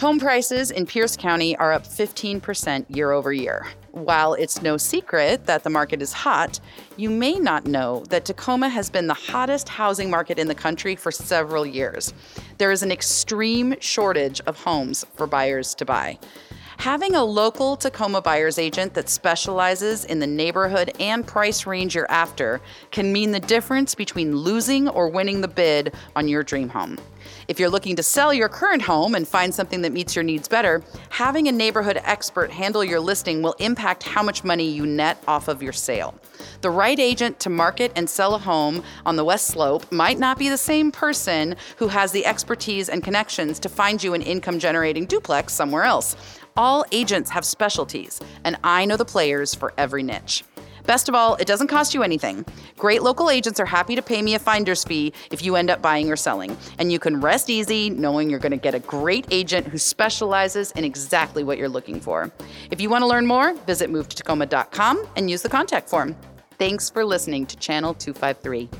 Home 0.00 0.20
prices 0.20 0.70
in 0.70 0.84
Pierce 0.84 1.16
County 1.16 1.56
are 1.56 1.72
up 1.72 1.84
15% 1.84 2.94
year 2.94 3.12
over 3.12 3.32
year. 3.32 3.66
While 3.92 4.34
it's 4.34 4.60
no 4.60 4.76
secret 4.76 5.46
that 5.46 5.64
the 5.64 5.70
market 5.70 6.02
is 6.02 6.12
hot, 6.12 6.60
you 6.96 7.08
may 7.08 7.34
not 7.34 7.66
know 7.66 8.04
that 8.10 8.26
Tacoma 8.26 8.68
has 8.68 8.90
been 8.90 9.06
the 9.06 9.14
hottest 9.14 9.68
housing 9.68 10.10
market 10.10 10.38
in 10.38 10.46
the 10.46 10.54
country 10.54 10.94
for 10.94 11.10
several 11.10 11.64
years. 11.64 12.12
There 12.58 12.70
is 12.70 12.82
an 12.82 12.92
extreme 12.92 13.74
shortage 13.80 14.40
of 14.42 14.62
homes 14.62 15.06
for 15.14 15.26
buyers 15.26 15.74
to 15.76 15.84
buy. 15.84 16.18
Having 16.78 17.16
a 17.16 17.24
local 17.24 17.76
Tacoma 17.76 18.22
buyer's 18.22 18.56
agent 18.56 18.94
that 18.94 19.08
specializes 19.08 20.04
in 20.04 20.20
the 20.20 20.28
neighborhood 20.28 20.92
and 21.00 21.26
price 21.26 21.66
range 21.66 21.96
you're 21.96 22.08
after 22.08 22.60
can 22.92 23.12
mean 23.12 23.32
the 23.32 23.40
difference 23.40 23.96
between 23.96 24.36
losing 24.36 24.88
or 24.88 25.08
winning 25.08 25.40
the 25.40 25.48
bid 25.48 25.92
on 26.14 26.28
your 26.28 26.44
dream 26.44 26.68
home. 26.68 26.96
If 27.48 27.58
you're 27.58 27.70
looking 27.70 27.96
to 27.96 28.02
sell 28.02 28.34
your 28.34 28.50
current 28.50 28.82
home 28.82 29.14
and 29.14 29.26
find 29.26 29.54
something 29.54 29.80
that 29.80 29.92
meets 29.94 30.14
your 30.14 30.22
needs 30.22 30.48
better, 30.48 30.82
having 31.08 31.48
a 31.48 31.52
neighborhood 31.52 31.98
expert 32.04 32.50
handle 32.50 32.84
your 32.84 33.00
listing 33.00 33.40
will 33.40 33.54
impact 33.54 34.02
how 34.02 34.22
much 34.22 34.44
money 34.44 34.68
you 34.68 34.84
net 34.84 35.16
off 35.26 35.48
of 35.48 35.62
your 35.62 35.72
sale. 35.72 36.14
The 36.60 36.68
right 36.68 36.98
agent 36.98 37.40
to 37.40 37.48
market 37.48 37.90
and 37.96 38.08
sell 38.08 38.34
a 38.34 38.38
home 38.38 38.84
on 39.06 39.16
the 39.16 39.24
West 39.24 39.46
Slope 39.46 39.90
might 39.90 40.18
not 40.18 40.38
be 40.38 40.50
the 40.50 40.58
same 40.58 40.92
person 40.92 41.56
who 41.78 41.88
has 41.88 42.12
the 42.12 42.26
expertise 42.26 42.90
and 42.90 43.02
connections 43.02 43.58
to 43.60 43.70
find 43.70 44.04
you 44.04 44.12
an 44.12 44.20
income 44.20 44.58
generating 44.58 45.06
duplex 45.06 45.54
somewhere 45.54 45.84
else. 45.84 46.16
All 46.54 46.84
agents 46.92 47.30
have 47.30 47.46
specialties, 47.46 48.20
and 48.44 48.58
I 48.62 48.84
know 48.84 48.98
the 48.98 49.06
players 49.06 49.54
for 49.54 49.72
every 49.78 50.02
niche. 50.02 50.44
Best 50.88 51.06
of 51.06 51.14
all, 51.14 51.34
it 51.34 51.46
doesn't 51.46 51.66
cost 51.66 51.92
you 51.92 52.02
anything. 52.02 52.46
Great 52.78 53.02
local 53.02 53.28
agents 53.28 53.60
are 53.60 53.66
happy 53.66 53.94
to 53.94 54.00
pay 54.00 54.22
me 54.22 54.34
a 54.34 54.38
finder's 54.38 54.84
fee 54.84 55.12
if 55.30 55.44
you 55.44 55.54
end 55.54 55.68
up 55.68 55.82
buying 55.82 56.10
or 56.10 56.16
selling. 56.16 56.56
And 56.78 56.90
you 56.90 56.98
can 56.98 57.20
rest 57.20 57.50
easy 57.50 57.90
knowing 57.90 58.30
you're 58.30 58.38
going 58.38 58.52
to 58.52 58.56
get 58.56 58.74
a 58.74 58.78
great 58.78 59.26
agent 59.30 59.66
who 59.66 59.76
specializes 59.76 60.72
in 60.72 60.84
exactly 60.84 61.44
what 61.44 61.58
you're 61.58 61.68
looking 61.68 62.00
for. 62.00 62.32
If 62.70 62.80
you 62.80 62.88
want 62.88 63.02
to 63.02 63.06
learn 63.06 63.26
more, 63.26 63.54
visit 63.66 63.90
movetotacoma.com 63.90 65.06
and 65.14 65.28
use 65.28 65.42
the 65.42 65.50
contact 65.50 65.90
form. 65.90 66.16
Thanks 66.58 66.88
for 66.88 67.04
listening 67.04 67.44
to 67.44 67.56
Channel 67.58 67.92
253. 67.92 68.70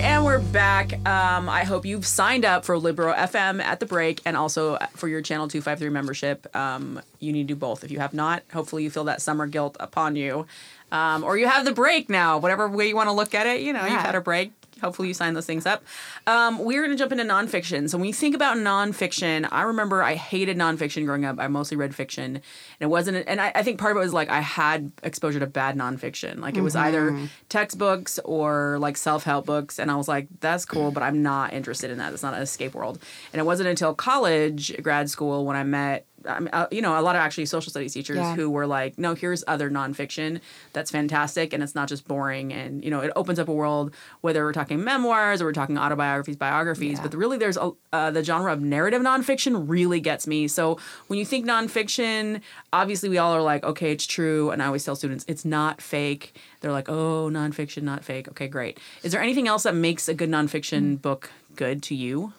Right, 0.00 0.12
and 0.12 0.24
we're 0.24 0.38
back. 0.38 0.94
Um, 1.06 1.50
I 1.50 1.64
hope 1.64 1.84
you've 1.84 2.06
signed 2.06 2.46
up 2.46 2.64
for 2.64 2.78
Libro 2.78 3.12
FM 3.12 3.60
at 3.60 3.80
the 3.80 3.86
break 3.86 4.22
and 4.24 4.34
also 4.34 4.78
for 4.96 5.08
your 5.08 5.20
Channel 5.20 5.46
253 5.46 5.90
membership. 5.90 6.56
Um, 6.56 7.02
you 7.18 7.32
need 7.32 7.48
to 7.48 7.54
do 7.54 7.56
both. 7.56 7.84
If 7.84 7.90
you 7.90 7.98
have 7.98 8.14
not, 8.14 8.42
hopefully 8.50 8.82
you 8.82 8.88
feel 8.90 9.04
that 9.04 9.20
summer 9.20 9.46
guilt 9.46 9.76
upon 9.78 10.16
you. 10.16 10.46
Um, 10.90 11.22
or 11.22 11.36
you 11.36 11.46
have 11.46 11.66
the 11.66 11.72
break 11.72 12.08
now, 12.08 12.38
whatever 12.38 12.66
way 12.66 12.88
you 12.88 12.96
want 12.96 13.10
to 13.10 13.12
look 13.12 13.34
at 13.34 13.46
it. 13.46 13.60
You 13.60 13.74
know, 13.74 13.82
you've 13.82 14.00
had 14.00 14.14
a 14.14 14.22
break. 14.22 14.52
Hopefully 14.80 15.08
you 15.08 15.14
sign 15.14 15.34
those 15.34 15.46
things 15.46 15.66
up. 15.66 15.84
Um, 16.26 16.58
we're 16.58 16.82
going 16.82 16.90
to 16.90 16.96
jump 16.96 17.12
into 17.12 17.24
nonfiction. 17.24 17.88
So 17.88 17.98
when 17.98 18.06
you 18.06 18.14
think 18.14 18.34
about 18.34 18.56
nonfiction, 18.56 19.48
I 19.50 19.62
remember 19.62 20.02
I 20.02 20.14
hated 20.14 20.56
nonfiction 20.56 21.04
growing 21.04 21.24
up. 21.24 21.38
I 21.38 21.48
mostly 21.48 21.76
read 21.76 21.94
fiction. 21.94 22.24
And 22.36 22.42
it 22.80 22.86
wasn't, 22.88 23.26
and 23.28 23.40
I, 23.40 23.52
I 23.54 23.62
think 23.62 23.78
part 23.78 23.92
of 23.92 23.96
it 23.96 24.04
was 24.04 24.12
like 24.12 24.28
I 24.30 24.40
had 24.40 24.92
exposure 25.02 25.40
to 25.40 25.46
bad 25.46 25.76
nonfiction. 25.76 26.40
Like 26.40 26.56
it 26.56 26.62
was 26.62 26.76
either 26.76 27.16
textbooks 27.48 28.18
or 28.24 28.78
like 28.78 28.96
self 28.96 29.24
help 29.24 29.46
books. 29.46 29.78
And 29.78 29.90
I 29.90 29.96
was 29.96 30.08
like, 30.08 30.28
that's 30.40 30.64
cool, 30.64 30.90
but 30.90 31.02
I'm 31.02 31.22
not 31.22 31.52
interested 31.52 31.90
in 31.90 31.98
that. 31.98 32.12
It's 32.12 32.22
not 32.22 32.34
an 32.34 32.42
escape 32.42 32.74
world. 32.74 32.98
And 33.32 33.40
it 33.40 33.44
wasn't 33.44 33.68
until 33.68 33.94
college, 33.94 34.74
grad 34.82 35.10
school, 35.10 35.44
when 35.44 35.56
I 35.56 35.64
met 35.64 36.06
I 36.26 36.38
mean, 36.40 36.50
uh, 36.52 36.66
you 36.70 36.82
know, 36.82 36.98
a 36.98 37.02
lot 37.02 37.16
of 37.16 37.20
actually 37.20 37.46
social 37.46 37.70
studies 37.70 37.94
teachers 37.94 38.18
Yeah. 38.18 38.34
who 38.34 38.50
were 38.50 38.66
like, 38.66 38.98
no, 38.98 39.14
here's 39.14 39.42
other 39.46 39.70
nonfiction 39.70 40.40
that's 40.74 40.90
fantastic 40.90 41.52
and 41.54 41.62
it's 41.62 41.74
not 41.74 41.88
just 41.88 42.06
boring. 42.06 42.52
And, 42.52 42.84
you 42.84 42.90
know, 42.90 43.00
it 43.00 43.10
opens 43.16 43.38
up 43.38 43.48
a 43.48 43.52
world, 43.52 43.94
whether 44.20 44.44
we're 44.44 44.52
talking 44.52 44.84
memoirs 44.84 45.40
or 45.40 45.46
we're 45.46 45.52
talking 45.52 45.78
autobiographies, 45.78 46.36
biographies, 46.36 46.98
Yeah. 46.98 47.02
but 47.04 47.14
really 47.14 47.38
there's 47.38 47.56
a, 47.56 47.72
uh, 47.92 48.10
the 48.10 48.22
genre 48.22 48.52
of 48.52 48.60
narrative 48.60 49.00
nonfiction 49.00 49.64
really 49.68 50.00
gets 50.00 50.26
me. 50.26 50.46
So 50.48 50.78
when 51.06 51.18
you 51.18 51.24
think 51.24 51.46
nonfiction, 51.46 52.42
obviously 52.72 53.08
we 53.08 53.16
all 53.18 53.32
are 53.32 53.42
like, 53.42 53.64
okay, 53.64 53.90
it's 53.92 54.06
true. 54.06 54.50
And 54.50 54.62
I 54.62 54.66
always 54.66 54.84
tell 54.84 54.96
students, 54.96 55.24
it's 55.26 55.44
not 55.44 55.80
fake. 55.80 56.34
They're 56.60 56.72
like, 56.72 56.88
oh, 56.90 57.30
nonfiction, 57.32 57.82
not 57.84 58.04
fake. 58.04 58.28
Okay, 58.28 58.46
great. 58.48 58.78
Is 59.02 59.12
there 59.12 59.22
anything 59.22 59.48
else 59.48 59.62
that 59.62 59.74
makes 59.74 60.08
a 60.08 60.14
good 60.14 60.28
nonfiction 60.30 61.00
book 61.00 61.30
good 61.56 61.82
to 61.84 61.94
you? 61.94 62.34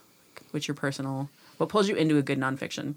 What's 0.52 0.68
your 0.68 0.76
personal, 0.76 1.30
what 1.58 1.70
pulls 1.70 1.88
you 1.90 1.96
into 1.96 2.18
a 2.18 2.22
good 2.22 2.38
nonfiction? 2.38 2.96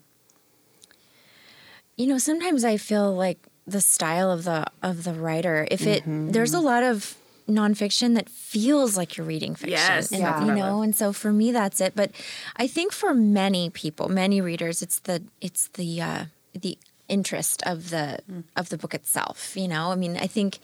You 1.96 2.06
know, 2.06 2.18
sometimes 2.18 2.64
I 2.64 2.76
feel 2.76 3.14
like 3.14 3.38
the 3.66 3.80
style 3.80 4.30
of 4.30 4.44
the 4.44 4.66
of 4.82 5.04
the 5.04 5.14
writer. 5.14 5.66
If 5.70 5.86
it 5.86 6.02
there's 6.06 6.54
a 6.54 6.60
lot 6.60 6.82
of 6.82 7.16
nonfiction 7.48 8.14
that 8.14 8.28
feels 8.28 8.96
like 8.96 9.16
you're 9.16 9.26
reading 9.26 9.54
fiction. 9.54 9.78
Yes, 9.78 10.10
and, 10.10 10.20
yeah. 10.20 10.44
you 10.44 10.54
know, 10.54 10.82
and 10.82 10.94
so 10.94 11.12
for 11.12 11.32
me 11.32 11.52
that's 11.52 11.80
it. 11.80 11.94
But 11.94 12.10
I 12.56 12.66
think 12.66 12.92
for 12.92 13.14
many 13.14 13.70
people, 13.70 14.08
many 14.08 14.40
readers, 14.40 14.82
it's 14.82 14.98
the 15.00 15.22
it's 15.40 15.68
the 15.68 16.00
uh, 16.00 16.24
the 16.52 16.78
interest 17.08 17.62
of 17.64 17.90
the 17.90 18.18
of 18.56 18.68
the 18.68 18.78
book 18.78 18.94
itself. 18.94 19.56
You 19.56 19.68
know, 19.68 19.92
I 19.92 19.94
mean, 19.94 20.16
I 20.16 20.26
think 20.26 20.58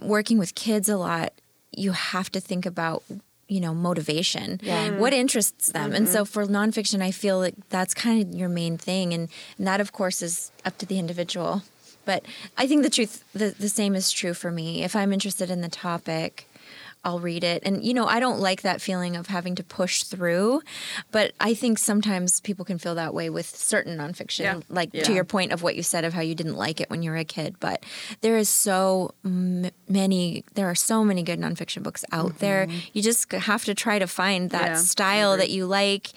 working 0.00 0.38
with 0.38 0.54
kids 0.54 0.88
a 0.88 0.96
lot, 0.96 1.32
you 1.72 1.92
have 1.92 2.30
to 2.32 2.40
think 2.40 2.66
about 2.66 3.02
you 3.48 3.60
know 3.60 3.74
motivation. 3.74 4.58
Mm-hmm. 4.58 4.98
What 4.98 5.12
interests 5.12 5.72
them? 5.72 5.92
And 5.92 6.08
so 6.08 6.22
mm-hmm. 6.22 6.32
for 6.32 6.46
nonfiction 6.46 7.02
i 7.02 7.10
feel 7.10 7.38
like 7.38 7.54
that's 7.68 7.94
kind 7.94 8.22
of 8.22 8.38
your 8.38 8.48
main 8.48 8.78
thing 8.78 9.12
and, 9.12 9.28
and 9.58 9.66
that 9.66 9.80
of 9.80 9.92
course 9.92 10.22
is 10.22 10.52
up 10.64 10.78
to 10.78 10.86
the 10.86 10.98
individual. 10.98 11.62
But 12.04 12.24
i 12.56 12.66
think 12.66 12.82
the 12.82 12.90
truth 12.90 13.24
the, 13.32 13.54
the 13.58 13.68
same 13.68 13.94
is 13.94 14.10
true 14.10 14.34
for 14.34 14.50
me. 14.50 14.82
If 14.82 14.96
i'm 14.96 15.12
interested 15.12 15.50
in 15.50 15.60
the 15.60 15.68
topic 15.68 16.47
i'll 17.04 17.20
read 17.20 17.44
it 17.44 17.62
and 17.64 17.84
you 17.84 17.94
know 17.94 18.06
i 18.06 18.18
don't 18.20 18.40
like 18.40 18.62
that 18.62 18.80
feeling 18.80 19.16
of 19.16 19.26
having 19.28 19.54
to 19.54 19.62
push 19.62 20.02
through 20.02 20.60
but 21.10 21.32
i 21.40 21.54
think 21.54 21.78
sometimes 21.78 22.40
people 22.40 22.64
can 22.64 22.78
feel 22.78 22.94
that 22.94 23.14
way 23.14 23.30
with 23.30 23.46
certain 23.46 23.96
nonfiction 23.96 24.40
Yeah. 24.40 24.60
like 24.68 24.90
Yeah. 24.92 25.04
to 25.04 25.12
your 25.12 25.24
point 25.24 25.52
of 25.52 25.62
what 25.62 25.76
you 25.76 25.82
said 25.82 26.04
of 26.04 26.12
how 26.14 26.20
you 26.22 26.34
didn't 26.34 26.56
like 26.56 26.80
it 26.80 26.90
when 26.90 27.02
you 27.02 27.10
were 27.10 27.16
a 27.16 27.24
kid 27.24 27.56
but 27.60 27.84
there 28.20 28.36
is 28.36 28.48
so 28.48 29.14
m- 29.24 29.70
many 29.88 30.44
there 30.54 30.66
are 30.68 30.74
so 30.74 31.04
many 31.04 31.22
good 31.22 31.38
nonfiction 31.40 31.82
books 31.82 32.04
out 32.12 32.38
there 32.40 32.66
you 32.92 33.00
just 33.02 33.30
have 33.32 33.64
to 33.64 33.74
try 33.74 33.98
to 33.98 34.06
find 34.06 34.50
that 34.50 34.58
Mm-hmm. 34.58 34.72
Yeah, 34.74 34.78
I 34.80 34.82
style 34.82 35.32
agree. 35.32 35.46
that 35.46 35.50
you 35.52 35.66
like 35.66 36.08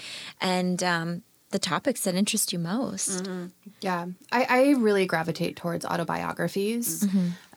and 0.41 0.81
um, 0.83 1.21
the 1.51 1.59
topics 1.59 2.01
that 2.05 2.15
interest 2.15 2.51
you 2.53 2.59
most 2.59 3.23
Mm-hmm. 3.23 3.45
Yeah, 3.81 4.05
I, 4.31 4.45
I 4.49 4.69
really 4.77 5.05
gravitate 5.07 5.55
towards 5.55 5.85
autobiographies. 5.85 7.07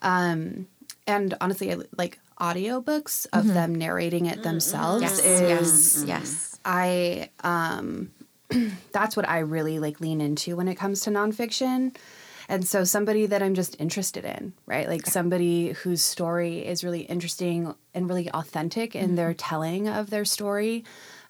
Um, 0.03 0.67
and 1.07 1.35
honestly, 1.41 1.73
I, 1.73 1.79
like 1.97 2.19
audiobooks 2.41 3.27
of 3.33 3.45
mm-hmm. 3.45 3.55
them 3.55 3.75
narrating 3.75 4.27
it 4.27 4.35
mm-hmm. 4.35 4.43
themselves 4.43 5.03
Yes, 5.03 5.25
is 5.25 6.05
yes, 6.05 6.05
yes. 6.07 6.61
I 6.65 7.31
um 7.43 8.11
that's 8.93 9.17
what 9.17 9.29
I 9.29 9.41
really 9.41 9.79
like 9.79 10.01
lean 10.01 10.21
into 10.21 10.57
when 10.57 10.69
it 10.69 10.77
comes 10.77 11.01
to 11.03 11.11
nonfiction. 11.11 11.97
And 12.47 12.67
so 12.67 12.85
somebody 12.85 13.25
that 13.27 13.43
I'm 13.43 13.55
just 13.55 13.75
interested 13.81 14.25
in, 14.27 14.53
right? 14.67 14.87
Like 14.87 15.07
somebody 15.07 15.73
whose 15.73 16.03
story 16.03 16.59
is 16.59 16.85
really 16.85 17.01
interesting 17.01 17.75
and 17.95 18.07
really 18.07 18.31
authentic 18.31 18.95
in 18.95 19.07
mm-hmm. 19.07 19.15
their 19.15 19.35
telling 19.35 19.89
of 19.89 20.11
their 20.11 20.27
story 20.27 20.85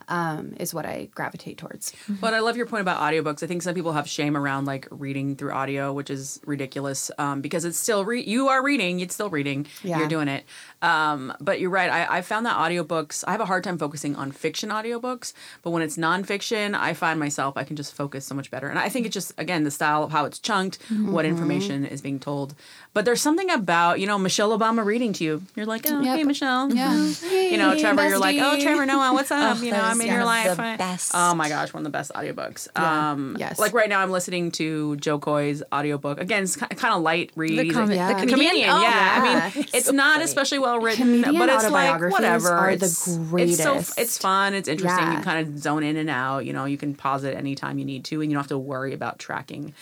um, 0.09 0.55
is 0.61 0.73
what 0.75 0.87
I 0.87 1.09
gravitate 1.15 1.59
towards. 1.59 1.93
But 2.21 2.35
I 2.35 2.41
love 2.41 2.57
your 2.57 2.67
point 2.67 2.83
about 2.83 3.01
audiobooks. 3.01 3.43
I 3.43 3.47
think 3.47 3.63
some 3.63 3.75
people 3.75 3.93
have 3.93 4.09
shame 4.09 4.37
around 4.37 4.65
like 4.67 4.87
reading 4.91 5.37
through 5.37 5.53
audio, 5.53 5.93
which 5.93 6.11
is 6.11 6.41
ridiculous 6.47 7.11
um, 7.19 7.41
because 7.41 7.65
it's 7.65 7.79
still 7.79 8.05
re- 8.05 8.23
you 8.25 8.49
are 8.49 8.63
reading, 8.63 9.01
it's 9.01 9.15
still 9.15 9.31
reading, 9.31 9.67
Yeah. 9.83 9.99
you're 9.99 10.09
doing 10.09 10.29
it. 10.29 10.45
Um, 10.83 11.33
but 11.41 11.61
you're 11.61 11.71
right. 11.71 11.91
I, 11.91 12.19
I 12.19 12.23
found 12.23 12.45
that 12.47 12.57
audiobooks. 12.57 13.25
I 13.27 13.33
have 13.33 13.41
a 13.41 13.47
hard 13.47 13.65
time 13.65 13.79
focusing 13.79 14.17
on 14.17 14.33
fiction 14.33 14.69
audiobooks, 14.71 15.33
but 15.63 15.71
when 15.71 15.83
it's 15.83 15.97
nonfiction, 15.97 16.75
I 16.79 16.93
find 16.95 17.19
myself 17.19 17.57
I 17.57 17.65
can 17.65 17.77
just 17.77 17.95
focus 17.95 18.27
so 18.27 18.35
much 18.35 18.51
better. 18.51 18.69
And 18.69 18.79
I 18.79 18.89
think 18.89 19.07
it's 19.07 19.15
just 19.15 19.33
again 19.39 19.65
the 19.65 19.71
style 19.71 20.03
of 20.05 20.11
how 20.13 20.25
it's 20.27 20.39
chunked, 20.39 20.79
what 20.91 21.25
information 21.25 21.85
is 21.87 22.01
being 22.03 22.19
told. 22.21 22.55
But 22.93 23.05
there's 23.05 23.21
something 23.23 23.51
about 23.51 23.99
you 24.01 24.07
know 24.07 24.19
Michelle 24.19 24.57
Obama 24.59 24.85
reading 24.85 25.13
to 25.15 25.25
you. 25.25 25.43
You're 25.57 25.67
like, 25.67 25.87
oh 25.91 26.01
Yep. 26.01 26.17
hey 26.19 26.25
Michelle, 26.25 26.73
Yeah. 26.75 26.95
you 26.95 27.57
know 27.57 27.71
Hey, 27.73 27.81
Trevor. 27.81 28.09
You're 28.09 28.19
like, 28.19 28.37
oh. 28.41 28.61
Trevor 28.61 28.85
Noah, 28.87 29.13
what's 29.15 29.31
up? 29.31 29.63
you 29.63 29.71
know, 29.71 29.94
that 29.99 30.05
I'm 30.05 30.09
in 30.11 30.15
your 30.17 30.25
life. 30.25 30.51
the 30.57 30.77
best. 30.79 31.13
Oh 31.15 31.35
my 31.35 31.49
gosh, 31.49 31.73
one 31.73 31.81
of 31.81 31.85
the 31.85 31.97
best 31.97 32.13
audiobooks. 32.15 32.69
Yeah. 32.77 33.11
Um, 33.13 33.37
Yes. 33.39 33.59
Like 33.59 33.73
right 33.73 33.89
now, 33.89 34.01
I'm 34.01 34.11
listening 34.11 34.51
to 34.53 34.97
Jo 34.97 35.19
Koy's 35.19 35.63
audiobook. 35.73 36.21
Again, 36.21 36.43
it's 36.45 36.57
kind 36.57 36.95
of 36.95 37.03
light 37.03 37.31
read. 37.37 37.59
The 37.59 37.71
com- 37.71 37.91
Yeah. 37.91 38.15
the 38.15 38.27
the 38.27 38.33
comedian? 38.33 38.71
Oh, 38.71 38.81
yeah. 38.83 39.51
I 39.53 39.57
mean, 39.57 39.67
it's 39.75 39.91
not 39.93 40.23
especially 40.23 40.59
well 40.59 40.79
written, 40.81 41.23
but 41.23 41.49
it's 41.49 41.71
like 41.71 42.01
whatever. 42.13 42.53
are 42.53 42.77
the 42.77 42.85
it's, 42.87 43.07
It's 43.07 43.59
so 43.59 43.73
greatest. 43.75 43.99
it's 43.99 44.19
fun. 44.19 44.55
It's 44.55 44.69
interesting. 44.69 45.05
Yeah. 45.07 45.19
You 45.19 45.25
kind 45.25 45.47
of 45.49 45.59
zone 45.59 45.83
in 45.83 45.97
and 45.97 46.11
out. 46.11 46.45
You 46.47 46.53
know, 46.53 46.65
you 46.65 46.77
can 46.79 46.95
pause 46.95 47.25
it 47.25 47.37
anytime 47.37 47.79
you 47.79 47.85
need 47.85 48.05
to, 48.07 48.21
and 48.21 48.31
you 48.31 48.35
don't 48.37 48.43
have 48.43 48.49
to 48.49 48.59
worry 48.59 48.93
about 48.95 49.19
tracking. 49.19 49.75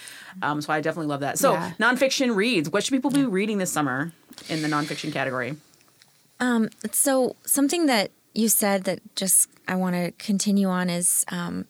Um, 0.43 0.63
so 0.63 0.73
I 0.73 0.81
definitely 0.81 1.09
love 1.09 1.21
that. 1.21 1.39
So 1.39 1.53
Yeah. 1.53 1.73
nonfiction 1.79 2.35
reads. 2.35 2.71
What 2.71 2.85
should 2.85 2.93
people 2.93 3.11
be 3.11 3.25
reading 3.25 3.59
this 3.59 3.71
summer 3.71 4.13
in 4.49 4.63
the 4.63 4.69
nonfiction 4.69 5.13
category? 5.13 5.57
Um, 6.41 6.71
so 6.91 7.37
something 7.45 7.87
that 7.87 8.11
you 8.35 8.49
said 8.49 8.85
that 8.85 9.01
just 9.17 9.49
I 9.69 9.77
want 9.77 9.95
to 9.95 10.13
continue 10.13 10.69
on 10.69 10.91
is 10.91 11.25
um, 11.29 11.67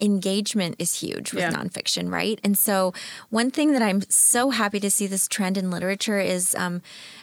engagement 0.00 0.76
is 0.78 1.00
huge 1.00 1.32
with 1.32 1.42
Yeah. 1.42 1.52
nonfiction, 1.52 2.10
right? 2.12 2.38
And 2.44 2.56
so 2.56 2.92
one 3.30 3.50
thing 3.50 3.72
that 3.72 3.82
I'm 3.82 4.02
so 4.10 4.50
happy 4.50 4.78
to 4.80 4.90
see 4.90 5.06
this 5.06 5.26
trend 5.26 5.56
in 5.56 5.70
literature 5.70 6.20
is 6.20 6.54
um, 6.54 6.82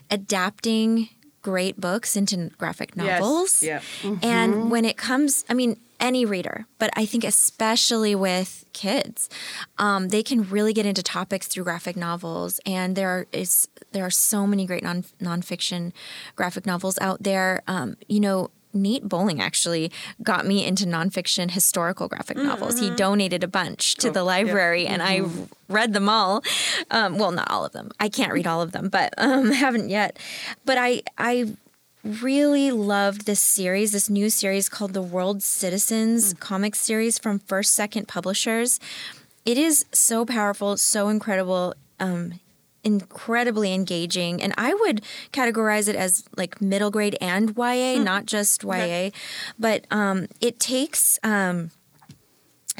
adapting 0.09 1.09
great 1.43 1.79
books 1.79 2.15
into 2.17 2.49
graphic 2.57 2.95
novels. 2.97 3.61
Yeah. 3.61 3.81
And 4.23 4.71
when 4.71 4.85
it 4.85 4.97
comes, 4.97 5.45
I 5.49 5.53
mean, 5.53 5.79
any 5.99 6.25
reader, 6.25 6.65
but 6.79 6.89
I 6.95 7.05
think 7.05 7.23
especially 7.23 8.15
with 8.15 8.65
kids, 8.73 9.29
um, 9.77 10.09
they 10.09 10.23
can 10.23 10.47
really 10.49 10.73
get 10.73 10.85
into 10.85 11.03
topics 11.03 11.47
through 11.47 11.63
graphic 11.63 11.95
novels. 11.95 12.59
And 12.65 12.95
there 12.95 13.09
are, 13.09 13.27
is 13.31 13.67
there 13.91 14.05
are 14.05 14.11
so 14.11 14.45
many 14.45 14.65
great 14.65 14.83
non 14.83 15.03
nonfiction 15.21 15.91
graphic 16.35 16.65
novels 16.65 16.97
out 16.99 17.23
there. 17.23 17.61
Um, 17.67 17.97
you 18.07 18.19
know, 18.19 18.51
Nate 18.73 19.07
Bowling 19.07 19.41
actually 19.41 19.91
got 20.21 20.45
me 20.45 20.65
into 20.65 20.85
nonfiction 20.85 21.51
historical 21.51 22.07
graphic 22.07 22.37
novels. 22.37 22.79
He 22.79 22.89
donated 22.91 23.43
a 23.43 23.47
bunch 23.47 23.95
to 23.95 24.11
the 24.11 24.23
library, 24.23 24.85
and 24.85 25.01
I 25.01 25.21
read 25.67 25.93
them 25.93 26.09
all. 26.09 26.43
Um, 26.91 27.17
well, 27.17 27.31
not 27.31 27.49
all 27.49 27.65
of 27.65 27.73
them. 27.73 27.91
I 27.99 28.09
can't 28.09 28.31
read 28.31 28.47
all 28.47 28.61
of 28.61 28.71
them, 28.71 28.89
but 28.89 29.13
um, 29.17 29.51
haven't 29.51 29.89
yet. 29.89 30.19
But 30.65 30.77
I, 30.77 31.01
I 31.17 31.55
really 32.07 32.71
loved 32.71 33.25
this 33.25 33.39
series, 33.39 33.91
this 33.91 34.09
new 34.09 34.29
series 34.29 34.69
called 34.69 34.93
the 34.93 35.01
World 35.01 35.43
Citizens 35.43 36.33
comic 36.39 36.75
series 36.75 37.19
from 37.19 37.39
First 37.39 37.73
Second 37.73 38.07
Publishers. 38.07 38.79
It 39.45 39.57
is 39.57 39.85
so 39.91 40.25
powerful, 40.25 40.77
so 40.77 41.09
incredible, 41.09 41.73
um, 41.99 42.39
incredibly 42.83 43.73
engaging, 43.73 44.41
and 44.41 44.53
I 44.57 44.73
would 44.73 45.01
categorize 45.33 45.87
it 45.87 45.95
as 45.95 46.23
like 46.37 46.61
middle 46.61 46.91
grade 46.91 47.17
and 47.19 47.55
YA, 47.57 48.01
not 48.01 48.25
just 48.25 48.63
YA. 48.63 49.09
But 49.59 49.85
um, 49.91 50.27
it 50.39 50.59
takes. 50.59 51.19
Um, 51.23 51.71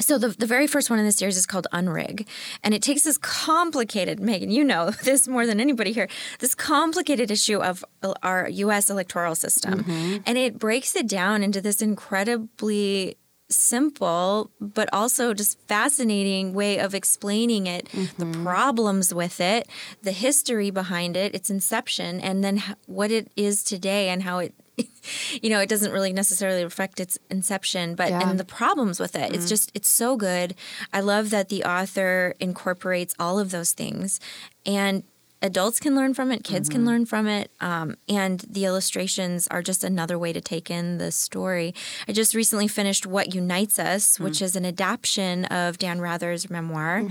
so 0.00 0.18
the, 0.18 0.28
the 0.28 0.46
very 0.46 0.66
first 0.66 0.90
one 0.90 0.98
in 0.98 1.04
the 1.04 1.12
series 1.12 1.36
is 1.36 1.46
called 1.46 1.66
Unrig, 1.72 2.26
and 2.62 2.74
it 2.74 2.82
takes 2.82 3.02
this 3.02 3.18
complicated 3.18 4.20
Megan, 4.20 4.50
you 4.50 4.64
know 4.64 4.90
this 5.04 5.28
more 5.28 5.46
than 5.46 5.60
anybody 5.60 5.92
here, 5.92 6.08
this 6.38 6.54
complicated 6.54 7.30
issue 7.30 7.58
of 7.58 7.84
our 8.22 8.48
U.S. 8.48 8.90
electoral 8.90 9.34
system, 9.34 9.84
mm-hmm. 9.84 10.16
and 10.26 10.38
it 10.38 10.58
breaks 10.58 10.94
it 10.96 11.08
down 11.08 11.42
into 11.42 11.60
this 11.60 11.82
incredibly 11.82 13.16
simple 13.50 14.50
but 14.60 14.88
also 14.92 15.32
just 15.32 15.58
fascinating 15.66 16.52
way 16.52 16.78
of 16.78 16.94
explaining 16.94 17.66
it 17.66 17.88
the 17.88 18.24
mm-hmm. 18.24 18.44
problems 18.44 19.14
with 19.14 19.40
it 19.40 19.66
the 20.02 20.12
history 20.12 20.70
behind 20.70 21.16
it 21.16 21.34
its 21.34 21.48
inception 21.48 22.20
and 22.20 22.44
then 22.44 22.62
what 22.84 23.10
it 23.10 23.32
is 23.36 23.62
today 23.64 24.10
and 24.10 24.22
how 24.22 24.38
it 24.38 24.52
you 25.42 25.50
know 25.50 25.60
it 25.60 25.68
doesn't 25.68 25.92
really 25.92 26.12
necessarily 26.12 26.64
reflect 26.64 27.00
its 27.00 27.18
inception 27.30 27.94
but 27.94 28.08
Yeah. 28.10 28.28
and 28.28 28.38
the 28.38 28.44
problems 28.44 29.00
with 29.00 29.14
it. 29.16 29.34
It's 29.34 29.48
just 29.48 29.70
it's 29.74 29.88
so 29.88 30.16
good. 30.16 30.54
I 30.92 31.00
love 31.00 31.30
that 31.30 31.48
the 31.48 31.64
author 31.64 32.34
incorporates 32.40 33.14
all 33.18 33.38
of 33.38 33.50
those 33.50 33.72
things 33.72 34.20
and 34.64 35.02
adults 35.40 35.78
can 35.78 35.94
learn 35.94 36.12
from 36.14 36.32
it 36.32 36.42
kids 36.42 36.68
can 36.68 36.84
learn 36.84 37.06
from 37.06 37.28
it 37.28 37.48
um, 37.60 37.94
and 38.08 38.40
the 38.50 38.64
illustrations 38.64 39.46
are 39.48 39.62
just 39.62 39.84
another 39.84 40.18
way 40.18 40.32
to 40.32 40.40
take 40.40 40.68
in 40.68 40.98
the 40.98 41.12
story. 41.12 41.72
I 42.08 42.12
just 42.12 42.34
recently 42.34 42.66
finished 42.66 43.06
what 43.06 43.32
unites 43.34 43.78
us 43.78 44.18
which 44.18 44.42
is 44.42 44.56
an 44.56 44.66
adaptation 44.66 45.44
of 45.44 45.78
dan 45.78 46.00
rather's 46.00 46.50
memoir. 46.50 47.04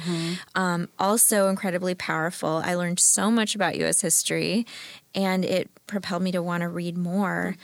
Um, 0.56 0.90
also 1.00 1.48
incredibly 1.48 1.96
powerful. 1.96 2.62
I 2.66 2.76
learned 2.76 3.00
so 3.00 3.32
much 3.32 3.56
about 3.56 3.76
us 3.76 4.02
history 4.02 4.66
and 5.18 5.44
it 5.44 5.70
propelled 5.88 6.22
me 6.22 6.32
to 6.32 6.42
want 6.42 6.62
to 6.62 6.70
read 6.70 6.98
more 6.98 7.56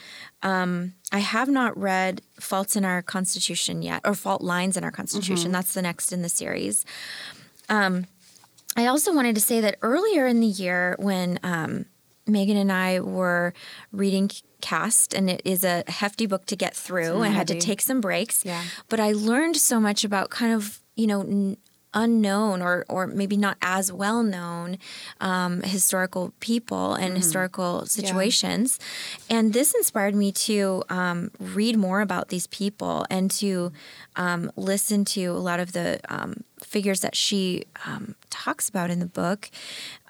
um, 0.44 0.92
I 1.10 1.20
have 1.20 1.48
not 1.48 1.76
read 1.78 2.20
Faults 2.38 2.76
in 2.76 2.84
Our 2.84 3.00
Constitution 3.00 3.80
yet, 3.82 4.02
or 4.04 4.14
Fault 4.14 4.42
Lines 4.42 4.76
in 4.76 4.84
Our 4.84 4.90
Constitution. 4.90 5.52
That's 5.52 5.72
the 5.72 5.80
next 5.80 6.12
in 6.12 6.20
the 6.20 6.28
series. 6.28 6.84
Um, 7.70 8.06
I 8.76 8.86
also 8.86 9.14
wanted 9.14 9.34
to 9.36 9.40
say 9.40 9.60
that 9.60 9.76
earlier 9.80 10.26
in 10.26 10.40
the 10.40 10.46
year, 10.46 10.96
when 10.98 11.38
um, 11.42 11.86
Megan 12.26 12.58
and 12.58 12.70
I 12.70 13.00
were 13.00 13.54
reading 13.90 14.30
Caste, 14.60 15.14
and 15.14 15.30
it 15.30 15.40
is 15.44 15.64
a 15.64 15.84
hefty 15.86 16.26
book 16.26 16.44
to 16.46 16.56
get 16.56 16.74
through, 16.74 17.22
and 17.22 17.34
had 17.34 17.48
to 17.48 17.58
take 17.58 17.80
some 17.80 18.00
breaks. 18.00 18.44
Yeah. 18.44 18.62
But 18.88 19.00
I 19.00 19.12
learned 19.12 19.56
so 19.56 19.80
much 19.80 20.04
about 20.04 20.28
kind 20.28 20.52
of, 20.52 20.80
you 20.96 21.06
know, 21.06 21.20
n- 21.22 21.56
unknown 21.94 22.60
or 22.60 22.84
or 22.88 23.06
maybe 23.06 23.36
not 23.36 23.56
as 23.62 23.90
well 23.92 24.22
known 24.22 24.78
um, 25.20 25.62
historical 25.62 26.32
people 26.40 26.94
and 26.94 27.16
historical 27.16 27.86
situations, 27.86 28.78
and 29.30 29.52
this 29.52 29.74
inspired 29.74 30.14
me 30.14 30.32
to 30.32 30.82
um, 30.90 31.30
read 31.38 31.76
more 31.76 32.00
about 32.00 32.28
these 32.28 32.46
people 32.48 33.06
and 33.10 33.30
to 33.30 33.72
um, 34.16 34.50
listen 34.56 35.04
to 35.04 35.26
a 35.26 35.38
lot 35.38 35.60
of 35.60 35.72
the 35.72 36.00
um, 36.08 36.44
figures 36.60 37.00
that 37.00 37.14
she 37.16 37.64
um, 37.86 38.14
talks 38.30 38.68
about 38.68 38.90
in 38.90 38.98
the 38.98 39.06
book. 39.06 39.50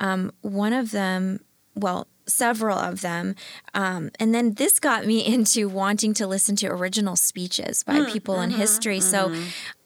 Um, 0.01 0.33
one 0.41 0.73
of 0.73 0.91
them, 0.91 1.41
well, 1.75 2.07
several 2.27 2.79
of 2.79 3.01
them. 3.01 3.35
Um, 3.75 4.11
and 4.19 4.35
then 4.35 4.55
this 4.55 4.79
got 4.79 5.07
me 5.07 5.25
into 5.35 5.69
wanting 5.69 6.15
to 6.15 6.27
listen 6.27 6.57
to 6.57 6.67
original 6.69 7.17
speeches 7.17 7.83
by 7.83 8.05
people 8.05 8.41
in 8.41 8.51
history. 8.51 9.01
So 9.01 9.35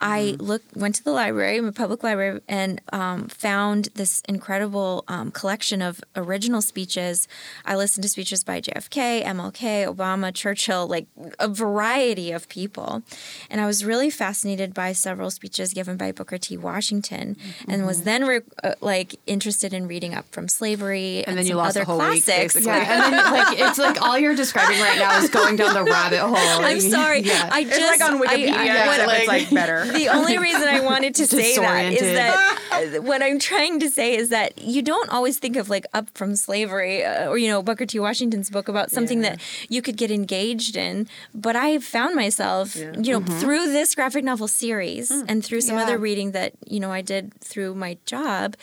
I 0.00 0.36
looked, 0.38 0.76
went 0.76 0.94
to 0.96 1.04
the 1.04 1.10
library, 1.10 1.60
my 1.60 1.70
public 1.70 2.02
library, 2.02 2.40
and 2.48 2.80
um, 2.92 3.28
found 3.28 3.88
this 3.94 4.22
incredible 4.28 5.04
um, 5.08 5.30
collection 5.30 5.82
of 5.82 6.00
original 6.14 6.62
speeches. 6.62 7.26
I 7.64 7.74
listened 7.74 8.02
to 8.04 8.08
speeches 8.08 8.44
by 8.44 8.60
JFK, 8.60 9.24
MLK, 9.24 9.92
Obama, 9.92 10.32
Churchill, 10.32 10.86
like 10.86 11.06
a 11.38 11.48
variety 11.48 12.30
of 12.30 12.48
people. 12.48 13.02
And 13.50 13.60
I 13.60 13.66
was 13.66 13.84
really 13.84 14.10
fascinated 14.10 14.72
by 14.72 14.92
several 14.92 15.30
speeches 15.30 15.72
given 15.72 15.96
by 15.96 16.12
Booker 16.12 16.38
T. 16.38 16.56
Washington, 16.56 17.36
and 17.66 17.86
was 17.86 18.02
then 18.02 18.24
re- 18.24 18.40
uh, 18.62 18.74
like 18.80 19.16
interested 19.26 19.72
in 19.72 19.88
reading 19.88 20.14
up 20.14 20.26
from 20.30 20.48
slavery 20.48 21.24
and, 21.26 21.36
then 21.36 21.46
you 21.46 21.56
lost 21.56 21.76
other 21.76 21.82
a 21.82 21.84
whole 21.84 21.98
week, 21.98 22.22
classics. 22.28 22.54
basically. 22.54 22.72
Yeah, 22.72 23.04
and 23.04 23.14
then 23.14 23.32
like 23.32 23.58
it's 23.58 23.78
like 23.78 24.02
all 24.02 24.18
you're 24.18 24.34
describing 24.34 24.80
right 24.80 24.98
now 24.98 25.18
is 25.18 25.30
going 25.30 25.56
down 25.56 25.74
the 25.74 25.84
rabbit 25.84 26.20
hole. 26.20 26.36
I'm 26.36 26.80
sorry. 26.80 27.20
Yeah. 27.20 27.48
I 27.50 27.64
just 27.64 27.78
It's 27.80 28.00
like 28.00 28.10
on 28.10 28.16
I- 28.22 28.26
Wikipedia, 28.26 28.54
I- 28.54 28.86
what- 28.86 29.00
except 29.00 29.18
it's 29.18 29.28
like 29.36 29.50
better. 29.50 29.86
the 29.92 30.08
only 30.08 30.38
reason 30.38 30.62
I 30.62 30.80
wanted 30.80 31.14
to 31.16 31.26
say 31.38 31.56
that 31.56 31.92
is 31.92 32.00
that 32.00 32.58
uh, 32.96 33.02
what 33.02 33.22
I'm 33.22 33.38
trying 33.38 33.80
to 33.80 33.90
say 33.90 34.16
is 34.16 34.28
that 34.30 34.60
you 34.60 34.82
don't 34.82 35.10
always 35.10 35.38
think 35.38 35.56
of 35.56 35.68
like 35.68 35.86
up 35.94 36.08
from 36.14 36.36
slavery 36.36 37.04
uh, 37.04 37.28
or 37.28 37.38
you 37.38 37.48
know 37.48 37.62
Booker 37.62 37.86
T. 37.86 37.98
Washington's 37.98 38.50
book 38.50 38.68
about 38.68 38.90
something 38.90 39.20
that 39.20 39.40
you 39.68 39.82
could 39.82 39.96
get 39.96 40.10
engaged 40.10 40.76
in. 40.76 41.08
But 41.34 41.56
I 41.56 41.78
found 41.78 42.14
myself, 42.14 42.76
you 42.76 42.92
know, 42.92 43.20
mm-hmm. 43.20 43.38
through 43.38 43.72
this 43.72 43.94
graphic 43.94 44.24
novel 44.24 44.48
series 44.48 45.08
hmm. 45.10 45.22
and 45.28 45.44
through 45.44 45.60
some 45.62 45.76
Yeah. 45.76 45.84
other 45.84 45.98
reading 45.98 46.32
that 46.32 46.52
you 46.66 46.80
know 46.80 46.90
I 46.92 47.02
did 47.02 47.34
through 47.40 47.74
my 47.74 47.98
job. 48.06 48.56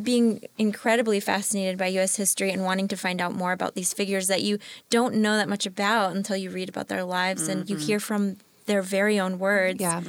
Being 0.00 0.44
incredibly 0.58 1.18
fascinated 1.20 1.76
by 1.76 1.86
U.S. 1.88 2.16
history 2.16 2.50
and 2.50 2.62
wanting 2.64 2.86
to 2.88 2.96
find 2.96 3.20
out 3.20 3.34
more 3.34 3.52
about 3.52 3.74
these 3.74 3.92
figures 3.92 4.28
that 4.28 4.42
you 4.42 4.58
don't 4.90 5.16
know 5.16 5.36
that 5.36 5.48
much 5.48 5.66
about 5.66 6.14
until 6.14 6.36
you 6.36 6.50
read 6.50 6.68
about 6.68 6.86
their 6.88 7.02
lives 7.04 7.48
and 7.48 7.68
you 7.68 7.76
hear 7.76 7.98
from 7.98 8.36
their 8.66 8.82
very 8.82 9.18
own 9.18 9.38
words. 9.40 9.80
Yeah. 9.80 10.02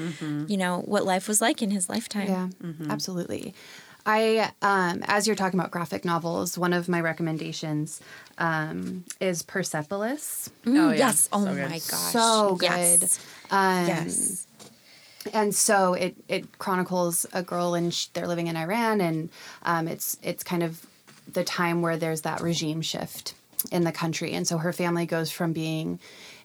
You 0.48 0.58
know 0.58 0.82
what 0.86 1.06
life 1.06 1.28
was 1.28 1.42
like 1.42 1.62
in 1.64 1.72
his 1.72 1.90
lifetime. 1.90 2.28
Yeah, 2.28 2.50
absolutely. 2.90 3.54
I, 4.06 4.52
um, 4.62 5.04
as 5.08 5.28
you're 5.28 5.36
talking 5.36 5.60
about 5.60 5.72
graphic 5.72 6.04
novels, 6.06 6.58
one 6.58 6.74
of 6.74 6.88
my 6.90 7.00
recommendations 7.02 8.00
um, 8.38 9.04
is 9.20 9.44
Persepolis. 9.44 10.50
Oh, 10.66 10.72
yeah. 10.92 10.94
Yes. 10.94 11.30
Oh 11.32 11.46
So 11.46 11.54
good. 11.54 11.70
my 11.70 11.80
gosh. 11.80 12.14
So 12.14 12.56
good. 12.56 12.68
Yes. 13.02 13.20
Um, 13.52 13.88
yes. 13.88 14.48
And 15.34 15.54
so 15.54 15.94
it 15.94 16.16
it 16.28 16.60
chronicles 16.60 17.26
a 17.34 17.44
girl 17.44 17.74
and 17.74 17.94
sh- 17.94 18.08
they're 18.14 18.28
living 18.28 18.48
in 18.48 18.56
Iran, 18.56 19.02
and 19.02 19.30
um, 19.64 19.88
it's 19.88 20.18
it's 20.24 20.44
kind 20.44 20.64
of 20.64 20.86
the 21.32 21.44
time 21.44 21.82
where 21.82 21.98
there's 21.98 22.22
that 22.22 22.42
regime 22.42 22.82
shift 22.82 23.34
in 23.72 23.84
the 23.84 23.92
country, 23.92 24.34
and 24.34 24.48
so 24.48 24.58
her 24.58 24.74
family 24.74 25.06
goes 25.06 25.32
from 25.32 25.54
being 25.54 26.00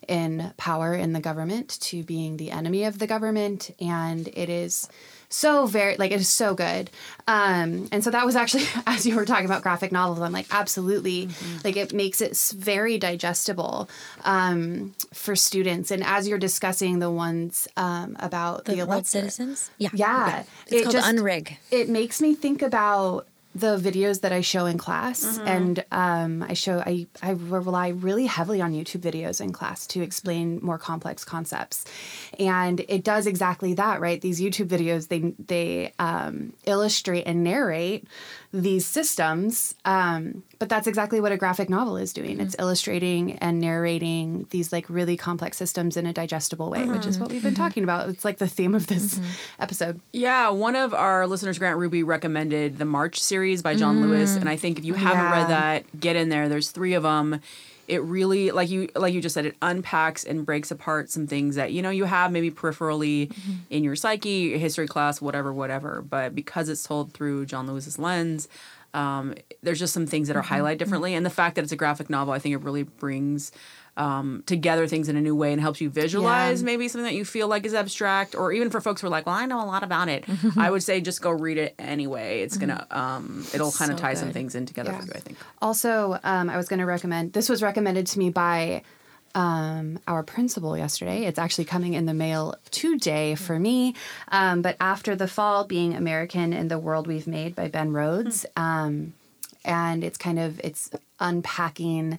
in 0.09 0.53
power 0.57 0.95
in 0.95 1.12
the 1.12 1.20
government 1.20 1.78
to 1.80 2.03
being 2.03 2.37
the 2.37 2.51
enemy 2.51 2.85
of 2.85 2.99
the 2.99 3.07
government, 3.07 3.70
and 3.80 4.28
it 4.28 4.49
is 4.49 4.89
so 5.35 5.66
very 5.66 5.97
like 5.97 6.12
it 6.12 6.20
is 6.20 6.28
so 6.28 6.55
good 6.55 6.89
um 7.26 7.89
and 7.91 8.05
so 8.05 8.11
that 8.11 8.24
was 8.24 8.37
actually 8.37 8.64
as 8.87 9.05
you 9.07 9.16
were 9.16 9.24
talking 9.24 9.47
about 9.47 9.62
graphic 9.62 9.91
novels 9.91 10.20
i'm 10.20 10.32
like 10.32 10.47
absolutely 10.53 11.28
like 11.64 11.76
it 11.76 11.93
makes 11.93 12.20
it 12.20 12.37
very 12.57 12.99
digestible 12.99 13.89
um 14.24 14.95
for 15.12 15.35
students 15.35 15.91
and 15.91 16.05
as 16.05 16.28
you're 16.28 16.39
discussing 16.39 16.99
the 17.01 17.11
ones 17.11 17.66
um 17.76 18.16
about 18.20 18.64
the, 18.64 18.72
The 18.72 18.78
electorate 18.80 19.07
citizens. 19.07 19.70
Yeah. 19.78 19.91
yeah, 19.95 20.45
It's 20.66 20.72
it 20.72 20.82
called 20.85 20.93
just- 20.95 21.09
Unrig. 21.09 21.57
it 21.70 21.89
makes 21.89 22.20
me 22.20 22.35
think 22.35 22.62
about 22.62 23.26
the 23.55 23.77
videos 23.79 24.21
that 24.23 24.33
I 24.33 24.41
show 24.41 24.67
in 24.67 24.79
class, 24.79 25.25
Mm-hmm. 25.25 25.49
and 25.49 25.85
um, 25.93 26.43
I 26.43 26.55
show 26.55 26.81
I 26.81 27.07
I 27.23 27.31
rely 27.31 27.89
really 27.89 28.27
heavily 28.27 28.61
on 28.61 28.73
YouTube 28.73 29.01
videos 29.01 29.41
in 29.41 29.53
class 29.53 29.87
to 29.89 30.03
explain 30.03 30.59
more 30.63 30.79
complex 30.79 31.25
concepts, 31.25 31.85
and 32.39 32.81
it 32.89 33.05
does 33.05 33.27
exactly 33.27 33.75
that. 33.75 34.01
Right, 34.01 34.21
these 34.21 34.41
YouTube 34.41 34.67
videos 34.69 35.09
they 35.09 35.35
they 35.39 35.93
um, 35.99 36.53
illustrate 36.65 37.23
and 37.27 37.45
narrate 37.45 38.09
these 38.53 38.87
systems, 38.87 39.75
um, 39.85 40.43
but 40.61 40.69
that's 40.69 40.87
exactly 40.87 41.21
what 41.21 41.33
a 41.33 41.37
graphic 41.37 41.69
novel 41.69 41.97
is 41.97 42.13
doing. 42.13 42.41
It's 42.41 42.55
illustrating 42.59 43.33
and 43.39 43.61
narrating 43.61 44.47
these 44.51 44.73
like 44.73 44.89
really 44.89 45.17
complex 45.17 45.57
systems 45.57 45.97
in 45.97 46.07
a 46.07 46.13
digestible 46.13 46.71
way, 46.71 46.85
which 46.87 47.05
is 47.05 47.19
what 47.19 47.31
we've 47.31 47.43
been 47.43 47.55
talking 47.57 47.83
about. 47.83 48.09
It's 48.09 48.25
like 48.25 48.39
the 48.39 48.47
theme 48.47 48.75
of 48.77 48.87
this 48.87 49.21
episode. 49.59 50.01
Yeah, 50.13 50.51
one 50.51 50.77
of 50.77 50.95
our 50.95 51.27
listeners, 51.27 51.59
Grant 51.59 51.79
Ruby, 51.79 52.03
recommended 52.05 52.79
the 52.79 52.85
March 52.85 53.21
series 53.21 53.44
by 53.63 53.75
John 53.75 54.01
Lewis, 54.01 54.37
and 54.37 54.49
I 54.49 54.57
think 54.57 54.79
if 54.79 54.85
you 54.85 54.95
mm, 54.95 54.99
haven't 54.99 55.25
Yeah. 55.25 55.33
read 55.33 55.49
that, 55.49 56.01
get 56.01 56.17
in 56.17 56.29
there. 56.29 56.49
There's 56.49 56.71
three 56.71 56.95
of 56.95 57.03
them. 57.03 57.41
It 57.87 58.03
really, 58.03 58.51
like 58.51 58.71
you, 58.71 58.89
like 58.95 59.13
you 59.13 59.21
just 59.21 59.35
said, 59.35 59.45
it 59.45 59.57
unpacks 59.61 60.25
and 60.25 60.47
breaks 60.47 60.71
apart 60.71 61.11
some 61.11 61.27
things 61.27 61.57
that 61.57 61.73
you 61.73 61.83
know 61.83 61.91
you 61.91 62.05
have 62.05 62.33
maybe 62.33 62.51
peripherally 62.51 63.29
mm-hmm. 63.29 63.53
in 63.69 63.85
your 63.85 63.95
psyche, 63.97 64.29
your 64.29 64.59
history 64.59 64.87
class, 64.87 65.21
whatever, 65.21 65.53
whatever. 65.53 66.03
But 66.03 66.35
because 66.35 66.69
it's 66.69 66.83
told 66.83 67.13
through 67.13 67.45
John 67.47 67.67
Lewis's 67.67 67.99
lens, 67.99 68.49
um, 68.95 69.35
there's 69.63 69.79
just 69.79 69.93
some 69.93 70.07
things 70.07 70.29
that 70.29 70.37
are 70.37 70.43
mm-hmm. 70.43 70.55
highlighted 70.55 70.79
differently, 70.79 71.15
and 71.15 71.27
the 71.27 71.31
fact 71.31 71.57
that 71.57 71.63
it's 71.63 71.73
a 71.73 71.77
graphic 71.77 72.09
novel, 72.09 72.33
I 72.33 72.39
think 72.39 72.55
it 72.55 72.63
really 72.63 72.85
brings 72.85 73.53
um, 73.97 74.43
together 74.47 74.87
things 74.89 75.09
in 75.09 75.17
a 75.17 75.21
new 75.21 75.37
way 75.37 75.53
and 75.53 75.61
helps 75.61 75.81
you 75.81 75.89
visualize 75.89 76.61
Yeah. 76.63 76.67
maybe 76.67 76.89
something 76.89 77.05
that 77.05 77.15
you 77.15 77.25
feel 77.25 77.47
like 77.49 77.65
is 77.65 77.75
abstract, 77.75 78.35
or 78.35 78.53
even 78.53 78.71
for 78.71 78.81
folks 78.81 79.01
who 79.01 79.07
are 79.07 79.11
like, 79.11 79.27
"Well, 79.27 79.37
I 79.37 79.47
know 79.47 79.63
a 79.63 79.67
lot 79.67 79.83
about 79.85 80.09
it." 80.09 80.25
I 80.57 80.71
would 80.71 80.83
say 80.83 81.01
just 81.01 81.23
go 81.23 81.31
read 81.31 81.59
it 81.59 81.75
anyway. 81.79 82.41
It's 82.43 82.57
gonna, 82.57 82.87
um, 82.91 83.45
it'll 83.55 83.71
kind 83.73 83.93
of 83.93 83.99
So 83.99 84.03
tie 84.03 84.15
some 84.15 84.33
things 84.33 84.55
in 84.57 84.67
together 84.67 84.91
Yeah. 84.93 84.99
for 85.01 85.07
you. 85.07 85.13
I 85.15 85.19
think. 85.21 85.39
Also, 85.63 86.19
um, 86.25 86.51
I 86.51 86.57
was 86.57 86.69
going 86.69 86.81
to 86.81 86.87
recommend 86.87 87.33
this 87.35 87.49
was 87.49 87.63
recommended 87.63 88.07
to 88.09 88.19
me 88.19 88.31
by 88.31 88.83
um, 89.37 89.99
our 90.07 90.23
principal 90.23 90.77
yesterday. 90.79 91.25
It's 91.25 91.39
actually 91.41 91.65
coming 91.65 91.95
in 91.95 92.07
the 92.07 92.15
mail 92.15 92.55
today 92.71 93.35
for 93.35 93.59
me. 93.59 93.95
Um, 94.31 94.63
but 94.63 94.77
after 94.81 95.17
the 95.17 95.27
fall, 95.27 95.65
being 95.65 95.95
American 95.95 96.53
in 96.53 96.69
the 96.69 96.79
world 96.79 97.07
we've 97.09 97.27
made 97.27 97.57
by 97.57 97.67
Ben 97.69 97.93
Rhodes, 97.93 98.47
um, 98.57 99.13
and 99.65 100.05
it's 100.05 100.19
kind 100.19 100.39
of 100.39 100.61
it's 100.63 100.91
unpacking 101.19 102.19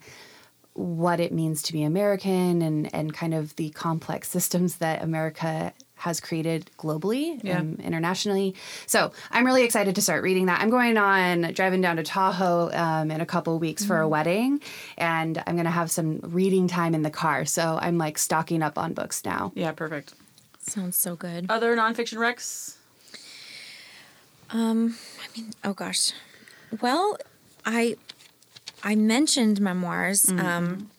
what 0.75 1.19
it 1.19 1.31
means 1.31 1.61
to 1.63 1.73
be 1.73 1.83
American 1.83 2.61
and 2.61 2.93
and 2.93 3.13
kind 3.13 3.33
of 3.33 3.55
the 3.55 3.69
complex 3.71 4.27
systems 4.29 4.77
that 4.77 5.01
America 5.01 5.73
has 5.97 6.19
created 6.19 6.69
globally 6.77 7.41
Yeah. 7.41 7.59
and 7.59 7.79
internationally. 7.79 8.53
So 8.85 9.13
I'm 9.31 9.45
really 9.45 9.63
excited 9.63 9.95
to 9.95 10.01
start 10.01 10.21
reading 10.23 10.47
that. 10.47 10.59
I'm 10.61 10.69
going 10.69 10.97
on 10.97 11.53
driving 11.53 11.79
down 11.79 11.95
to 11.95 12.03
Tahoe 12.03 12.69
um, 12.73 13.09
in 13.09 13.21
a 13.21 13.25
couple 13.25 13.57
weeks 13.59 13.85
for 13.85 14.01
a 14.01 14.07
wedding, 14.07 14.59
and 14.97 15.41
I'm 15.47 15.55
going 15.55 15.63
to 15.65 15.71
have 15.71 15.89
some 15.89 16.19
reading 16.21 16.67
time 16.67 16.93
in 16.93 17.01
the 17.03 17.09
car. 17.09 17.45
So 17.45 17.79
I'm 17.81 17.97
like 17.97 18.17
stocking 18.17 18.61
up 18.61 18.77
on 18.77 18.93
books 18.93 19.23
now. 19.23 19.53
Yeah, 19.55 19.71
perfect. 19.71 20.13
Sounds 20.59 20.97
so 20.97 21.15
good. 21.15 21.45
Other 21.47 21.75
nonfiction 21.77 22.17
recs. 22.17 22.75
Um, 24.49 24.95
I 25.23 25.37
mean, 25.39 25.51
oh 25.63 25.73
gosh. 25.73 26.11
Well, 26.81 27.17
I 27.65 27.95
I 28.85 28.95
mentioned 28.95 29.59
memoirs. 29.59 30.23
Mm-hmm. 30.23 30.45
Um 30.45 30.89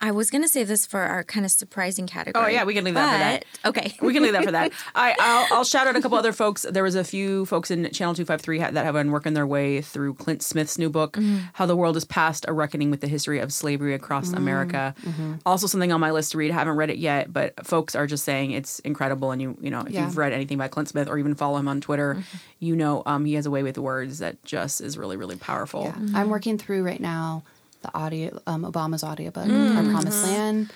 I 0.00 0.10
was 0.10 0.30
gonna 0.30 0.48
save 0.48 0.68
this 0.68 0.84
for 0.84 1.00
our 1.00 1.24
kind 1.24 1.46
of 1.46 1.52
surprising 1.52 2.06
category. 2.06 2.44
Oh, 2.44 2.48
yeah, 2.48 2.64
we 2.64 2.74
can 2.74 2.84
leave 2.84 2.94
that 2.94 3.12
for 3.12 3.18
that. 3.18 3.44
Okay. 3.68 3.94
We 4.00 4.12
can 4.12 4.22
leave 4.22 4.32
that 4.32 4.44
for 4.44 4.52
that. 4.52 4.72
I, 4.94 5.14
I'll, 5.18 5.58
I'll 5.58 5.64
shout 5.64 5.86
out 5.86 5.96
a 5.96 6.00
couple 6.00 6.18
other 6.18 6.32
folks. 6.32 6.66
There 6.68 6.82
was 6.82 6.94
a 6.94 7.04
few 7.04 7.46
folks 7.46 7.70
in 7.70 7.84
Channel 7.90 8.14
253 8.14 8.58
that 8.58 8.84
have 8.84 8.94
been 8.94 9.10
working 9.10 9.34
their 9.34 9.46
way 9.46 9.80
through 9.80 10.14
Clint 10.14 10.42
Smith's 10.42 10.78
new 10.78 10.90
book, 10.90 11.14
mm-hmm. 11.14 11.38
How 11.54 11.66
the 11.66 11.76
Word 11.76 11.96
is 11.96 12.04
Passed, 12.04 12.44
A 12.48 12.52
Reckoning 12.52 12.90
with 12.90 13.00
the 13.00 13.08
History 13.08 13.38
of 13.38 13.52
Slavery 13.52 13.94
Across 13.94 14.28
mm-hmm. 14.28 14.36
America. 14.36 14.94
Mm-hmm. 15.02 15.34
Also 15.46 15.66
something 15.66 15.92
on 15.92 16.00
my 16.00 16.10
list 16.10 16.32
to 16.32 16.38
read. 16.38 16.50
I 16.50 16.54
haven't 16.54 16.76
read 16.76 16.90
it 16.90 16.98
yet, 16.98 17.32
but 17.32 17.66
folks 17.66 17.94
are 17.94 18.06
just 18.06 18.24
saying 18.24 18.50
it's 18.52 18.78
incredible. 18.80 19.30
And 19.30 19.40
you, 19.40 19.56
you 19.60 19.70
know, 19.70 19.80
if 19.80 19.90
Yeah. 19.90 20.04
you've 20.04 20.16
read 20.18 20.32
anything 20.32 20.58
by 20.58 20.68
Clint 20.68 20.88
Smith 20.88 21.08
or 21.08 21.18
even 21.18 21.34
follow 21.34 21.58
him 21.58 21.68
on 21.68 21.80
Twitter, 21.80 22.22
you 22.60 22.76
know 22.76 23.02
um, 23.06 23.24
he 23.24 23.34
has 23.34 23.46
a 23.46 23.50
way 23.50 23.62
with 23.62 23.78
words 23.78 24.18
that 24.18 24.42
just 24.44 24.80
is 24.80 24.98
really, 24.98 25.16
really 25.16 25.36
powerful. 25.36 25.84
Yeah. 25.84 26.18
I'm 26.20 26.28
working 26.28 26.58
through 26.58 26.84
right 26.84 27.00
now 27.00 27.42
the 27.82 27.94
audio 27.96 28.40
um, 28.46 28.62
Obama's 28.64 29.04
audiobook, 29.04 29.46
Our 29.46 29.82
Promised 29.84 30.24
Land. 30.24 30.72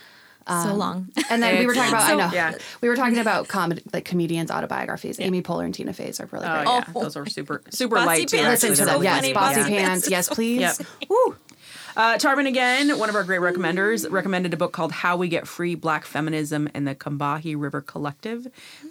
so 0.46 0.74
long. 0.74 1.08
And 1.28 1.42
then 1.42 1.58
we 1.58 1.66
were 1.66 1.74
talking 1.80 1.92
about 1.92 2.10
I 2.10 2.14
know 2.14 2.30
yeah. 2.32 2.54
we 2.80 2.88
were 2.88 2.96
talking 2.96 3.18
about 3.18 3.48
comedy 3.48 3.82
like 3.92 4.04
comedians 4.04 4.50
autobiographies. 4.50 5.20
Amy 5.20 5.42
Poehler 5.42 5.64
and 5.64 5.74
Tina 5.74 5.92
Fey's 5.92 6.18
are 6.20 6.26
really 6.32 6.46
Oh, 6.46 6.54
great. 6.54 6.64
yeah. 6.66 6.84
Oh. 6.94 7.02
Those 7.02 7.16
are 7.16 7.26
super, 7.26 7.62
super 7.70 7.96
Bossy 7.96 8.06
light. 8.06 8.30
Pants 8.30 8.34
actually. 8.34 8.70
Listen 8.70 8.86
to 8.86 8.92
them. 8.92 9.00
really 9.00 9.28
Yes. 9.28 9.34
Bossy 9.34 9.60
Yeah. 9.60 9.66
Pants. 9.68 10.10
Yes, 10.10 10.28
please. 10.28 10.60
Yep. 10.60 10.76
Woo. 11.08 11.36
Uh, 11.96 12.16
Tarvin 12.16 12.46
again, 12.46 12.98
one 13.00 13.08
of 13.08 13.16
our 13.16 13.24
great 13.24 13.40
recommenders, 13.40 14.08
recommended 14.10 14.54
a 14.54 14.56
book 14.56 14.72
called 14.72 14.92
How 14.92 15.16
We 15.16 15.26
Get 15.28 15.48
Free 15.48 15.74
Black 15.74 16.04
Feminism 16.06 16.68
and 16.72 16.86
the 16.86 16.94
Combahee 16.94 17.60
River 17.60 17.80
Collective 17.80 18.46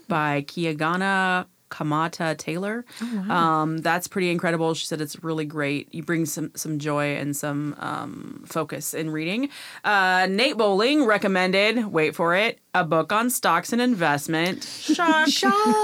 by 0.09 0.43
Keeanga 0.47 1.45
Yamahtta 1.69 2.37
Taylor. 2.37 2.85
um, 3.29 3.77
that's 3.79 4.07
pretty 4.07 4.29
incredible. 4.29 4.73
She 4.73 4.85
said 4.85 5.01
it's 5.01 5.23
really 5.23 5.45
great. 5.45 5.93
You 5.93 6.03
bring 6.03 6.25
some 6.25 6.51
some 6.55 6.79
joy 6.79 7.15
and 7.15 7.35
some 7.35 7.75
um, 7.79 8.43
focus 8.45 8.93
in 8.93 9.09
reading. 9.09 9.49
Uh, 9.83 10.27
Nate 10.29 10.57
Bowling 10.57 11.05
recommended, 11.05 11.85
wait 11.87 12.15
for 12.15 12.35
it, 12.35 12.59
a 12.73 12.83
book 12.83 13.11
on 13.11 13.29
stocks 13.29 13.73
and 13.73 13.81
investment. 13.81 14.63
Shock. 14.63 15.29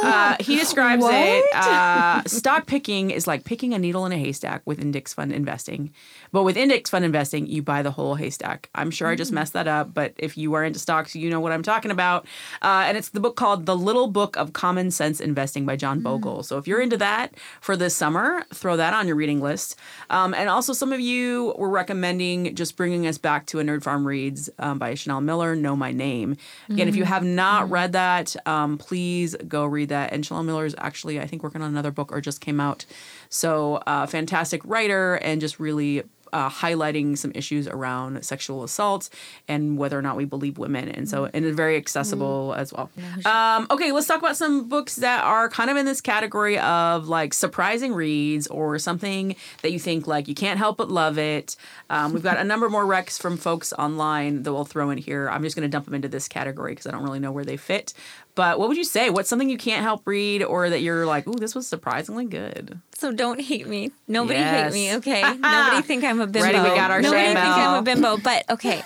Uh, 0.05 0.35
he 0.39 0.57
describes 0.57 1.03
it. 1.07 1.45
Uh, 1.53 2.21
stock 2.25 2.67
picking 2.67 3.09
is 3.09 3.25
like 3.25 3.43
picking 3.43 3.73
a 3.73 3.79
needle 3.79 4.05
in 4.05 4.11
a 4.11 4.17
haystack 4.17 4.61
with 4.65 4.79
index 4.79 5.13
fund 5.13 5.31
investing. 5.31 5.91
But 6.31 6.43
with 6.43 6.57
index 6.57 6.89
fund 6.89 7.03
investing, 7.03 7.47
you 7.47 7.61
buy 7.63 7.81
the 7.81 7.91
whole 7.91 8.15
haystack. 8.15 8.69
I'm 8.75 8.91
sure 8.91 9.07
I 9.07 9.15
just 9.15 9.31
messed 9.31 9.53
that 9.53 9.67
up, 9.67 9.93
but 9.93 10.13
if 10.17 10.37
you 10.37 10.53
are 10.53 10.63
into 10.63 10.79
stocks, 10.79 11.15
you 11.15 11.29
know 11.29 11.39
what 11.39 11.51
I'm 11.51 11.63
talking 11.63 11.91
about. 11.91 12.25
Uh, 12.61 12.83
and 12.87 12.97
it's 12.97 13.09
the 13.09 13.19
book 13.19 13.35
called 13.35 13.65
The 13.65 13.75
Little 13.75 14.07
Book 14.07 14.37
of 14.37 14.53
Common 14.53 14.91
Sense 14.91 15.19
Investing 15.19 15.65
by 15.65 15.75
John 15.75 16.01
Bogle. 16.01 16.43
So 16.43 16.57
if 16.57 16.67
you're 16.67 16.81
into 16.81 16.97
that 16.97 17.33
for 17.61 17.75
this 17.75 17.95
summer, 17.95 18.45
throw 18.53 18.77
that 18.77 18.93
on 18.93 19.07
your 19.07 19.15
reading 19.15 19.41
list. 19.41 19.75
Um, 20.09 20.33
and 20.33 20.49
also, 20.49 20.73
some 20.73 20.93
of 20.93 20.99
you 20.99 21.53
were 21.57 21.69
recommending 21.69 22.53
just 22.55 22.75
bringing 22.77 23.07
us 23.07 23.17
back 23.17 23.47
to 23.47 23.59
a 23.59 23.63
Nerd 23.63 23.81
Farm 23.83 24.05
Reads 24.05 24.49
um, 24.59 24.77
by 24.77 24.93
Chanel 24.93 25.21
Miller, 25.21 25.55
Know 25.55 25.75
My 25.75 25.91
Name. 25.91 26.37
Again, 26.75 26.87
if 26.87 26.95
you 26.95 27.03
have 27.05 27.23
not 27.23 27.69
read 27.69 27.93
that, 27.93 28.35
um, 28.45 28.77
please 28.77 29.35
go 29.47 29.65
read 29.65 29.89
that. 29.89 30.13
And 30.13 30.25
Chanel 30.25 30.43
Miller 30.43 30.65
is 30.65 30.75
actually, 30.77 31.19
I 31.19 31.27
think, 31.27 31.43
working 31.43 31.61
on 31.61 31.69
another 31.69 31.91
book 31.91 32.11
or 32.11 32.21
just 32.21 32.41
came 32.41 32.59
out. 32.59 32.85
So, 33.29 33.75
uh, 33.87 34.05
fantastic 34.05 34.61
writer 34.63 35.15
and 35.15 35.41
just 35.41 35.59
really 35.59 36.03
uh, 36.35 36.49
highlighting 36.49 37.17
some 37.17 37.31
issues 37.33 37.65
around 37.65 38.23
sexual 38.25 38.63
assault 38.65 39.09
and 39.47 39.77
whether 39.77 39.97
or 39.97 40.01
not 40.01 40.17
we 40.17 40.25
believe 40.25 40.57
women, 40.57 40.89
and 40.89 41.07
so 41.07 41.29
and 41.33 41.45
it's 41.45 41.55
very 41.55 41.77
accessible 41.77 42.53
as 42.57 42.73
well. 42.73 42.89
Um, 43.25 43.67
okay, 43.71 43.93
let's 43.93 44.05
talk 44.05 44.19
about 44.19 44.35
some 44.35 44.67
books 44.67 44.97
that 44.97 45.23
are 45.23 45.47
kind 45.49 45.69
of 45.69 45.77
in 45.77 45.85
this 45.85 46.01
category 46.01 46.59
of 46.59 47.07
like 47.07 47.33
surprising 47.33 47.93
reads 47.93 48.47
or 48.47 48.77
something 48.79 49.35
that 49.61 49.71
you 49.71 49.79
think 49.79 50.07
like 50.07 50.27
you 50.27 50.35
can't 50.35 50.59
help 50.59 50.75
but 50.75 50.89
love 50.91 51.17
it. 51.17 51.55
Um, 51.89 52.11
we've 52.11 52.23
got 52.23 52.37
a 52.37 52.43
number 52.43 52.67
more 52.69 52.83
recs 52.83 53.17
from 53.17 53.37
folks 53.37 53.71
online 53.73 54.43
that 54.43 54.51
we'll 54.51 54.65
throw 54.65 54.89
in 54.89 54.97
here. 54.97 55.29
I'm 55.29 55.41
just 55.41 55.55
going 55.55 55.67
to 55.67 55.71
dump 55.71 55.85
them 55.85 55.93
into 55.93 56.09
this 56.09 56.27
category 56.27 56.73
because 56.73 56.85
I 56.85 56.91
don't 56.91 57.03
really 57.03 57.19
know 57.19 57.31
where 57.31 57.45
they 57.45 57.55
fit. 57.57 57.93
But 58.35 58.59
what 58.59 58.67
would 58.67 58.77
you 58.77 58.83
say? 58.83 59.09
What's 59.09 59.29
something 59.29 59.49
you 59.49 59.57
can't 59.57 59.81
help 59.81 60.05
read 60.05 60.43
or 60.43 60.69
that 60.69 60.81
you're 60.81 61.05
like, 61.05 61.25
ooh, 61.27 61.35
this 61.39 61.55
was 61.55 61.67
surprisingly 61.67 62.25
good? 62.25 62.79
So 62.93 63.11
don't 63.11 63.39
hate 63.39 63.65
me. 63.67 63.91
Nobody 64.07 64.39
Yes. 64.39 64.73
hate 64.73 64.79
me, 64.79 64.95
okay? 64.97 65.21
Nobody 65.37 65.81
think 65.81 66.03
I'm 66.03 66.19
a 66.19 66.27
bimbo. 66.27 66.45
Ready, 66.45 66.59
we 66.59 66.75
got 66.75 66.91
our 66.91 67.01
Nobody 67.01 67.27
think 67.27 67.37
I'm 67.37 67.75
a 67.79 67.81
bimbo. 67.81 68.17
But 68.23 68.43
okay, 68.49 68.83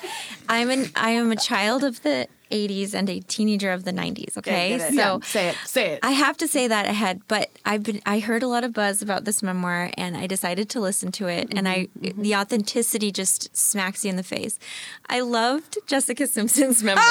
I'm 0.47 0.69
an 0.69 0.91
I 0.95 1.11
am 1.11 1.31
a 1.31 1.35
child 1.35 1.83
of 1.83 2.01
the 2.03 2.27
80s 2.49 2.93
and 2.93 3.09
a 3.09 3.19
teenager 3.21 3.71
of 3.71 3.83
the 3.83 3.91
90s. 3.91 4.37
Okay, 4.37 4.73
it. 4.73 4.93
so 4.93 5.19
say 5.23 5.49
it. 5.49 5.55
Say 5.65 5.91
it. 5.91 5.99
I 6.03 6.11
have 6.11 6.37
to 6.37 6.47
say 6.47 6.67
that 6.67 6.85
ahead, 6.85 7.21
but 7.27 7.49
I've 7.65 7.83
been 7.83 8.01
I 8.05 8.19
heard 8.19 8.43
a 8.43 8.47
lot 8.47 8.63
of 8.63 8.73
buzz 8.73 9.01
about 9.01 9.25
this 9.25 9.41
memoir 9.43 9.91
and 9.95 10.17
I 10.17 10.27
decided 10.27 10.69
to 10.71 10.79
listen 10.79 11.11
to 11.13 11.27
it 11.27 11.53
and 11.53 11.67
I 11.67 11.87
Mm-hmm, 11.99 12.21
the 12.21 12.35
authenticity 12.35 13.11
just 13.11 13.55
smacks 13.55 14.03
you 14.03 14.09
in 14.09 14.15
the 14.15 14.23
face. 14.23 14.59
I 15.07 15.21
loved 15.21 15.77
Jessica 15.87 16.27
Simpson's 16.27 16.83
memoir. 16.83 17.03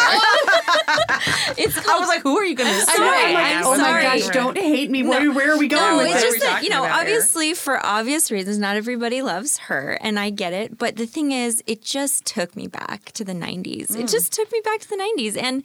it's 1.57 1.77
I 1.77 1.99
was 1.99 2.09
like, 2.09 2.23
who 2.23 2.37
are 2.37 2.45
you 2.45 2.55
going 2.55 2.73
to 2.73 2.81
say? 2.87 2.97
sorry, 2.97 3.35
I'm 3.35 3.37
I 3.37 3.63
oh 3.65 3.71
was 3.71 3.81
my 3.81 4.03
gosh, 4.03 4.29
don't 4.29 4.57
hate 4.57 4.91
me. 4.91 5.03
Where, 5.03 5.31
where 5.33 5.53
are 5.53 5.59
we 5.59 5.69
going 5.69 5.97
no, 5.97 5.99
with 5.99 6.09
it's 6.09 6.23
this? 6.23 6.35
just 6.35 6.47
that 6.47 6.63
you 6.63 6.71
know, 6.71 6.85
about 6.85 7.07
here? 7.07 7.17
obviously 7.17 7.55
for 7.55 7.85
obvious 7.85 8.31
reasons, 8.31 8.59
not 8.59 8.77
everybody 8.77 9.23
loves 9.23 9.59
her, 9.59 9.99
and 10.01 10.19
I 10.19 10.31
get 10.31 10.53
it. 10.53 10.79
But 10.79 10.97
the 10.97 11.07
thing 11.07 11.33
is, 11.33 11.63
it 11.67 11.83
just 11.83 12.25
took 12.25 12.57
me 12.57 12.67
back 12.67 13.13
to 13.13 13.25
the 13.25 13.35
'90s. 13.35 13.89
Mm. 13.89 14.01
It 14.01 14.09
just 14.09 14.33
took 14.33 14.51
me 14.53 14.61
back 14.65 14.81
to 14.81 14.89
the 14.89 14.97
'90s, 14.97 15.28
and 15.37 15.63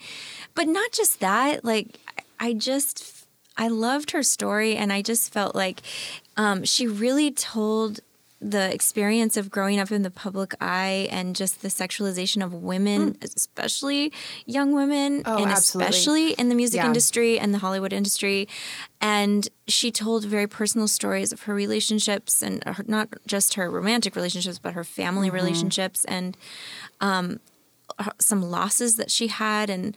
but 0.55 0.67
not 0.67 0.91
just 0.91 1.19
that. 1.19 1.63
Like 1.65 1.99
I 2.39 2.53
just, 2.53 3.25
I 3.57 3.67
loved 3.67 4.11
her 4.11 4.23
story, 4.23 4.75
and 4.75 4.91
I 4.91 5.01
just 5.01 5.31
felt 5.33 5.55
like 5.55 5.81
um, 6.37 6.63
she 6.63 6.87
really 6.87 7.31
told 7.31 7.99
the 8.45 8.73
experience 8.73 9.37
of 9.37 9.49
growing 9.49 9.79
up 9.79 9.89
in 9.89 10.01
the 10.01 10.11
public 10.11 10.53
eye 10.59 11.07
and 11.09 11.33
just 11.33 11.61
the 11.61 11.69
sexualization 11.69 12.43
of 12.43 12.53
women, 12.53 13.17
especially 13.21 14.11
young 14.45 14.73
women, 14.73 15.23
Oh, 15.25 15.37
and 15.37 15.49
absolutely. 15.49 15.87
especially 15.89 16.31
in 16.33 16.49
the 16.49 16.55
music 16.55 16.79
Yeah. 16.79 16.87
industry 16.87 17.39
and 17.39 17.53
the 17.53 17.59
Hollywood 17.59 17.93
industry. 17.93 18.49
And 18.99 19.47
she 19.69 19.91
told 19.91 20.25
very 20.25 20.45
personal 20.47 20.89
stories 20.89 21.31
of 21.31 21.43
her 21.43 21.53
relationships 21.55 22.41
and 22.43 22.61
her, 22.65 22.83
not 22.85 23.07
just 23.25 23.53
her 23.53 23.71
romantic 23.71 24.13
relationships, 24.13 24.59
but 24.59 24.73
her 24.73 24.83
family 24.83 25.27
Mm-hmm. 25.29 25.35
relationships 25.35 26.03
and 26.03 26.35
um, 26.99 27.39
some 28.19 28.41
losses 28.41 28.95
that 28.95 29.09
she 29.11 29.27
had. 29.27 29.69
And 29.69 29.95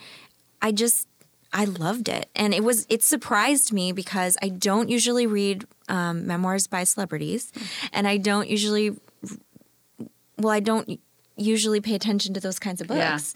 I 0.63 0.73
just, 0.73 1.09
I 1.53 1.65
loved 1.65 2.09
it. 2.09 2.29
And 2.35 2.53
it 2.55 2.63
was, 2.65 2.87
it 2.89 3.03
surprised 3.03 3.73
me 3.73 3.93
because 3.93 4.37
I 4.43 4.49
don't 4.49 4.89
usually 4.89 5.27
read 5.27 5.65
um, 5.89 6.27
memoirs 6.27 6.67
by 6.67 6.85
celebrities 6.85 7.53
and 7.93 8.07
I 8.09 8.17
don't 8.17 8.49
usually, 8.49 8.97
well, 10.39 10.51
I 10.53 10.61
don't 10.61 11.01
usually 11.37 11.81
pay 11.81 11.95
attention 11.95 12.35
to 12.35 12.41
those 12.41 12.59
kinds 12.59 12.81
of 12.81 12.89
Yeah. 12.91 13.13
books 13.13 13.35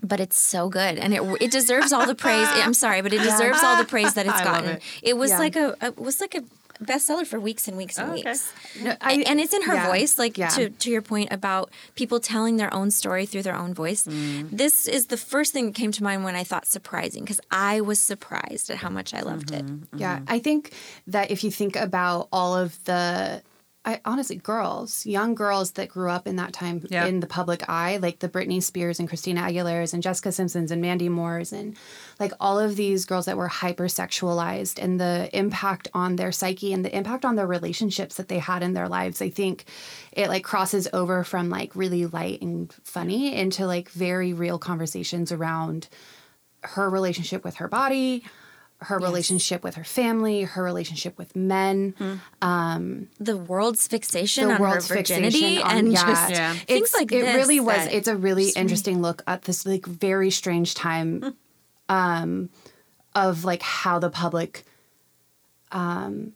but 0.00 0.20
it's 0.20 0.38
so 0.38 0.68
good 0.68 0.96
and 0.96 1.12
it 1.12 1.20
it 1.40 1.50
deserves 1.50 1.92
all 1.92 2.06
the 2.06 2.14
praise. 2.14 2.46
I'm 2.52 2.72
sorry, 2.72 3.02
but 3.02 3.12
it 3.12 3.20
deserves 3.20 3.58
all 3.64 3.76
the 3.76 3.84
praise 3.84 4.14
that 4.14 4.26
it's 4.26 4.40
gotten. 4.42 4.78
it. 5.02 5.16
was 5.16 5.30
Yeah. 5.32 5.38
like 5.40 5.56
a 5.56 5.74
it 5.82 5.98
was 5.98 6.20
like 6.20 6.36
a 6.36 6.42
bestseller 6.82 7.26
for 7.26 7.38
weeks 7.40 7.66
and 7.68 7.76
weeks 7.76 7.98
and 7.98 8.10
Oh, 8.10 8.14
okay. 8.14 8.30
weeks. 8.30 8.52
No, 8.82 8.96
I- 9.00 9.24
and 9.26 9.40
it's 9.40 9.52
in 9.52 9.62
her 9.62 9.74
yeah, 9.74 9.86
voice 9.88 10.18
like 10.18 10.38
yeah. 10.38 10.48
to 10.48 10.70
to 10.70 10.90
your 10.90 11.02
point 11.02 11.32
about 11.32 11.70
people 11.94 12.20
telling 12.20 12.56
their 12.56 12.72
own 12.72 12.90
story 12.90 13.26
through 13.26 13.42
their 13.42 13.56
own 13.56 13.74
voice. 13.74 14.04
Mm. 14.04 14.50
This 14.50 14.86
is 14.86 15.06
the 15.06 15.16
first 15.16 15.52
thing 15.52 15.66
that 15.66 15.74
came 15.74 15.92
to 15.92 16.02
mind 16.02 16.24
when 16.24 16.34
I 16.36 16.44
thought 16.44 16.66
surprising 16.66 17.24
because 17.24 17.40
I 17.50 17.80
was 17.80 17.98
surprised 18.00 18.70
at 18.70 18.76
how 18.78 18.90
much 18.90 19.14
I 19.14 19.20
loved 19.20 19.48
Mm-hmm. 19.48 19.94
it. 19.94 20.00
Yeah, 20.00 20.20
I 20.28 20.38
think 20.38 20.72
that 21.06 21.30
if 21.30 21.42
you 21.44 21.50
think 21.50 21.74
about 21.76 22.28
all 22.32 22.54
of 22.54 22.82
the, 22.84 23.42
I 23.84 24.00
honestly, 24.04 24.36
girls, 24.36 25.06
young 25.06 25.34
girls 25.34 25.70
that 25.72 25.88
grew 25.88 26.10
up 26.10 26.26
in 26.26 26.36
that 26.36 26.52
time 26.52 26.84
Yeah. 26.90 27.06
in 27.06 27.20
the 27.20 27.26
public 27.26 27.66
eye, 27.70 27.96
like 27.96 28.18
the 28.18 28.28
Britney 28.28 28.62
Spears 28.62 28.98
and 28.98 29.08
Christina 29.08 29.40
Aguilera's 29.42 29.94
and 29.94 30.02
Jessica 30.02 30.30
Simpsons 30.32 30.70
and 30.70 30.82
Mandy 30.82 31.08
Moore's 31.08 31.52
and 31.52 31.74
like 32.20 32.32
all 32.40 32.58
of 32.58 32.76
these 32.76 33.06
girls 33.06 33.24
that 33.26 33.36
were 33.38 33.48
hypersexualized 33.48 34.82
and 34.82 35.00
the 35.00 35.30
impact 35.32 35.88
on 35.94 36.16
their 36.16 36.32
psyche 36.32 36.72
and 36.72 36.84
the 36.84 36.94
impact 36.94 37.24
on 37.24 37.36
their 37.36 37.46
relationships 37.46 38.16
that 38.16 38.28
they 38.28 38.40
had 38.40 38.62
in 38.62 38.74
their 38.74 38.88
lives. 38.88 39.22
I 39.22 39.30
think 39.30 39.64
it 40.12 40.28
like 40.28 40.44
crosses 40.44 40.88
over 40.92 41.24
from 41.24 41.48
like 41.48 41.74
really 41.74 42.04
light 42.06 42.42
and 42.42 42.72
funny 42.84 43.34
into 43.34 43.66
like 43.66 43.88
very 43.90 44.32
real 44.32 44.58
conversations 44.58 45.32
around 45.32 45.88
her 46.62 46.90
relationship 46.90 47.44
with 47.44 47.54
her 47.56 47.68
body, 47.68 48.24
her 48.82 48.98
relationship 48.98 49.64
with 49.64 49.74
her 49.74 49.82
family, 49.84 50.42
her 50.42 50.62
relationship 50.62 51.18
with 51.18 51.34
men, 51.34 51.94
The 52.40 53.36
world's 53.36 53.86
fixation 53.88 54.48
the 54.48 54.54
on 54.54 54.60
world's 54.60 54.88
her 54.88 54.96
virginity 54.96 55.60
on 55.60 55.76
and 55.78 55.92
yeah, 55.92 56.04
just 56.06 56.30
Yeah. 56.30 56.52
things 56.52 56.68
It's- 56.68 56.94
like 56.94 57.10
it 57.12 57.22
this 57.24 57.34
really 57.36 57.58
was. 57.60 57.88
It's 57.90 58.06
a 58.08 58.16
really 58.16 58.50
interesting 58.50 59.02
look 59.02 59.22
at 59.26 59.42
this 59.42 59.66
like 59.66 59.84
very 59.86 60.30
strange 60.30 60.74
time, 60.74 61.34
um, 61.88 62.50
of 63.16 63.44
like 63.44 63.62
how 63.62 63.98
the 63.98 64.10
public, 64.10 64.64
um, 65.72 66.32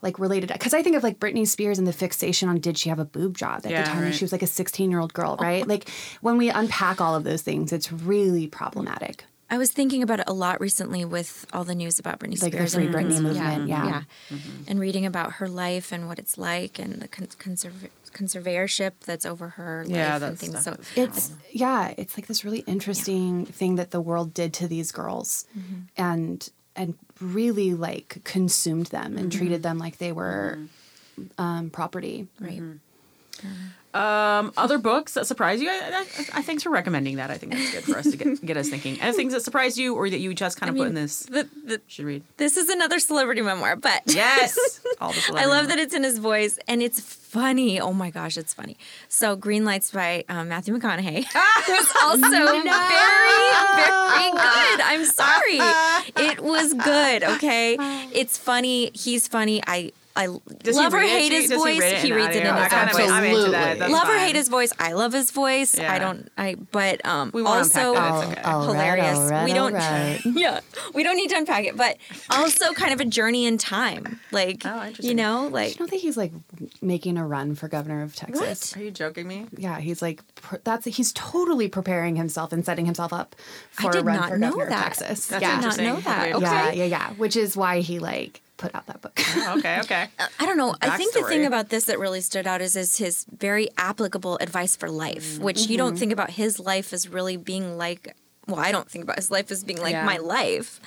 like 0.00 0.18
related 0.20 0.50
because 0.52 0.74
I 0.74 0.82
think 0.84 0.94
of 0.94 1.02
like 1.02 1.18
Britney 1.18 1.46
Spears 1.46 1.76
and 1.78 1.86
the 1.88 1.92
fixation 1.92 2.48
on 2.48 2.60
did 2.60 2.78
she 2.78 2.88
have 2.88 3.00
a 3.00 3.04
boob 3.04 3.36
job 3.36 3.62
at 3.64 3.70
Yeah, 3.72 3.82
the 3.82 3.88
time 3.88 3.96
when 3.96 4.04
right. 4.06 4.14
she 4.14 4.22
was 4.24 4.30
like 4.30 4.42
a 4.42 4.46
16 4.46 4.90
year 4.92 5.00
old 5.00 5.12
girl, 5.12 5.36
right? 5.40 5.66
like 5.66 5.88
when 6.20 6.36
we 6.38 6.50
unpack 6.50 7.00
all 7.00 7.16
of 7.16 7.24
those 7.24 7.42
things, 7.42 7.72
it's 7.72 7.90
really 7.90 8.46
problematic. 8.46 9.24
I 9.50 9.56
was 9.56 9.72
thinking 9.72 10.02
about 10.02 10.20
it 10.20 10.28
a 10.28 10.32
lot 10.32 10.60
recently 10.60 11.04
with 11.04 11.46
all 11.52 11.64
the 11.64 11.74
news 11.74 11.98
about 11.98 12.20
Britney 12.20 12.40
Like 12.42 12.52
the 12.52 12.58
Spears 12.58 12.74
Free 12.74 12.86
and 12.86 12.94
Britney 12.94 13.14
yeah, 13.14 13.20
movement, 13.20 13.68
yeah. 13.68 14.02
yeah, 14.30 14.38
and 14.66 14.78
reading 14.78 15.06
about 15.06 15.32
her 15.34 15.48
life 15.48 15.90
and 15.90 16.06
what 16.06 16.18
it's 16.18 16.36
like 16.36 16.78
and 16.78 17.00
the 17.00 17.08
con- 17.08 17.26
conserv- 17.26 17.88
conservatorship 18.12 18.92
that's 19.06 19.24
over 19.24 19.50
her 19.50 19.84
life 19.84 19.94
Yeah, 19.94 20.22
and 20.22 20.38
things. 20.38 20.52
So 20.64 20.72
stuff 20.72 20.98
is 20.98 21.08
It's 21.08 21.32
yeah, 21.50 21.94
it's 21.96 22.18
like 22.18 22.26
this 22.26 22.44
really 22.44 22.60
interesting 22.60 23.46
thing 23.46 23.76
that 23.76 23.90
the 23.90 24.00
world 24.00 24.34
did 24.34 24.52
to 24.54 24.68
these 24.68 24.92
girls, 24.92 25.46
mm-hmm. 25.58 25.80
and 25.96 26.50
and 26.76 26.94
really 27.20 27.74
like 27.74 28.20
consumed 28.24 28.86
them 28.86 29.16
and 29.16 29.32
treated 29.32 29.62
them 29.62 29.78
like 29.78 29.98
they 29.98 30.12
were 30.12 30.58
um, 31.38 31.70
property. 31.70 32.28
right. 32.38 32.62
Um, 33.98 34.52
other 34.56 34.78
books 34.78 35.14
that 35.14 35.26
surprise 35.26 35.60
you? 35.60 35.68
I, 35.70 35.74
I, 35.74 36.00
I 36.38 36.42
thanks 36.42 36.62
for 36.62 36.70
recommending 36.70 37.16
that. 37.16 37.30
I 37.30 37.38
think 37.38 37.52
that's 37.52 37.72
good 37.72 37.84
for 37.84 37.98
us 37.98 38.10
to 38.10 38.16
get, 38.16 38.44
get 38.44 38.56
us 38.56 38.68
thinking. 38.68 39.00
And 39.00 39.14
things 39.16 39.32
that 39.32 39.42
surprised 39.42 39.76
you 39.76 39.94
or 39.94 40.08
that 40.08 40.18
you 40.18 40.34
just 40.34 40.58
kind 40.60 40.70
of 40.70 40.76
put 40.76 40.86
in 40.88 40.94
this 40.94 41.20
The, 41.20 41.48
the, 41.64 41.80
should 41.88 42.04
read. 42.04 42.22
this 42.36 42.56
is 42.56 42.68
another 42.68 42.98
celebrity 43.00 43.42
memoir, 43.42 43.76
but 43.76 44.02
Yes. 44.06 44.80
All 45.00 45.12
the 45.12 45.32
I 45.36 45.46
love 45.46 45.68
that 45.68 45.78
it's 45.78 45.94
in 45.94 46.02
his 46.04 46.18
voice 46.18 46.58
and 46.68 46.82
it's 46.82 47.00
funny. 47.00 47.80
Oh 47.80 47.92
my 47.92 48.10
gosh, 48.10 48.36
it's 48.36 48.54
funny. 48.54 48.76
So 49.08 49.36
Green 49.36 49.64
Lights 49.64 49.90
by 49.90 50.24
um, 50.28 50.48
Matthew 50.48 50.76
McConaughey 50.76 51.24
was 51.68 51.92
also 52.02 52.30
very, 52.30 52.62
very 52.62 54.30
good. 54.30 54.80
I'm 54.80 55.04
sorry. 55.04 55.58
It 56.30 56.40
was 56.40 56.74
good. 56.74 57.22
Okay, 57.24 57.76
it's 58.12 58.38
funny. 58.38 58.90
He's 58.94 59.28
funny. 59.28 59.60
I 59.66 59.92
I 60.18 60.26
Does 60.64 60.74
love 60.74 60.92
or 60.92 60.98
hate 60.98 61.30
his 61.30 61.48
Does 61.48 61.52
he 61.52 61.56
voice. 61.56 61.80
read 61.80 61.98
He 61.98 62.10
in 62.10 62.16
reads 62.16 62.34
it 62.34 62.44
in 62.44 62.54
his 62.56 62.72
I 62.72 63.04
own. 63.04 63.10
I'm 63.10 63.24
into 63.24 63.50
that. 63.52 63.54
Absolutely. 63.54 63.78
That's 63.78 63.92
love 63.92 64.08
or 64.08 64.18
hate 64.18 64.34
his 64.34 64.48
voice. 64.48 64.72
I 64.76 64.92
love 64.92 65.12
his 65.12 65.30
voice. 65.30 65.78
Yeah. 65.78 65.92
I 65.92 65.98
don't. 66.00 66.28
I 66.36 66.56
but 66.72 67.06
um 67.06 67.30
We 67.32 67.42
won't 67.42 67.58
also 67.58 67.90
unpack 67.94 67.94
that. 67.94 68.28
It's 68.30 68.38
okay. 68.38 68.42
All 68.50 68.58
right, 68.58 68.66
hilarious. 68.66 69.18
all 69.18 69.30
right, 69.30 69.44
we 69.44 69.52
don't. 69.52 69.74
all 69.74 69.80
right. 69.80 70.20
Yeah, 70.24 70.60
we 70.92 71.04
don't 71.04 71.16
need 71.16 71.30
to 71.30 71.36
unpack 71.36 71.64
it, 71.66 71.76
but 71.76 71.98
also 72.30 72.72
kind 72.72 72.92
of 72.92 73.00
a 73.00 73.04
journey 73.04 73.46
in 73.46 73.58
time. 73.58 74.18
Like 74.32 74.62
Oh, 74.64 74.90
you 74.98 75.14
know, 75.14 75.44
Did 75.44 75.52
like 75.52 75.78
you 75.78 75.84
know 75.84 75.86
that 75.86 75.96
he's 76.00 76.16
like 76.16 76.32
making 76.82 77.16
a 77.16 77.24
run 77.24 77.54
for 77.54 77.68
governor 77.68 78.02
of 78.02 78.16
Texas? 78.16 78.72
What? 78.72 78.80
Are 78.80 78.84
you 78.84 78.90
joking 78.90 79.28
me? 79.28 79.46
Yeah, 79.56 79.78
he's 79.78 80.02
like 80.02 80.22
that's 80.64 80.84
he's 80.86 81.12
totally 81.12 81.68
preparing 81.68 82.16
himself 82.16 82.52
and 82.52 82.66
setting 82.66 82.86
himself 82.86 83.12
up 83.12 83.36
for 83.70 83.96
a 83.96 84.02
run 84.02 84.28
for 84.28 84.36
know 84.36 84.50
governor 84.50 84.66
of. 84.66 84.82
Texas. 84.82 85.26
That's 85.28 85.42
yeah. 85.42 85.60
did 85.60 85.66
not 85.66 85.78
know 85.78 86.00
that. 86.00 86.34
Okay. 86.34 86.44
yeah, 86.44 86.72
yeah, 86.72 86.84
yeah. 86.84 87.10
Which 87.12 87.36
is 87.36 87.56
why 87.56 87.80
he 87.80 88.00
like 88.00 88.40
put 88.58 88.74
out 88.74 88.86
that 88.86 89.00
book. 89.00 89.18
Okay, 89.58 89.80
okay. 89.80 90.08
I 90.40 90.44
don't 90.46 90.56
know. 90.58 90.74
I 90.82 90.96
think 90.98 91.14
the 91.14 91.22
thing 91.22 91.46
about 91.46 91.70
this 91.70 91.84
that 91.84 91.98
really 91.98 92.20
stood 92.20 92.46
out 92.46 92.60
is 92.60 92.76
is 92.76 92.98
his 92.98 93.24
very 93.36 93.68
applicable 93.78 94.36
advice 94.40 94.76
for 94.76 94.90
life, 94.90 95.38
which 95.38 95.68
you 95.68 95.78
don't 95.78 95.96
think 95.98 96.12
about 96.12 96.30
his 96.30 96.60
life 96.60 96.92
as 96.92 97.08
really 97.08 97.36
being 97.38 97.78
like. 97.78 98.14
Well, 98.46 98.58
I 98.60 98.72
don't 98.72 98.90
think 98.90 99.04
about 99.04 99.16
his 99.16 99.30
life 99.30 99.50
as 99.50 99.62
being 99.62 99.80
like 99.80 99.92
Yeah. 99.92 100.04
my 100.06 100.16
life, 100.16 100.80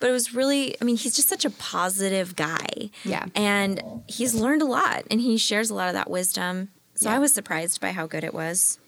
but 0.00 0.08
it 0.08 0.12
was 0.12 0.34
really. 0.34 0.76
I 0.80 0.84
mean, 0.84 0.96
he's 0.96 1.14
just 1.16 1.28
such 1.28 1.44
a 1.44 1.50
positive 1.50 2.34
guy. 2.36 2.90
Yeah. 3.04 3.26
and 3.36 3.80
he's 4.08 4.34
learned 4.34 4.62
a 4.62 4.66
lot, 4.66 5.04
and 5.10 5.20
he 5.20 5.36
shares 5.38 5.70
a 5.70 5.74
lot 5.74 5.88
of 5.88 5.94
that 5.94 6.10
wisdom. 6.10 6.70
So 6.96 7.10
I 7.10 7.18
was 7.18 7.32
surprised 7.34 7.80
by 7.80 7.90
how 7.92 8.06
good 8.06 8.22
it 8.24 8.34
was. 8.34 8.78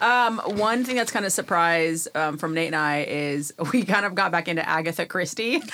Um, 0.00 0.38
one 0.44 0.84
thing 0.84 0.96
that's 0.96 1.12
kind 1.12 1.24
of 1.26 1.32
surprise 1.32 2.08
um, 2.14 2.38
from 2.38 2.54
Nate 2.54 2.68
and 2.68 2.76
I 2.76 3.04
is 3.04 3.52
we 3.72 3.84
kind 3.84 4.04
of 4.06 4.14
got 4.14 4.32
back 4.32 4.48
into 4.48 4.66
Agatha 4.68 5.06
Christie. 5.06 5.60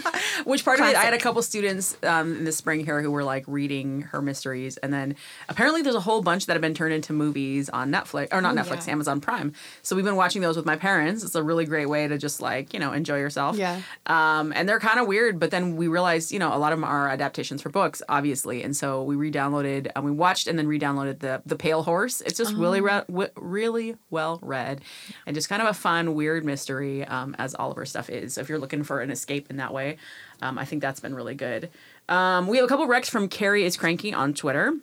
Which 0.44 0.64
part 0.64 0.80
of 0.80 0.86
it? 0.86 0.96
I 0.96 1.02
had 1.02 1.14
a 1.14 1.18
couple 1.18 1.42
students 1.42 1.96
um, 2.02 2.36
in 2.36 2.44
the 2.44 2.52
spring 2.52 2.84
here 2.84 3.00
who 3.00 3.10
were 3.10 3.24
like 3.24 3.44
reading 3.46 4.02
her 4.02 4.22
mysteries, 4.22 4.76
and 4.78 4.92
then 4.92 5.16
apparently 5.48 5.82
there's 5.82 5.94
a 5.94 6.00
whole 6.00 6.22
bunch 6.22 6.46
that 6.46 6.54
have 6.54 6.62
been 6.62 6.74
turned 6.74 6.94
into 6.94 7.12
movies 7.12 7.68
on 7.68 7.90
Netflix 7.90 8.28
or 8.32 8.40
not 8.40 8.54
Netflix, 8.54 8.86
yeah. 8.86 8.92
Amazon 8.92 9.20
Prime. 9.20 9.52
So 9.82 9.96
we've 9.96 10.04
been 10.04 10.16
watching 10.16 10.42
those 10.42 10.56
with 10.56 10.66
my 10.66 10.76
parents. 10.76 11.24
It's 11.24 11.34
a 11.34 11.42
really 11.42 11.64
great 11.64 11.86
way 11.86 12.08
to 12.08 12.18
just 12.18 12.40
like 12.40 12.72
you 12.74 12.80
know 12.80 12.92
enjoy 12.92 13.18
yourself. 13.18 13.56
Yeah. 13.56 13.80
Um, 14.06 14.52
and 14.54 14.68
they're 14.68 14.80
kind 14.80 15.00
of 15.00 15.06
weird, 15.06 15.38
but 15.38 15.50
then 15.50 15.76
we 15.76 15.88
realized 15.88 16.32
you 16.32 16.38
know 16.38 16.54
a 16.54 16.58
lot 16.58 16.72
of 16.72 16.78
them 16.78 16.84
are 16.84 17.08
adaptations 17.08 17.62
for 17.62 17.68
books, 17.70 18.02
obviously, 18.08 18.62
and 18.62 18.76
so 18.76 19.02
we 19.02 19.16
re-downloaded 19.16 19.90
and 19.94 20.04
we 20.04 20.10
watched 20.10 20.46
and 20.46 20.58
then 20.58 20.66
re-downloaded 20.66 21.20
the 21.20 21.42
the 21.46 21.56
Pale 21.56 21.82
Horse. 21.82 22.20
It's 22.20 22.36
just 22.36 22.54
really 22.54 22.80
re- 22.80 23.04
w- 23.08 23.30
really 23.36 23.96
well 24.10 24.38
read, 24.42 24.82
and 25.26 25.34
just 25.34 25.48
kind 25.48 25.62
of 25.62 25.68
a 25.68 25.74
fun 25.74 26.14
weird 26.14 26.44
mystery 26.44 27.04
um, 27.04 27.34
as 27.38 27.54
all 27.54 27.70
of 27.70 27.76
her 27.76 27.86
stuff 27.86 28.08
is. 28.10 28.34
So 28.34 28.40
if 28.40 28.48
you're 28.48 28.58
looking 28.58 28.82
for 28.82 29.00
an 29.00 29.10
escape 29.10 29.50
in 29.50 29.56
that 29.56 29.72
way, 29.72 29.81
um, 30.42 30.58
I 30.58 30.64
think 30.64 30.82
that's 30.82 31.00
been 31.00 31.14
really 31.14 31.34
good. 31.34 31.70
Um, 32.08 32.46
we 32.48 32.56
have 32.58 32.64
a 32.64 32.68
couple 32.68 32.86
recs 32.86 33.08
from 33.10 33.28
Carrie 33.28 33.64
is 33.64 33.76
Cranky 33.76 34.12
on 34.12 34.34
Twitter. 34.34 34.74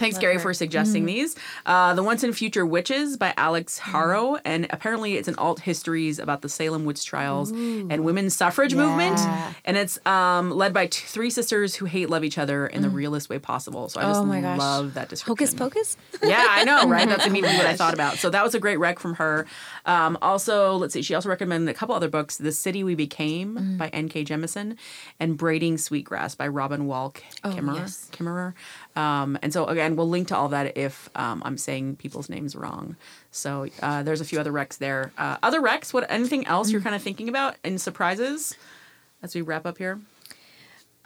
Thanks, 0.00 0.18
Gary, 0.18 0.38
for 0.38 0.52
suggesting 0.52 1.04
these. 1.06 1.36
Uh, 1.66 1.94
the 1.94 2.02
Once 2.02 2.22
and 2.24 2.36
Future 2.36 2.66
Witches 2.66 3.16
by 3.16 3.32
Alix 3.36 3.78
Harrow, 3.78 4.36
and 4.44 4.66
apparently 4.70 5.14
it's 5.14 5.28
an 5.28 5.36
alt 5.36 5.60
histories 5.60 6.18
about 6.18 6.42
the 6.42 6.48
Salem 6.48 6.84
witch 6.84 7.04
trials 7.04 7.50
and 7.52 8.04
women's 8.04 8.34
suffrage 8.34 8.74
movement, 8.74 9.20
and 9.64 9.76
it's 9.76 10.04
um, 10.06 10.50
led 10.50 10.72
by 10.72 10.86
t- 10.86 11.02
three 11.06 11.30
sisters 11.30 11.74
who 11.76 11.84
hate 11.84 12.10
love 12.10 12.24
each 12.24 12.38
other 12.38 12.66
in 12.66 12.82
the 12.82 12.88
realest 12.90 13.28
way 13.28 13.38
possible. 13.38 13.88
So 13.88 14.00
I 14.00 14.04
just 14.04 14.20
Oh 14.20 14.24
my 14.24 14.40
gosh. 14.40 14.58
love 14.58 14.94
that 14.94 15.08
description. 15.08 15.46
Hocus 15.46 15.54
pocus. 15.54 15.96
Yeah, 16.22 16.44
I 16.48 16.64
know, 16.64 16.88
right? 16.88 17.08
That's 17.08 17.26
immediately 17.26 17.56
what 17.58 17.66
I 17.66 17.76
thought 17.80 17.94
about. 17.94 18.16
So 18.16 18.30
that 18.30 18.42
was 18.42 18.54
a 18.54 18.58
great 18.58 18.78
rec 18.78 18.98
from 18.98 19.14
her. 19.14 19.46
Um, 19.86 20.18
also, 20.22 20.74
let's 20.76 20.94
see, 20.94 21.02
she 21.02 21.14
also 21.14 21.28
recommended 21.28 21.68
a 21.70 21.74
couple 21.74 21.94
other 21.94 22.08
books 22.08 22.38
The 22.38 22.52
City 22.52 22.82
We 22.82 22.94
Became 22.94 23.76
by 23.76 23.88
N.K. 23.88 24.24
Jemisin 24.24 24.76
and 25.20 25.36
Braiding 25.36 25.76
Sweetgrass 25.78 26.34
by 26.34 26.48
Robin 26.48 26.86
Wall 26.86 27.12
Kimmerer. 27.44 27.76
yes. 27.76 28.08
Kimmerer. 28.12 28.54
Um, 28.96 29.38
and 29.42 29.52
so, 29.52 29.66
again, 29.66 29.96
we'll 29.96 30.08
link 30.08 30.28
to 30.28 30.36
all 30.36 30.48
that 30.48 30.76
if 30.76 31.08
um, 31.14 31.42
I'm 31.44 31.56
saying 31.56 31.96
people's 31.96 32.28
names 32.28 32.56
wrong. 32.56 32.96
So 33.30 33.68
uh, 33.82 34.02
there's 34.02 34.20
a 34.20 34.24
few 34.24 34.40
other 34.40 34.52
recs 34.52 34.78
there. 34.78 35.12
Uh, 35.16 35.36
other 35.42 35.60
recs, 35.60 35.92
what 35.94 36.10
anything 36.10 36.46
else 36.46 36.70
you're 36.70 36.80
kind 36.80 36.96
of 36.96 37.02
thinking 37.02 37.28
about 37.28 37.56
and 37.62 37.80
surprises 37.80 38.56
as 39.22 39.34
we 39.34 39.42
wrap 39.42 39.64
up 39.66 39.78
here? 39.78 40.00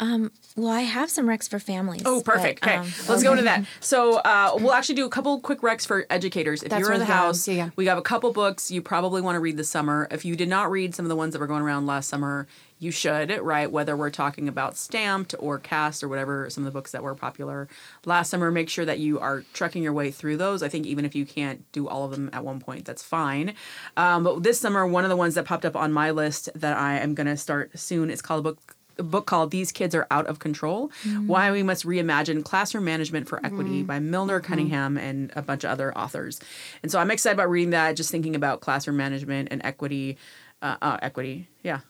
Well, 0.00 0.70
I 0.70 0.82
have 0.82 1.10
some 1.10 1.26
recs 1.26 1.48
for 1.48 1.58
families. 1.58 2.02
Oh, 2.04 2.20
perfect. 2.20 2.60
but, 2.60 2.68
okay, 2.68 2.78
um, 2.78 2.92
let's 3.08 3.22
go 3.22 3.32
into 3.32 3.44
that. 3.44 3.64
So 3.80 4.18
uh, 4.18 4.52
we'll 4.54 4.72
actually 4.72 4.94
do 4.96 5.04
a 5.04 5.08
couple 5.08 5.40
quick 5.40 5.60
recs 5.62 5.86
for 5.86 6.06
educators. 6.10 6.62
If 6.62 6.70
That's 6.70 6.80
you're 6.80 6.92
in 6.92 7.00
the 7.00 7.06
house, 7.06 7.48
Yeah, 7.48 7.54
yeah. 7.54 7.70
we 7.76 7.86
have 7.86 7.98
a 7.98 8.02
couple 8.02 8.32
books 8.32 8.70
you 8.70 8.80
probably 8.82 9.20
want 9.20 9.36
to 9.36 9.40
read 9.40 9.56
this 9.56 9.68
summer. 9.68 10.06
If 10.10 10.24
you 10.24 10.36
did 10.36 10.48
not 10.48 10.70
read 10.70 10.94
some 10.94 11.04
of 11.04 11.08
the 11.08 11.16
ones 11.16 11.32
that 11.32 11.40
were 11.40 11.46
going 11.46 11.62
around 11.62 11.86
last 11.86 12.08
summer, 12.08 12.46
you 12.78 12.90
should, 12.90 13.30
right? 13.40 13.70
Whether 13.70 13.96
we're 13.96 14.10
talking 14.10 14.46
about 14.46 14.76
Stamped 14.76 15.34
or 15.38 15.58
Caste 15.58 16.04
or 16.04 16.08
whatever, 16.08 16.48
some 16.50 16.62
of 16.62 16.66
the 16.66 16.76
books 16.76 16.92
that 16.92 17.02
were 17.02 17.14
popular 17.14 17.68
last 18.04 18.30
summer, 18.30 18.50
make 18.50 18.68
sure 18.68 18.84
that 18.84 18.98
you 18.98 19.18
are 19.20 19.44
trekking 19.54 19.82
your 19.82 19.92
way 19.92 20.10
through 20.10 20.36
those. 20.36 20.62
I 20.62 20.68
think 20.68 20.86
even 20.86 21.04
if 21.04 21.14
you 21.14 21.24
can't 21.24 21.70
do 21.72 21.88
all 21.88 22.04
of 22.04 22.10
them 22.10 22.30
at 22.32 22.44
one 22.44 22.60
point, 22.60 22.84
that's 22.84 23.02
fine. 23.02 23.54
Um, 23.96 24.22
but 24.24 24.42
this 24.42 24.60
summer, 24.60 24.86
one 24.86 25.04
of 25.04 25.10
the 25.10 25.16
ones 25.16 25.34
that 25.34 25.46
popped 25.46 25.64
up 25.64 25.76
on 25.76 25.92
my 25.92 26.10
list 26.10 26.48
that 26.54 26.76
I 26.76 26.98
am 26.98 27.14
going 27.14 27.26
to 27.26 27.36
start 27.36 27.78
soon 27.78 28.10
is 28.10 28.20
called 28.20 28.40
a 28.40 28.42
book 28.42 28.76
a 28.98 29.02
book 29.02 29.26
called 29.26 29.50
These 29.50 29.72
Kids 29.72 29.94
Are 29.94 30.06
Out 30.10 30.26
of 30.26 30.38
Control 30.38 30.90
Why 31.26 31.50
We 31.50 31.62
Must 31.62 31.84
Reimagine 31.84 32.44
Classroom 32.44 32.84
Management 32.84 33.28
for 33.28 33.44
Equity 33.44 33.82
by 33.82 33.98
Milner 33.98 34.40
Cunningham 34.40 34.96
and 34.96 35.32
a 35.34 35.42
bunch 35.42 35.64
of 35.64 35.70
other 35.70 35.96
authors. 35.96 36.40
And 36.82 36.90
so 36.92 36.98
I'm 36.98 37.10
excited 37.10 37.34
about 37.36 37.50
reading 37.50 37.70
that, 37.70 37.96
just 37.96 38.10
thinking 38.10 38.34
about 38.34 38.60
classroom 38.60 38.96
management 38.96 39.48
and 39.50 39.60
equity. 39.64 40.16
Uh, 40.62 40.76
uh, 40.80 40.96
equity, 41.02 41.48
yeah. 41.62 41.80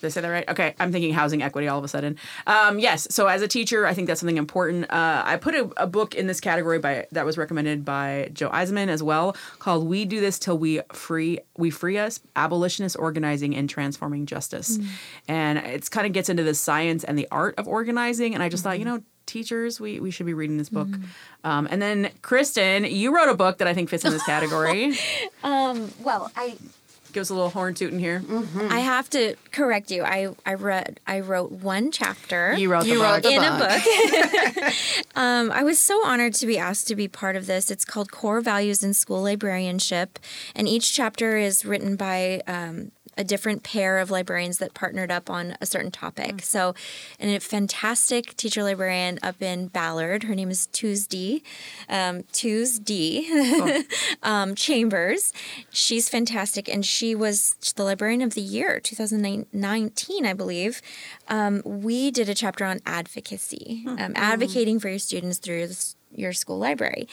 Did 0.00 0.06
I 0.06 0.10
say 0.10 0.20
that 0.20 0.28
right? 0.28 0.48
Okay, 0.48 0.74
I'm 0.78 0.92
thinking 0.92 1.12
housing 1.12 1.42
equity 1.42 1.68
all 1.68 1.78
of 1.78 1.84
a 1.84 1.88
sudden. 1.88 2.16
Um, 2.46 2.78
yes, 2.78 3.08
so 3.10 3.26
as 3.26 3.42
a 3.42 3.48
teacher, 3.48 3.86
I 3.86 3.94
think 3.94 4.06
that's 4.06 4.20
something 4.20 4.36
important. 4.36 4.90
Uh, 4.90 5.22
I 5.24 5.36
put 5.36 5.54
a, 5.54 5.70
a 5.76 5.86
book 5.86 6.14
in 6.14 6.26
this 6.26 6.40
category 6.40 6.78
by 6.78 7.06
that 7.12 7.24
was 7.24 7.36
recommended 7.36 7.84
by 7.84 8.30
Joe 8.32 8.50
Eisenman 8.50 8.88
as 8.88 9.02
well, 9.02 9.36
called 9.58 9.88
"We 9.88 10.04
Do 10.04 10.20
This 10.20 10.38
Till 10.38 10.58
We 10.58 10.80
Free 10.92 11.40
We 11.56 11.70
Free 11.70 11.98
Us: 11.98 12.20
Abolitionist 12.36 12.96
Organizing 12.98 13.54
and 13.56 13.68
Transforming 13.68 14.26
Justice," 14.26 14.78
and 15.26 15.58
it's 15.58 15.88
kind 15.88 16.06
of 16.06 16.12
gets 16.12 16.28
into 16.28 16.42
the 16.42 16.54
science 16.54 17.04
and 17.04 17.18
the 17.18 17.26
art 17.30 17.54
of 17.58 17.66
organizing. 17.66 18.34
And 18.34 18.42
I 18.42 18.48
just 18.48 18.62
thought, 18.62 18.78
you 18.78 18.84
know, 18.84 19.02
teachers, 19.26 19.80
we 19.80 20.00
we 20.00 20.10
should 20.10 20.26
be 20.26 20.34
reading 20.34 20.58
this 20.58 20.68
book. 20.68 20.88
Um, 21.44 21.68
and 21.70 21.80
then 21.80 22.10
Kristen, 22.22 22.84
you 22.84 23.14
wrote 23.14 23.28
a 23.28 23.34
book 23.34 23.58
that 23.58 23.68
I 23.68 23.74
think 23.74 23.90
fits 23.90 24.04
in 24.04 24.12
this 24.12 24.24
category. 24.26 24.96
well, 26.02 26.30
I 26.36 26.56
Give 27.12 27.22
us 27.22 27.30
a 27.30 27.34
little 27.34 27.50
horn 27.50 27.74
tooting 27.74 27.98
here. 27.98 28.22
I 28.68 28.80
have 28.80 29.08
to 29.10 29.34
correct 29.50 29.90
you. 29.90 30.02
I 30.04 30.34
I 30.44 30.54
read 30.54 31.00
I 31.06 31.20
wrote 31.20 31.50
one 31.52 31.90
chapter. 31.90 32.54
You 32.56 32.70
wrote 32.70 32.82
the 32.84 32.90
You 32.90 32.98
book. 32.98 33.04
wrote 33.04 33.22
the 33.22 33.30
in 33.30 33.40
book. 33.40 33.60
a 33.60 34.60
book. 34.60 34.74
um, 35.16 35.50
I 35.50 35.62
was 35.62 35.78
so 35.78 36.04
honored 36.06 36.34
to 36.34 36.46
be 36.46 36.58
asked 36.58 36.86
to 36.88 36.96
be 36.96 37.08
part 37.08 37.34
of 37.36 37.46
this. 37.46 37.70
It's 37.70 37.84
called 37.84 38.10
Core 38.10 38.40
Values 38.40 38.82
in 38.82 38.92
School 38.94 39.22
Librarianship, 39.22 40.18
and 40.54 40.68
each 40.68 40.92
chapter 40.94 41.36
is 41.36 41.64
written 41.64 41.96
by 41.96 42.42
um, 42.46 42.92
a 43.18 43.24
different 43.24 43.64
pair 43.64 43.98
of 43.98 44.10
librarians 44.10 44.58
that 44.58 44.72
partnered 44.72 45.10
up 45.10 45.28
on 45.28 45.56
a 45.60 45.66
certain 45.66 45.90
topic. 45.90 46.40
So, 46.42 46.74
and 47.18 47.30
a 47.30 47.40
fantastic 47.40 48.36
teacher 48.36 48.62
librarian 48.62 49.18
up 49.22 49.42
in 49.42 49.66
Ballard. 49.66 50.22
Her 50.22 50.34
name 50.36 50.50
is 50.50 50.68
Tuesday, 50.68 51.42
um, 51.88 52.22
Tuesday 52.32 53.26
um, 54.22 54.54
Chambers. 54.54 55.32
She's 55.70 56.08
fantastic, 56.08 56.68
and 56.68 56.86
she 56.86 57.14
was 57.14 57.56
the 57.74 57.84
librarian 57.84 58.22
of 58.22 58.34
the 58.34 58.40
year, 58.40 58.78
2019, 58.78 60.24
I 60.24 60.32
believe. 60.32 60.80
Um, 61.28 61.60
we 61.64 62.12
did 62.12 62.28
a 62.28 62.34
chapter 62.34 62.64
on 62.64 62.80
advocacy, 62.86 63.84
um, 63.86 64.12
advocating 64.14 64.78
for 64.78 64.88
your 64.88 65.00
students 65.00 65.38
through 65.38 65.66
the, 65.66 65.94
your 66.14 66.32
school 66.32 66.58
library. 66.58 67.08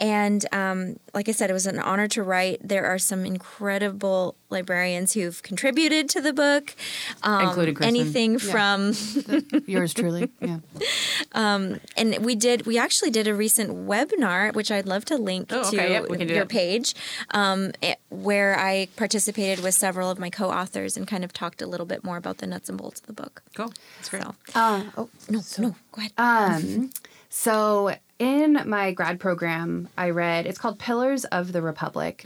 And 0.00 0.46
um, 0.52 0.98
like 1.12 1.28
I 1.28 1.32
said, 1.32 1.50
it 1.50 1.52
was 1.52 1.66
an 1.66 1.78
honor 1.80 2.06
to 2.08 2.22
write. 2.22 2.60
There 2.62 2.86
are 2.86 2.98
some 2.98 3.24
incredible 3.26 4.36
librarians 4.48 5.14
who've 5.14 5.42
contributed 5.42 6.08
to 6.10 6.20
the 6.20 6.32
book. 6.32 6.74
Um, 7.24 7.48
Including 7.48 7.74
Kristen. 7.74 7.96
anything 7.96 8.38
from 8.38 8.92
Yours 9.66 9.92
truly. 9.94 10.30
Yeah. 10.40 10.58
and 11.34 12.24
we 12.24 12.34
did 12.34 12.66
we 12.66 12.78
actually 12.78 13.10
did 13.10 13.26
a 13.26 13.34
recent 13.34 13.70
webinar 13.86 14.54
which 14.54 14.70
i'd 14.70 14.86
love 14.86 15.04
to 15.06 15.16
link 15.16 15.48
Oh, 15.52 15.62
to 15.70 15.76
okay, 15.76 15.92
yep, 15.92 16.08
we 16.08 16.16
can 16.16 16.26
do 16.26 16.34
your 16.34 16.44
that. 16.44 16.48
page 16.50 16.94
um, 17.32 17.72
it- 17.82 17.98
where 18.08 18.58
i 18.58 18.88
participated 18.96 19.62
with 19.62 19.74
several 19.74 20.10
of 20.10 20.18
my 20.18 20.30
co-authors 20.30 20.96
and 20.96 21.06
kind 21.06 21.24
of 21.24 21.32
talked 21.32 21.60
a 21.60 21.66
little 21.66 21.86
bit 21.86 22.04
more 22.04 22.16
about 22.16 22.38
the 22.38 22.46
nuts 22.46 22.68
and 22.68 22.78
bolts 22.78 23.00
of 23.00 23.06
the 23.06 23.12
book 23.12 23.42
Cool. 23.54 23.72
That's 23.96 24.08
great. 24.08 24.22
so 24.22 24.34
Uh, 24.54 24.84
oh, 24.96 25.08
no 25.28 25.40
no 25.58 25.74
go 25.92 26.00
ahead 26.00 26.12
Um, 26.16 26.90
so 27.28 27.94
in 28.18 28.62
my 28.66 28.92
grad 28.92 29.20
program, 29.20 29.88
I 29.96 30.10
read 30.10 30.46
it's 30.46 30.58
called 30.58 30.78
Pillars 30.78 31.24
of 31.26 31.52
the 31.52 31.62
Republic. 31.62 32.24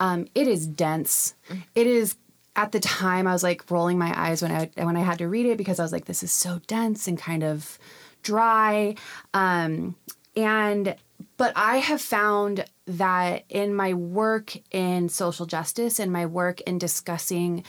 Um, 0.00 0.26
it 0.34 0.46
is 0.48 0.66
dense. 0.66 1.34
It 1.74 1.86
is 1.86 2.16
at 2.54 2.72
the 2.72 2.80
time 2.80 3.26
I 3.26 3.32
was 3.32 3.42
like 3.42 3.70
rolling 3.70 3.98
my 3.98 4.12
eyes 4.16 4.42
when 4.42 4.52
I 4.52 4.70
when 4.74 4.96
I 4.96 5.00
had 5.00 5.18
to 5.18 5.28
read 5.28 5.46
it 5.46 5.58
because 5.58 5.80
I 5.80 5.82
was 5.82 5.92
like, 5.92 6.04
this 6.04 6.22
is 6.22 6.32
so 6.32 6.60
dense 6.66 7.08
and 7.08 7.18
kind 7.18 7.42
of 7.42 7.78
dry. 8.22 8.94
Um, 9.34 9.96
and 10.36 10.96
but 11.36 11.52
I 11.56 11.78
have 11.78 12.00
found 12.00 12.64
that 12.86 13.44
in 13.48 13.74
my 13.74 13.94
work 13.94 14.56
in 14.70 15.08
social 15.08 15.46
justice 15.46 15.98
and 15.98 16.12
my 16.12 16.26
work 16.26 16.60
in 16.62 16.78
discussing 16.78 17.64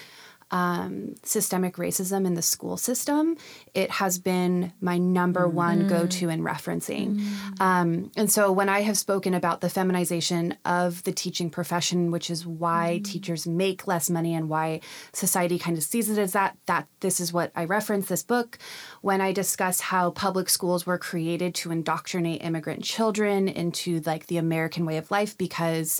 um, 0.54 1.16
systemic 1.24 1.78
racism 1.78 2.28
in 2.28 2.36
the 2.36 2.44
school 2.44 2.78
system, 2.78 3.36
it 3.74 3.90
has 3.90 4.20
been 4.20 4.72
my 4.80 5.00
number 5.00 5.48
one 5.48 5.88
go 5.88 6.06
to 6.06 6.30
in 6.30 6.44
referencing. 6.44 7.20
Um, 7.60 8.12
and 8.16 8.32
so 8.32 8.52
when 8.52 8.70
I 8.70 8.82
have 8.82 8.96
spoken 8.96 9.34
about 9.34 9.62
the 9.62 9.70
feminization 9.70 10.56
of 10.64 11.04
the 11.06 11.12
teaching 11.12 11.50
profession, 11.50 12.12
which 12.12 12.30
is 12.30 12.46
why 12.46 13.02
teachers 13.04 13.48
make 13.48 13.88
less 13.88 14.12
money 14.12 14.36
and 14.36 14.48
why 14.48 14.82
society 15.12 15.58
kind 15.58 15.76
of 15.76 15.84
sees 15.84 16.08
it 16.08 16.20
as 16.20 16.34
that, 16.34 16.56
that 16.68 16.88
this 17.00 17.20
is 17.20 17.34
what 17.34 17.52
I 17.56 17.66
reference 17.66 18.06
this 18.06 18.22
book. 18.22 18.60
When 19.02 19.22
I 19.22 19.32
discuss 19.32 19.80
how 19.80 20.12
public 20.12 20.50
schools 20.50 20.86
were 20.86 21.00
created 21.00 21.56
to 21.56 21.72
indoctrinate 21.72 22.44
immigrant 22.44 22.84
children 22.84 23.48
into 23.48 24.02
like 24.02 24.28
the 24.28 24.38
American 24.38 24.86
way 24.86 24.98
of 24.98 25.10
life 25.10 25.36
because 25.36 26.00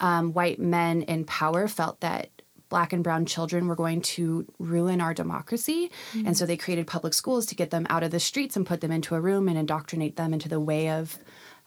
um, 0.00 0.32
white 0.32 0.58
men 0.58 1.02
in 1.02 1.26
power 1.26 1.68
felt 1.68 2.00
that 2.00 2.30
black 2.70 2.94
and 2.94 3.04
brown 3.04 3.26
children 3.26 3.66
were 3.66 3.76
going 3.76 4.00
to 4.00 4.46
ruin 4.58 5.00
our 5.00 5.12
democracy. 5.12 5.90
And 6.24 6.36
so 6.36 6.46
they 6.46 6.56
created 6.56 6.86
public 6.86 7.12
schools 7.12 7.44
to 7.46 7.54
get 7.54 7.70
them 7.70 7.86
out 7.90 8.02
of 8.02 8.10
the 8.10 8.20
streets 8.20 8.56
and 8.56 8.64
put 8.64 8.80
them 8.80 8.90
into 8.90 9.14
a 9.14 9.20
room 9.20 9.48
and 9.48 9.58
indoctrinate 9.58 10.16
them 10.16 10.32
into 10.32 10.48
the 10.48 10.60
way 10.60 10.88
of, 10.88 11.18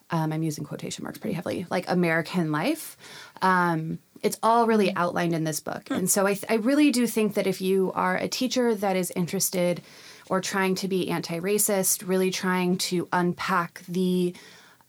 um, 0.10 0.34
I'm 0.34 0.42
using 0.42 0.64
quotation 0.64 1.04
marks 1.04 1.20
pretty 1.20 1.36
heavily, 1.36 1.68
like 1.70 1.86
American 1.88 2.52
life. 2.52 2.98
Um, 3.42 4.00
it's 4.24 4.40
all 4.42 4.66
really 4.66 4.96
outlined 4.96 5.36
in 5.36 5.44
this 5.44 5.60
book. 5.60 5.92
And 5.92 6.10
so 6.10 6.26
I, 6.26 6.34
th- 6.34 6.46
I 6.50 6.56
really 6.56 6.90
do 6.90 7.06
think 7.06 7.34
that 7.36 7.46
if 7.46 7.62
you 7.62 7.92
are 7.94 8.16
a 8.16 8.30
teacher 8.30 8.74
that 8.74 8.96
is 8.96 9.12
interested 9.12 9.82
or 10.30 10.40
trying 10.40 10.76
to 10.76 10.88
be 10.88 11.10
anti 11.10 11.40
racist, 11.40 12.08
really 12.08 12.32
trying 12.32 12.78
to 12.78 13.10
unpack 13.12 13.84
the 13.88 14.34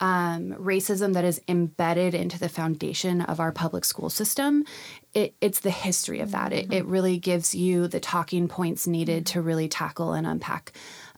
um, 0.01 0.53
racism 0.53 1.15
that 1.15 1.25
is 1.25 1.41
embedded 1.49 2.15
into 2.15 2.39
the 2.39 2.49
foundation 2.49 3.21
of 3.23 3.41
our 3.41 3.53
public 3.53 3.85
school 3.85 4.11
system, 4.11 4.65
it, 5.15 5.35
it's 5.41 5.61
the 5.61 5.71
history 5.71 6.21
of 6.21 6.33
that. 6.33 6.53
It, 6.53 6.65
mm-hmm. 6.65 6.73
it 6.73 6.85
really 6.87 7.19
gives 7.19 7.55
you 7.55 7.89
the 7.89 8.01
talking 8.01 8.49
points 8.49 8.87
needed 8.87 9.25
mm-hmm. 9.25 9.33
to 9.33 9.43
really 9.43 9.69
tackle 9.69 10.13
and 10.13 10.27
unpack 10.27 10.73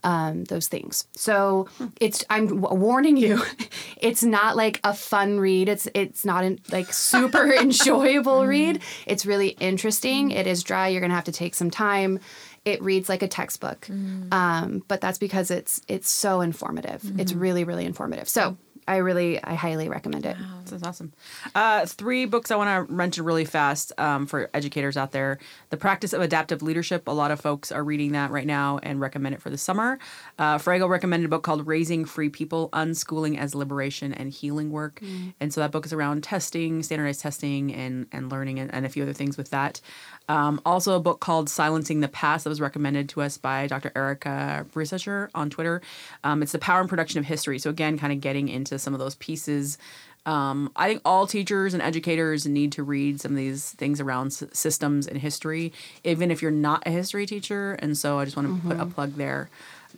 um, 0.04 0.44
those 0.44 0.68
things. 0.68 1.08
So 1.16 1.68
hmm. 1.78 1.86
it's 2.00 2.24
I'm 2.30 2.60
w- 2.60 2.80
warning 2.80 3.16
you, 3.16 3.42
it's 3.96 4.22
not 4.22 4.54
like 4.54 4.80
a 4.84 4.94
fun 4.94 5.40
read. 5.40 5.68
It's 5.68 5.88
it's 5.94 6.24
not 6.24 6.44
an, 6.44 6.60
like 6.70 6.92
super 6.92 7.52
enjoyable 7.60 8.40
mm-hmm. 8.40 8.48
read. 8.48 8.82
It's 9.06 9.26
really 9.26 9.48
interesting. 9.48 10.30
It 10.30 10.46
is 10.46 10.62
dry. 10.62 10.88
You're 10.88 11.00
gonna 11.00 11.14
have 11.14 11.24
to 11.24 11.32
take 11.32 11.54
some 11.54 11.70
time. 11.70 12.20
It 12.64 12.82
reads 12.82 13.08
like 13.08 13.22
a 13.22 13.28
textbook, 13.28 13.82
mm. 13.82 14.32
um, 14.32 14.82
but 14.88 15.00
that's 15.00 15.18
because 15.18 15.52
it's 15.52 15.80
it's 15.86 16.10
so 16.10 16.40
informative. 16.40 17.00
It's 17.18 17.32
really 17.32 17.62
really 17.62 17.84
informative. 17.84 18.28
So 18.28 18.56
I 18.88 18.96
really 18.96 19.42
I 19.42 19.54
highly 19.54 19.88
recommend 19.88 20.26
it. 20.26 20.36
This 20.62 20.72
is 20.72 20.82
awesome. 20.82 21.12
Uh, 21.54 21.86
three 21.86 22.24
books 22.26 22.50
I 22.50 22.56
want 22.56 22.88
to 22.88 22.92
mention 22.92 23.24
really 23.24 23.44
fast 23.44 23.92
um, 23.98 24.26
for 24.26 24.50
educators 24.54 24.96
out 24.96 25.12
there. 25.12 25.38
The 25.70 25.76
Practice 25.76 26.12
of 26.12 26.20
Adaptive 26.20 26.62
Leadership. 26.62 27.06
A 27.06 27.12
lot 27.12 27.30
of 27.30 27.40
folks 27.40 27.70
are 27.70 27.84
reading 27.84 28.12
that 28.12 28.30
right 28.30 28.46
now 28.46 28.78
and 28.82 29.00
recommend 29.00 29.34
it 29.34 29.42
for 29.42 29.50
the 29.50 29.58
summer. 29.58 29.98
Uh, 30.38 30.58
Frago 30.58 30.88
recommended 30.88 31.26
a 31.26 31.28
book 31.28 31.42
called 31.42 31.66
Raising 31.66 32.04
Free 32.04 32.28
People 32.28 32.68
Unschooling 32.70 33.38
as 33.38 33.54
Liberation 33.54 34.12
and 34.12 34.30
Healing 34.30 34.70
Work. 34.70 35.00
And 35.40 35.52
so 35.52 35.60
that 35.60 35.70
book 35.72 35.86
is 35.86 35.92
around 35.92 36.22
testing, 36.22 36.82
standardized 36.82 37.20
testing, 37.20 37.72
and, 37.74 38.06
and 38.12 38.30
learning, 38.30 38.58
and, 38.58 38.72
and 38.74 38.86
a 38.86 38.88
few 38.88 39.02
other 39.02 39.12
things 39.12 39.36
with 39.36 39.50
that. 39.50 39.80
Um, 40.28 40.60
also, 40.66 40.96
a 40.96 41.00
book 41.00 41.20
called 41.20 41.48
Silencing 41.48 42.00
the 42.00 42.08
Past 42.08 42.44
that 42.44 42.50
was 42.50 42.60
recommended 42.60 43.08
to 43.10 43.22
us 43.22 43.38
by 43.38 43.66
Dr. 43.66 43.92
Erica 43.94 44.66
Brissacher 44.72 45.28
on 45.34 45.50
Twitter. 45.50 45.80
Um, 46.24 46.42
it's 46.42 46.52
the 46.52 46.58
power 46.58 46.80
and 46.80 46.88
production 46.88 47.18
of 47.20 47.26
history. 47.26 47.58
So, 47.58 47.70
again, 47.70 47.98
kind 47.98 48.12
of 48.12 48.20
getting 48.20 48.48
into 48.48 48.75
some 48.82 48.94
of 48.94 49.00
those 49.00 49.14
pieces. 49.16 49.78
Um, 50.24 50.72
I 50.74 50.88
think 50.88 51.02
all 51.04 51.26
teachers 51.28 51.72
and 51.72 51.80
educators 51.80 52.46
need 52.46 52.72
to 52.72 52.82
read 52.82 53.20
some 53.20 53.30
of 53.32 53.36
these 53.36 53.70
things 53.72 54.00
around 54.00 54.28
s- 54.28 54.42
systems 54.52 55.06
and 55.06 55.18
history, 55.18 55.72
even 56.02 56.32
if 56.32 56.42
you're 56.42 56.50
not 56.50 56.82
a 56.84 56.90
history 56.90 57.26
teacher. 57.26 57.74
And 57.74 57.96
so, 57.96 58.18
I 58.18 58.24
just 58.24 58.36
want 58.36 58.62
to 58.62 58.68
put 58.68 58.80
a 58.80 58.86
plug 58.86 59.14
there. 59.14 59.48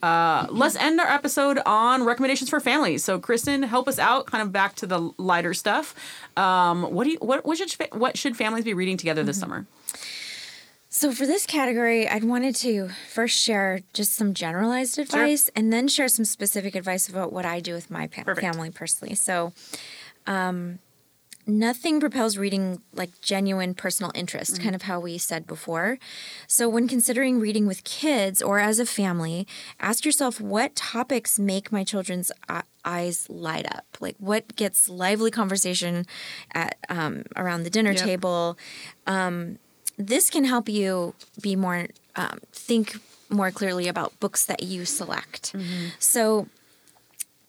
Uh, 0.03 0.47
let's 0.51 0.77
end 0.77 1.01
our 1.01 1.07
episode 1.07 1.59
on 1.67 2.05
recommendations 2.05 2.51
for 2.51 2.61
families. 2.61 3.03
So, 3.03 3.19
Kristen, 3.19 3.63
help 3.63 3.89
us 3.89 3.99
out, 3.99 4.27
kind 4.27 4.43
of 4.43 4.53
back 4.53 4.75
to 4.77 4.87
the 4.87 5.11
lighter 5.17 5.55
stuff. 5.55 5.95
Um, 6.37 6.83
what 6.83 7.05
do 7.05 7.11
you 7.11 7.19
what 7.21 7.45
what 7.45 7.59
should 7.59 7.73
what 7.93 8.17
should 8.17 8.37
families 8.37 8.65
be 8.65 8.75
reading 8.75 8.97
together 8.97 9.25
this 9.25 9.41
summer? 9.41 9.67
So 10.91 11.13
for 11.13 11.27
this 11.27 11.45
category, 11.47 12.09
I'd 12.09 12.25
wanted 12.25 12.57
to 12.57 12.89
first 13.11 13.39
share 13.39 13.81
just 13.93 14.15
some 14.15 14.33
generalized 14.33 14.99
advice 14.99 15.51
and 15.55 15.71
then 15.73 15.87
share 15.87 16.09
some 16.09 16.25
specific 16.25 16.75
advice 16.75 17.09
about 17.09 17.33
what 17.33 17.45
I 17.45 17.61
do 17.61 17.75
with 17.75 17.91
my 17.91 18.07
pa- 18.07 18.25
family 18.41 18.71
personally. 18.71 19.15
So 19.15 19.53
um, 20.27 20.79
nothing 21.47 22.01
propels 22.01 22.39
reading 22.39 22.81
like 22.95 23.21
genuine 23.21 23.75
personal 23.75 24.13
interest, 24.15 24.63
kind 24.63 24.75
of 24.75 24.83
how 24.83 24.99
we 24.99 25.19
said 25.19 25.47
before. 25.47 25.99
So 26.47 26.71
when 26.71 26.89
considering 26.89 27.39
reading 27.39 27.67
with 27.67 27.85
kids 27.85 28.41
or 28.41 28.59
as 28.59 28.79
a 28.79 28.87
family, 28.87 29.47
ask 29.81 30.07
yourself 30.07 30.41
what 30.41 30.75
topics 30.75 31.39
make 31.39 31.71
my 31.71 31.85
children's 31.85 32.33
eyes 32.85 33.29
light 33.29 33.67
up? 33.71 33.85
Like 34.01 34.17
what 34.19 34.57
gets 34.57 34.89
lively 34.89 35.31
conversation 35.31 36.07
at 36.55 36.79
um, 36.89 37.25
around 37.37 37.65
the 37.65 37.71
dinner 37.71 37.93
Yep. 37.93 38.03
table? 38.05 38.59
This 39.99 40.31
can 40.31 40.45
help 40.45 40.69
you 40.69 41.15
be 41.41 41.57
more 41.57 41.89
um, 42.17 42.41
think 42.53 42.97
more 43.29 43.51
clearly 43.51 43.89
about 43.89 44.19
books 44.21 44.47
that 44.47 44.63
you 44.63 44.85
select. 44.85 45.55
So 45.99 46.49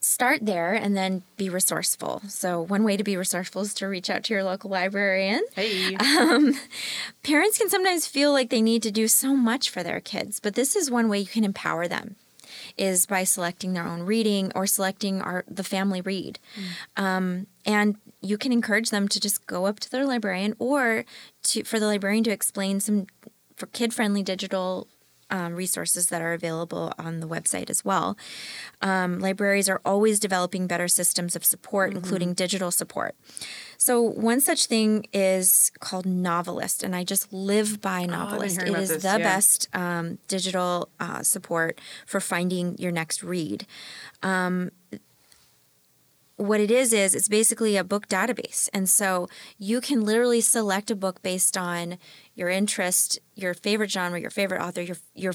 start 0.02 0.46
there 0.46 0.74
and 0.74 0.96
then 0.98 1.24
be 1.38 1.50
resourceful. 1.50 2.22
So 2.28 2.62
one 2.62 2.84
way 2.84 2.98
to 2.98 3.04
be 3.04 3.16
resourceful 3.16 3.62
is 3.62 3.74
to 3.76 3.88
reach 3.88 4.10
out 4.10 4.24
to 4.26 4.34
your 4.34 4.44
local 4.44 4.70
librarian. 4.70 5.44
Hey, 5.56 5.96
parents 7.24 7.58
can 7.58 7.70
sometimes 7.70 8.08
feel 8.08 8.32
like 8.34 8.50
they 8.50 8.62
need 8.62 8.84
to 8.84 8.92
do 8.92 9.08
so 9.08 9.36
much 9.36 9.70
for 9.70 9.84
their 9.84 10.00
kids 10.00 10.40
but 10.40 10.56
this 10.56 10.76
is 10.76 10.90
one 10.90 11.10
way 11.10 11.20
you 11.20 11.26
can 11.26 11.44
empower 11.44 11.88
them 11.88 12.16
is 12.80 13.06
by 13.06 13.24
selecting 13.24 13.74
their 13.74 13.86
own 13.86 14.02
reading 14.04 14.52
or 14.56 14.66
selecting 14.66 15.22
our 15.22 15.44
the 15.48 15.64
family 15.64 16.02
read 16.02 16.40
um, 16.98 17.46
and 17.66 17.98
you 18.22 18.38
can 18.38 18.52
encourage 18.52 18.90
them 18.90 19.08
to 19.08 19.20
just 19.20 19.46
go 19.46 19.66
up 19.66 19.80
to 19.80 19.92
their 19.92 20.06
librarian 20.06 20.56
or 20.58 21.06
to 21.44 21.64
for 21.64 21.80
the 21.80 21.86
librarian 21.86 22.24
to 22.24 22.32
explain 22.32 22.80
some 22.80 23.06
for 23.56 23.68
kid 23.68 23.94
friendly 23.94 24.24
digital 24.24 24.88
um, 25.32 25.56
resources 25.56 26.08
that 26.10 26.22
are 26.22 26.34
available 26.34 26.94
on 26.98 27.20
the 27.20 27.28
website 27.28 27.70
as 27.70 27.86
well. 27.86 28.18
Um, 28.82 29.20
libraries 29.20 29.70
are 29.70 29.82
always 29.86 30.20
developing 30.20 30.68
better 30.68 30.88
systems 30.88 31.36
of 31.36 31.46
support, 31.46 31.94
including 31.94 32.34
digital 32.34 32.72
support. 32.72 33.16
So, 33.82 34.02
one 34.02 34.42
such 34.42 34.66
thing 34.66 35.08
is 35.14 35.72
called 35.80 36.06
Novelist, 36.06 36.84
and 36.84 36.94
I 36.94 37.06
just 37.06 37.32
live 37.32 37.80
by 37.80 38.06
Novelist. 38.06 38.58
hearing 38.58 38.74
it 38.74 38.80
is 38.80 38.90
this, 38.90 39.04
the 39.04 39.08
yeah. 39.08 39.18
best 39.20 39.70
um, 39.74 40.20
digital 40.28 40.90
uh, 41.00 41.24
support 41.24 41.80
for 42.06 42.20
finding 42.20 42.78
your 42.78 42.92
next 42.92 43.24
read 43.24 43.66
what 46.40 46.62
it 46.62 46.72
is 46.72 46.94
is 46.94 47.14
it's 47.14 47.28
basically 47.28 47.76
a 47.76 47.84
book 47.84 48.08
database 48.08 48.70
and 48.74 48.88
so 48.90 49.28
you 49.58 49.82
can 49.82 50.06
literally 50.06 50.40
select 50.40 50.90
a 50.90 50.96
book 50.96 51.22
based 51.22 51.58
on 51.58 51.98
your 52.34 52.48
interest 52.48 53.20
your 53.36 53.54
favorite 53.54 53.92
genre 53.92 54.18
your 54.20 54.30
favorite 54.30 54.62
author 54.62 54.82
your 54.82 54.96
your 55.14 55.34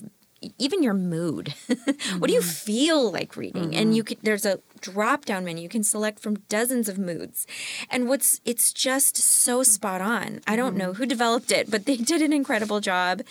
even 0.59 0.83
your 0.83 0.95
mood. 0.95 1.55
What 2.19 2.29
do 2.29 2.35
you 2.35 2.41
mm-hmm. 2.41 2.49
feel 2.49 3.13
like 3.13 3.37
reading? 3.37 3.75
And 3.75 3.89
mm-hmm. 3.89 3.93
you 3.93 4.05
can 4.05 4.19
there's 4.23 4.47
a 4.47 4.61
drop 4.81 5.25
down 5.25 5.45
menu 5.45 5.63
you 5.63 5.69
can 5.69 5.83
select 5.83 6.19
from 6.21 6.37
dozens 6.49 6.89
of 6.89 6.99
moods. 6.99 7.47
And 7.91 8.09
what's 8.09 8.41
it's 8.45 8.73
just 8.73 9.17
so 9.17 9.63
spot 9.63 10.01
on. 10.01 10.41
I 10.47 10.57
don't 10.57 10.77
know 10.77 10.91
mm-hmm. 10.91 11.03
who 11.03 11.07
developed 11.07 11.51
it 11.51 11.71
but 11.71 11.87
they 11.87 11.97
did 12.13 12.23
an 12.23 12.33
incredible 12.33 12.81
job. 12.81 13.23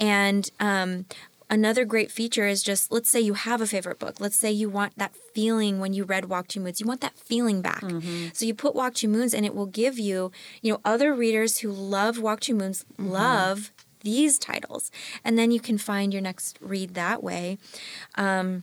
And 0.00 0.50
um 0.60 1.06
Another 1.50 1.84
great 1.84 2.10
feature 2.10 2.46
is 2.46 2.62
just 2.62 2.90
let's 2.90 3.10
say 3.10 3.20
you 3.20 3.34
have 3.34 3.60
a 3.60 3.66
favorite 3.66 3.98
book. 3.98 4.18
Let's 4.18 4.36
say 4.36 4.50
you 4.50 4.68
want 4.68 4.96
that 4.96 5.14
feeling 5.34 5.78
when 5.78 5.92
you 5.92 6.04
read 6.04 6.24
Walk 6.24 6.48
Two 6.48 6.60
Moons. 6.60 6.80
You 6.80 6.86
want 6.86 7.00
that 7.02 7.18
feeling 7.18 7.60
back. 7.60 7.84
So 8.32 8.46
you 8.46 8.54
put 8.54 8.74
Walk 8.74 8.94
Two 8.94 9.08
Moons 9.08 9.34
and 9.34 9.44
it 9.44 9.54
will 9.54 9.66
give 9.66 9.98
you, 9.98 10.32
you 10.62 10.72
know, 10.72 10.80
other 10.84 11.14
readers 11.14 11.58
who 11.58 11.70
love 11.70 12.18
Walk 12.18 12.40
Two 12.40 12.54
Moons 12.54 12.84
love 12.98 13.70
these 14.04 14.38
titles. 14.38 14.90
And 15.24 15.36
then 15.36 15.50
you 15.50 15.58
can 15.58 15.78
find 15.78 16.12
your 16.12 16.22
next 16.22 16.58
read 16.60 16.94
that 16.94 17.22
way. 17.22 17.58
Um, 18.14 18.62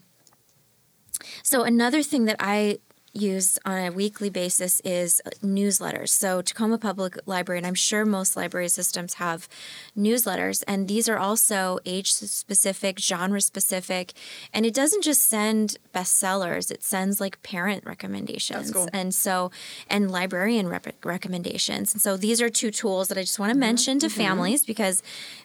so 1.43 1.63
another 1.63 2.01
thing 2.01 2.25
that 2.25 2.37
I 2.39 2.79
use 3.13 3.59
on 3.65 3.77
a 3.77 3.91
weekly 3.91 4.29
basis 4.29 4.79
is 4.81 5.21
newsletters. 5.43 6.09
So 6.09 6.41
Tacoma 6.41 6.77
Public 6.77 7.17
Library, 7.25 7.59
and 7.59 7.67
I'm 7.67 7.73
sure 7.73 8.05
most 8.05 8.35
library 8.35 8.69
systems 8.69 9.15
have 9.15 9.49
newsletters, 9.97 10.63
and 10.67 10.87
these 10.87 11.09
are 11.09 11.17
also 11.17 11.79
age 11.85 12.11
specific, 12.11 12.99
genre 12.99 13.41
specific, 13.41 14.13
and 14.53 14.65
it 14.65 14.73
doesn't 14.73 15.03
just 15.03 15.23
send 15.23 15.77
bestsellers; 15.93 16.71
it 16.71 16.83
sends 16.83 17.19
like 17.19 17.41
parent 17.43 17.85
recommendations, 17.85 18.71
cool. 18.71 18.87
and 18.93 19.13
so 19.13 19.51
and 19.89 20.09
librarian 20.09 20.67
rep- 20.67 21.03
recommendations. 21.03 21.93
And 21.93 22.01
so 22.01 22.15
these 22.17 22.41
are 22.41 22.49
two 22.49 22.71
tools 22.71 23.09
that 23.09 23.17
I 23.17 23.21
just 23.21 23.39
want 23.39 23.51
to 23.51 23.57
mention 23.59 23.99
to 23.99 24.09
families 24.09 24.65
because 24.65 25.03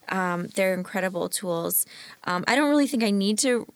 um, 0.09 0.49
they're 0.55 0.75
incredible 0.75 1.29
tools. 1.29 1.87
Um, 2.25 2.45
I 2.47 2.55
don't 2.55 2.69
really 2.69 2.87
think 2.87 3.03
I 3.03 3.11
need 3.11 3.39
to 3.41 3.67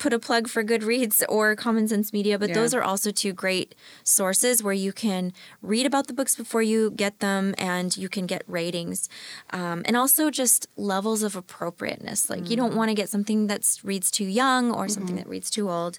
put 0.00 0.12
a 0.14 0.18
plug 0.18 0.48
for 0.48 0.64
Goodreads 0.64 1.22
or 1.28 1.54
Common 1.54 1.86
Sense 1.86 2.10
Media, 2.12 2.38
but 2.38 2.48
Yeah. 2.48 2.54
those 2.54 2.72
are 2.72 2.82
also 2.82 3.10
two 3.12 3.34
great 3.34 3.74
sources 4.02 4.62
where 4.62 4.72
you 4.72 4.92
can 4.92 5.32
read 5.62 5.84
about 5.84 6.06
the 6.06 6.14
books 6.14 6.34
before 6.34 6.62
you 6.62 6.90
get 6.90 7.20
them 7.20 7.54
and 7.58 7.96
you 7.96 8.08
can 8.08 8.24
get 8.26 8.42
ratings. 8.48 9.08
Um, 9.52 9.82
and 9.84 9.96
also 9.96 10.30
just 10.30 10.66
levels 10.76 11.22
of 11.22 11.36
appropriateness. 11.36 12.30
Like 12.30 12.48
you 12.50 12.56
don't 12.56 12.74
want 12.74 12.88
to 12.88 12.94
get 12.94 13.10
something 13.10 13.46
that 13.48 13.62
reads 13.84 14.10
too 14.10 14.24
young 14.24 14.72
or 14.72 14.88
something 14.88 15.16
that 15.16 15.28
reads 15.28 15.50
too 15.50 15.70
old. 15.70 15.98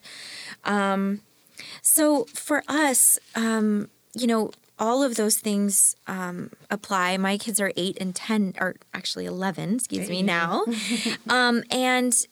Um, 0.65 1.21
so 1.83 2.25
for 2.33 2.63
us, 2.67 3.19
um, 3.35 3.89
you 4.15 4.25
know, 4.25 4.51
all 4.79 5.03
of 5.03 5.15
those 5.15 5.37
things 5.37 5.95
um, 6.07 6.49
apply. 6.71 7.15
My 7.17 7.37
kids 7.37 7.59
are 7.61 7.71
eight 7.77 7.99
and 8.01 8.15
10, 8.15 8.55
or 8.59 8.77
actually 8.95 9.25
11, 9.27 9.75
excuse 9.75 10.09
me, 10.09 10.23
now. 10.23 10.65
um, 11.29 11.63
and 11.69 12.25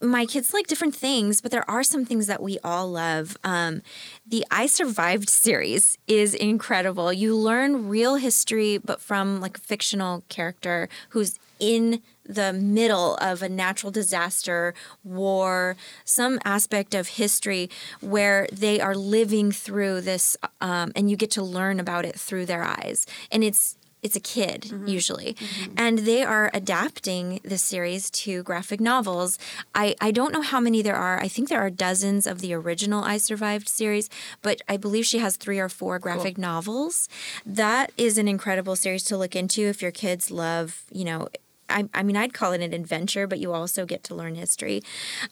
my 0.00 0.26
kids 0.26 0.52
like 0.52 0.66
different 0.66 0.94
things, 0.94 1.40
but 1.40 1.50
there 1.50 1.68
are 1.70 1.82
some 1.82 2.04
things 2.04 2.26
that 2.26 2.42
we 2.42 2.58
all 2.62 2.90
love. 2.90 3.36
Um, 3.42 3.82
the 4.26 4.44
I 4.50 4.66
Survived 4.66 5.30
series 5.30 5.96
is 6.06 6.34
incredible. 6.34 7.12
You 7.12 7.36
learn 7.36 7.88
real 7.88 8.16
history, 8.16 8.78
but 8.78 9.00
from 9.00 9.40
like 9.40 9.56
a 9.56 9.60
fictional 9.60 10.22
character 10.28 10.88
who's 11.10 11.38
in 11.58 12.02
the 12.28 12.52
middle 12.52 13.16
of 13.16 13.40
a 13.42 13.48
natural 13.48 13.90
disaster, 13.90 14.74
war, 15.04 15.76
some 16.04 16.38
aspect 16.44 16.94
of 16.94 17.08
history 17.08 17.70
where 18.00 18.46
they 18.52 18.80
are 18.80 18.94
living 18.94 19.52
through 19.52 20.02
this, 20.02 20.36
um, 20.60 20.92
and 20.94 21.10
you 21.10 21.16
get 21.16 21.30
to 21.30 21.42
learn 21.42 21.80
about 21.80 22.04
it 22.04 22.18
through 22.18 22.44
their 22.44 22.64
eyes. 22.64 23.06
And 23.30 23.42
it's 23.42 23.76
it's 24.06 24.16
a 24.16 24.20
kid 24.20 24.62
mm-hmm. 24.62 24.86
usually, 24.86 25.34
mm-hmm. 25.34 25.74
and 25.76 25.98
they 26.00 26.22
are 26.22 26.50
adapting 26.54 27.40
the 27.42 27.58
series 27.58 28.08
to 28.22 28.42
graphic 28.44 28.80
novels. 28.80 29.38
I 29.74 29.94
I 30.00 30.10
don't 30.12 30.32
know 30.32 30.42
how 30.42 30.60
many 30.60 30.80
there 30.80 30.96
are. 30.96 31.18
I 31.20 31.28
think 31.28 31.48
there 31.48 31.60
are 31.60 31.70
dozens 31.70 32.26
of 32.26 32.40
the 32.40 32.54
original 32.54 33.02
I 33.04 33.16
Survived 33.18 33.68
series, 33.68 34.08
but 34.42 34.62
I 34.68 34.76
believe 34.76 35.04
she 35.06 35.18
has 35.18 35.36
three 35.36 35.58
or 35.58 35.68
four 35.68 35.98
graphic 35.98 36.38
novels. 36.38 37.08
That 37.44 37.90
is 37.96 38.16
an 38.18 38.28
incredible 38.28 38.76
series 38.76 39.02
to 39.04 39.16
look 39.16 39.34
into 39.34 39.62
if 39.62 39.82
your 39.82 39.90
kids 39.90 40.30
love, 40.30 40.84
you 40.92 41.04
know. 41.04 41.28
I, 41.68 41.88
I 41.92 42.04
mean, 42.04 42.16
I'd 42.16 42.32
call 42.32 42.52
it 42.52 42.60
an 42.60 42.72
adventure, 42.72 43.26
but 43.26 43.40
you 43.40 43.52
also 43.52 43.86
get 43.86 44.04
to 44.04 44.14
learn 44.14 44.36
history 44.36 44.82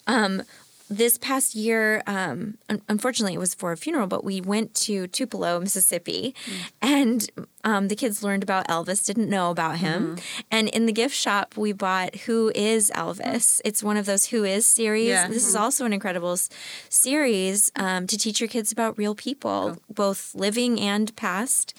um, 0.09 0.43
this 0.91 1.16
past 1.18 1.55
year, 1.55 2.03
um, 2.07 2.59
un- 2.68 2.82
unfortunately, 2.89 3.35
it 3.35 3.39
was 3.39 3.55
for 3.55 3.72
a 3.72 3.76
funeral, 3.76 4.07
but 4.07 4.22
we 4.22 4.41
went 4.41 4.74
to 4.74 5.07
Tupelo, 5.07 5.59
Mississippi, 5.59 6.35
and 6.82 7.28
um, 7.64 7.89
the 7.89 7.97
kids 7.97 8.22
learned 8.22 8.43
about 8.43 8.68
Elvis, 8.68 9.05
didn't 9.05 9.30
know 9.30 9.51
about 9.51 9.78
him. 9.78 10.18
And 10.51 10.68
in 10.68 10.85
the 10.87 10.93
gift 10.93 11.14
shop, 11.16 11.57
we 11.57 11.72
bought 11.72 12.14
Who 12.26 12.53
is 12.55 12.91
Elvis? 12.95 13.61
It's 13.64 13.82
one 13.82 13.97
of 13.97 14.05
those 14.07 14.26
Who 14.26 14.45
is 14.45 14.66
series. 14.66 15.09
Yeah. 15.09 15.28
This 15.28 15.47
is 15.47 15.57
also 15.57 15.87
an 15.87 15.93
incredible 15.93 16.32
s- 16.32 16.51
series 16.91 17.72
um, 17.76 18.07
to 18.07 18.18
teach 18.18 18.41
your 18.41 18.49
kids 18.49 18.70
about 18.70 18.99
real 18.99 19.14
people, 19.14 19.78
both 19.89 20.35
living 20.35 20.78
and 20.80 21.14
past, 21.16 21.74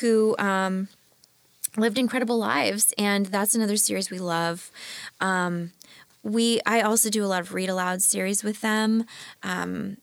who. 0.00 0.34
Um, 0.38 0.88
lived 1.78 1.98
incredible 1.98 2.38
lives 2.38 2.94
and 2.96 3.26
that's 3.26 3.54
another 3.54 3.76
series 3.76 4.10
we 4.10 4.18
love 4.18 4.70
um, 5.20 5.72
we 6.26 6.60
i 6.66 6.80
also 6.80 7.08
do 7.08 7.24
a 7.24 7.30
lot 7.34 7.40
of 7.40 7.54
read 7.54 7.68
aloud 7.68 8.02
series 8.02 8.42
with 8.42 8.60
them 8.60 9.04
um, 9.42 9.96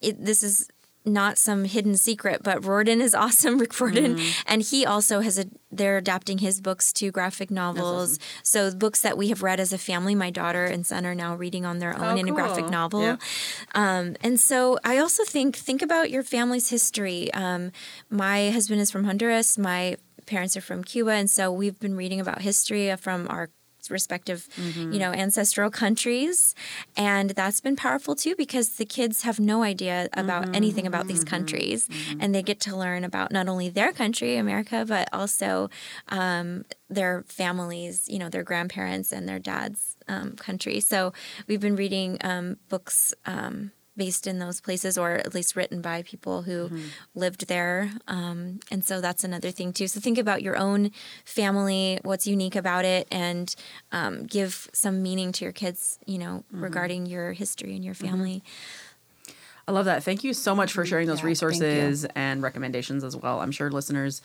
it, 0.00 0.22
this 0.24 0.42
is 0.42 0.68
not 1.06 1.36
some 1.36 1.64
hidden 1.64 1.96
secret 1.96 2.42
but 2.42 2.64
Riordan 2.64 3.00
is 3.02 3.14
awesome 3.24 3.58
rick 3.58 3.78
Riordan 3.78 4.18
and 4.46 4.62
he 4.62 4.86
also 4.86 5.20
has 5.20 5.38
a 5.38 5.44
they're 5.70 5.98
adapting 5.98 6.38
his 6.38 6.60
books 6.62 6.92
to 6.94 7.10
graphic 7.10 7.50
novels 7.50 8.18
so 8.42 8.74
books 8.74 9.00
that 9.02 9.18
we 9.18 9.28
have 9.28 9.42
read 9.42 9.60
as 9.60 9.72
a 9.72 9.78
family 9.78 10.14
my 10.14 10.30
daughter 10.30 10.64
and 10.64 10.86
son 10.86 11.04
are 11.04 11.14
now 11.14 11.34
reading 11.34 11.66
on 11.66 11.78
their 11.78 11.94
own 11.98 12.16
in 12.18 12.28
a 12.28 12.32
graphic 12.32 12.70
novel 12.70 13.02
Yeah. 13.02 13.16
um, 13.74 14.16
and 14.22 14.40
so 14.40 14.78
I 14.84 14.96
also 14.98 15.24
think 15.24 15.56
think 15.56 15.82
about 15.82 16.10
your 16.10 16.22
family's 16.22 16.70
history. 16.70 17.32
Um, 17.34 17.70
my 18.10 18.50
husband 18.50 18.80
is 18.80 18.90
from 18.90 19.04
Honduras. 19.04 19.58
My 19.58 19.96
parents 20.26 20.56
are 20.56 20.62
from 20.62 20.82
Cuba, 20.84 21.10
and 21.12 21.28
so 21.28 21.52
we've 21.52 21.78
been 21.78 21.96
reading 21.96 22.20
about 22.20 22.40
history 22.42 22.94
from 22.96 23.26
our 23.28 23.50
respective 23.90 24.48
you 24.92 24.98
know 24.98 25.12
ancestral 25.12 25.70
countries. 25.70 26.54
And 26.96 27.30
that's 27.30 27.60
been 27.60 27.76
powerful 27.76 28.14
too 28.14 28.34
because 28.36 28.76
the 28.76 28.84
kids 28.84 29.22
have 29.22 29.38
no 29.40 29.62
idea 29.62 30.08
about 30.12 30.54
anything 30.54 30.86
about 30.86 31.06
these 31.08 31.24
countries. 31.24 31.88
And 32.20 32.34
they 32.34 32.42
get 32.42 32.60
to 32.60 32.76
learn 32.76 33.04
about 33.04 33.32
not 33.32 33.48
only 33.48 33.68
their 33.68 33.92
country 33.92 34.36
america 34.36 34.84
but 34.86 35.08
also 35.12 35.70
um, 36.08 36.64
their 36.88 37.24
families 37.28 38.08
you 38.08 38.18
know 38.18 38.28
their 38.28 38.42
grandparents 38.42 39.12
and 39.12 39.28
their 39.28 39.38
dad's 39.38 39.96
um, 40.08 40.32
country. 40.36 40.80
So 40.80 41.12
we've 41.46 41.60
been 41.60 41.76
reading 41.76 42.18
um, 42.22 42.58
books 42.68 43.14
um, 43.26 43.72
based 43.96 44.26
in 44.26 44.38
those 44.38 44.60
places 44.60 44.98
or 44.98 45.12
at 45.12 45.34
least 45.34 45.54
written 45.56 45.80
by 45.80 46.02
people 46.02 46.42
who 46.42 46.70
lived 47.14 47.46
there 47.48 47.90
um, 48.08 48.58
and 48.70 48.84
so 48.84 49.00
that's 49.00 49.24
another 49.24 49.50
thing 49.50 49.72
too 49.72 49.86
so 49.86 50.00
think 50.00 50.18
about 50.18 50.42
your 50.42 50.56
own 50.56 50.90
family 51.24 51.98
what's 52.02 52.26
unique 52.26 52.56
about 52.56 52.84
it 52.84 53.06
and 53.10 53.54
um, 53.92 54.24
give 54.26 54.68
some 54.72 55.02
meaning 55.02 55.32
to 55.32 55.44
your 55.44 55.52
kids 55.52 55.98
you 56.06 56.18
know 56.18 56.44
regarding 56.50 57.06
your 57.06 57.32
history 57.32 57.74
and 57.74 57.84
your 57.84 57.94
family 57.94 58.42
I 59.66 59.72
love 59.72 59.86
that. 59.86 60.02
Thank 60.04 60.24
you 60.24 60.34
so 60.34 60.54
much 60.54 60.72
for 60.72 60.84
sharing 60.84 61.08
those 61.08 61.20
Yeah, 61.20 61.26
resources 61.26 62.04
and 62.14 62.42
recommendations 62.42 63.02
as 63.02 63.16
well. 63.16 63.40
I'm 63.40 63.50
sure 63.50 63.70
listeners. 63.70 64.20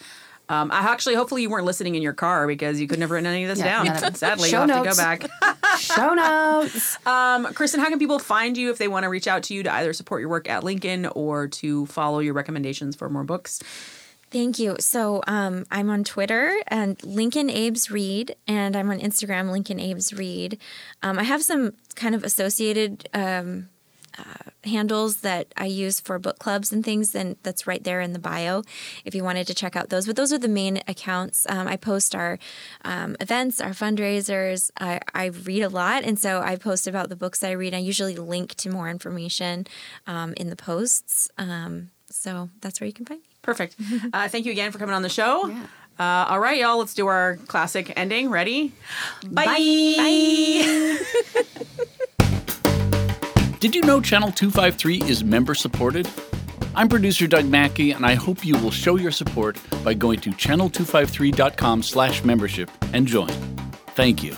Um, 0.50 0.72
I 0.72 0.80
actually, 0.80 1.14
hopefully, 1.16 1.44
you 1.44 1.50
weren't 1.50 1.66
listening 1.66 1.94
in 1.96 2.02
your 2.02 2.14
car 2.14 2.48
because 2.48 2.82
you 2.82 2.88
couldn't 2.88 3.02
have 3.04 3.12
written 3.12 3.28
any 3.28 3.44
of 3.44 3.50
this 3.50 3.60
Yeah, 3.60 3.84
down. 3.84 4.16
Sadly, 4.16 4.50
Show 4.50 4.66
you'll 4.66 4.84
have 4.84 4.84
to 4.84 4.90
go 4.90 4.96
back. 4.96 5.78
Show 5.80 6.14
notes. 6.14 6.98
Um, 7.06 7.46
Kristen, 7.54 7.80
how 7.80 7.90
can 7.90 8.00
people 8.00 8.20
find 8.20 8.58
you 8.58 8.70
if 8.72 8.78
they 8.78 8.88
want 8.88 9.04
to 9.04 9.10
reach 9.10 9.28
out 9.28 9.44
to 9.44 9.54
you 9.54 9.64
to 9.64 9.74
either 9.74 9.94
support 9.94 10.22
your 10.22 10.30
work 10.30 10.50
at 10.50 10.64
Lincoln 10.64 11.06
or 11.08 11.48
to 11.48 11.86
follow 11.88 12.20
your 12.20 12.34
recommendations 12.34 12.96
for 12.96 13.10
more 13.10 13.24
books? 13.24 13.62
Thank 14.32 14.60
you. 14.60 14.76
So 14.80 15.24
um, 15.28 15.66
I'm 15.72 15.90
on 15.90 16.04
Twitter 16.04 16.56
and 16.68 17.04
Lincoln 17.04 17.50
Abe's 17.50 17.90
Read, 17.90 18.36
and 18.48 18.76
I'm 18.76 18.90
on 18.92 19.00
Instagram 19.00 19.52
Lincoln 19.52 19.80
Abe's 19.80 20.14
Read. 20.14 20.60
Um, 21.02 21.18
I 21.18 21.24
have 21.24 21.42
some 21.42 21.74
kind 21.96 22.14
of 22.14 22.24
associated 22.24 23.10
um, 23.14 23.70
uh, 24.20 24.70
handles 24.70 25.22
that 25.22 25.48
I 25.56 25.66
use 25.66 26.00
for 26.00 26.20
book 26.20 26.40
clubs 26.40 26.72
and 26.72 26.84
things, 26.84 27.16
and 27.16 27.38
that's 27.44 27.66
right 27.66 27.84
there 27.84 28.02
in 28.02 28.14
the 28.14 28.20
bio 28.20 28.64
if 29.06 29.16
you 29.16 29.24
wanted 29.24 29.48
to 29.48 29.54
check 29.54 29.76
out 29.76 29.90
those. 29.90 30.06
But 30.06 30.16
those 30.16 30.34
are 30.34 30.38
the 30.38 30.48
main 30.48 30.82
accounts. 30.88 31.46
Um, 31.50 31.68
I 31.68 31.78
post 31.78 32.16
our 32.16 32.40
um, 32.84 33.16
events, 33.20 33.62
our 33.62 33.72
fundraisers. 33.72 34.72
I, 34.80 35.00
I 35.14 35.26
read 35.28 35.62
a 35.62 35.70
lot, 35.70 36.04
and 36.04 36.20
so 36.20 36.42
I 36.42 36.56
post 36.56 36.88
about 36.88 37.10
the 37.10 37.16
books 37.16 37.44
I 37.44 37.52
read. 37.52 37.74
I 37.74 37.78
usually 37.78 38.16
link 38.16 38.56
to 38.56 38.70
more 38.70 38.90
information 38.90 39.68
um, 40.08 40.34
in 40.34 40.50
the 40.50 40.56
posts. 40.56 41.30
Um, 41.38 41.92
so 42.10 42.50
that's 42.62 42.82
where 42.82 42.88
you 42.88 42.94
can 42.94 43.06
find 43.06 43.22
me. 43.22 43.28
Perfect. 43.42 43.76
Uh, 44.14 44.28
thank 44.28 44.46
you 44.46 44.52
again 44.52 44.72
for 44.72 44.80
coming 44.80 44.96
on 44.96 45.04
the 45.04 45.10
show. 45.10 45.50
Uh, 46.00 46.26
all 46.30 46.40
right, 46.40 46.60
y'all, 46.60 46.78
let's 46.78 46.94
do 46.94 47.08
our 47.08 47.38
classic 47.48 47.94
ending. 47.96 48.30
Ready? 48.30 48.74
Bye. 49.30 49.46
Bye. 49.46 50.98
Did 53.60 53.76
you 53.76 53.82
know 53.82 54.00
Channel 54.00 54.32
253 54.32 55.10
is 55.10 55.24
member 55.24 55.54
supported? 55.54 56.08
I'm 56.76 56.88
producer 56.88 57.28
Doug 57.28 57.46
Mackey, 57.46 57.92
and 57.92 58.06
I 58.06 58.14
hope 58.16 58.46
you 58.46 58.58
will 58.58 58.72
show 58.72 58.96
your 58.96 59.12
support 59.12 59.60
by 59.84 59.94
going 59.94 60.20
to 60.22 60.30
channel253.com 60.30 61.84
slash 61.84 62.24
membership 62.24 62.70
and 62.94 63.06
join. 63.06 63.28
Thank 63.96 64.24
you. 64.24 64.38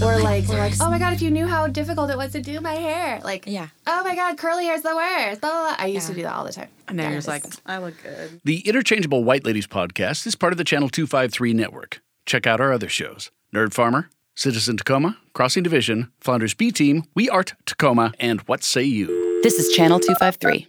Or 0.00 0.20
like, 0.20 0.46
they're 0.46 0.60
like, 0.60 0.74
oh 0.80 0.88
my 0.90 1.00
god, 1.00 1.12
if 1.14 1.20
you 1.22 1.30
knew 1.32 1.48
how 1.48 1.66
difficult 1.66 2.08
it 2.10 2.16
was 2.16 2.30
to 2.32 2.40
do 2.40 2.60
my 2.60 2.74
hair, 2.74 3.20
like, 3.24 3.44
Yeah. 3.48 3.66
oh 3.88 4.04
my 4.04 4.14
god, 4.14 4.38
curly 4.38 4.66
hair's 4.66 4.82
the 4.82 4.94
worst. 4.94 5.40
Blah, 5.40 5.50
blah, 5.50 5.60
blah. 5.62 5.76
I 5.76 5.86
used 5.86 6.06
to 6.06 6.14
do 6.14 6.22
that 6.22 6.32
all 6.34 6.44
the 6.44 6.52
time. 6.52 6.68
And 6.86 6.96
then 6.96 7.10
you're 7.10 7.18
just 7.18 7.26
like, 7.26 7.44
I 7.66 7.78
look 7.78 8.00
good. 8.00 8.40
The 8.44 8.60
Interchangeable 8.60 9.24
White 9.24 9.44
Ladies 9.44 9.66
podcast 9.66 10.24
is 10.24 10.36
part 10.36 10.52
of 10.52 10.56
the 10.56 10.62
Channel 10.64 10.88
253 10.88 11.52
network. 11.52 12.00
Check 12.26 12.46
out 12.46 12.60
our 12.60 12.72
other 12.72 12.88
shows 12.88 13.32
Nerd 13.52 13.72
Farmer, 13.72 14.08
Citizen 14.38 14.76
Tacoma, 14.76 15.18
Crossing 15.32 15.64
Division, 15.64 16.12
Flounders 16.20 16.54
B 16.54 16.70
Team, 16.70 17.02
We 17.12 17.28
Art 17.28 17.54
Tacoma, 17.66 18.12
and 18.20 18.40
What 18.42 18.62
Say 18.62 18.84
You? 18.84 19.40
This 19.42 19.58
is 19.58 19.74
Channel 19.74 19.98
253. 19.98 20.68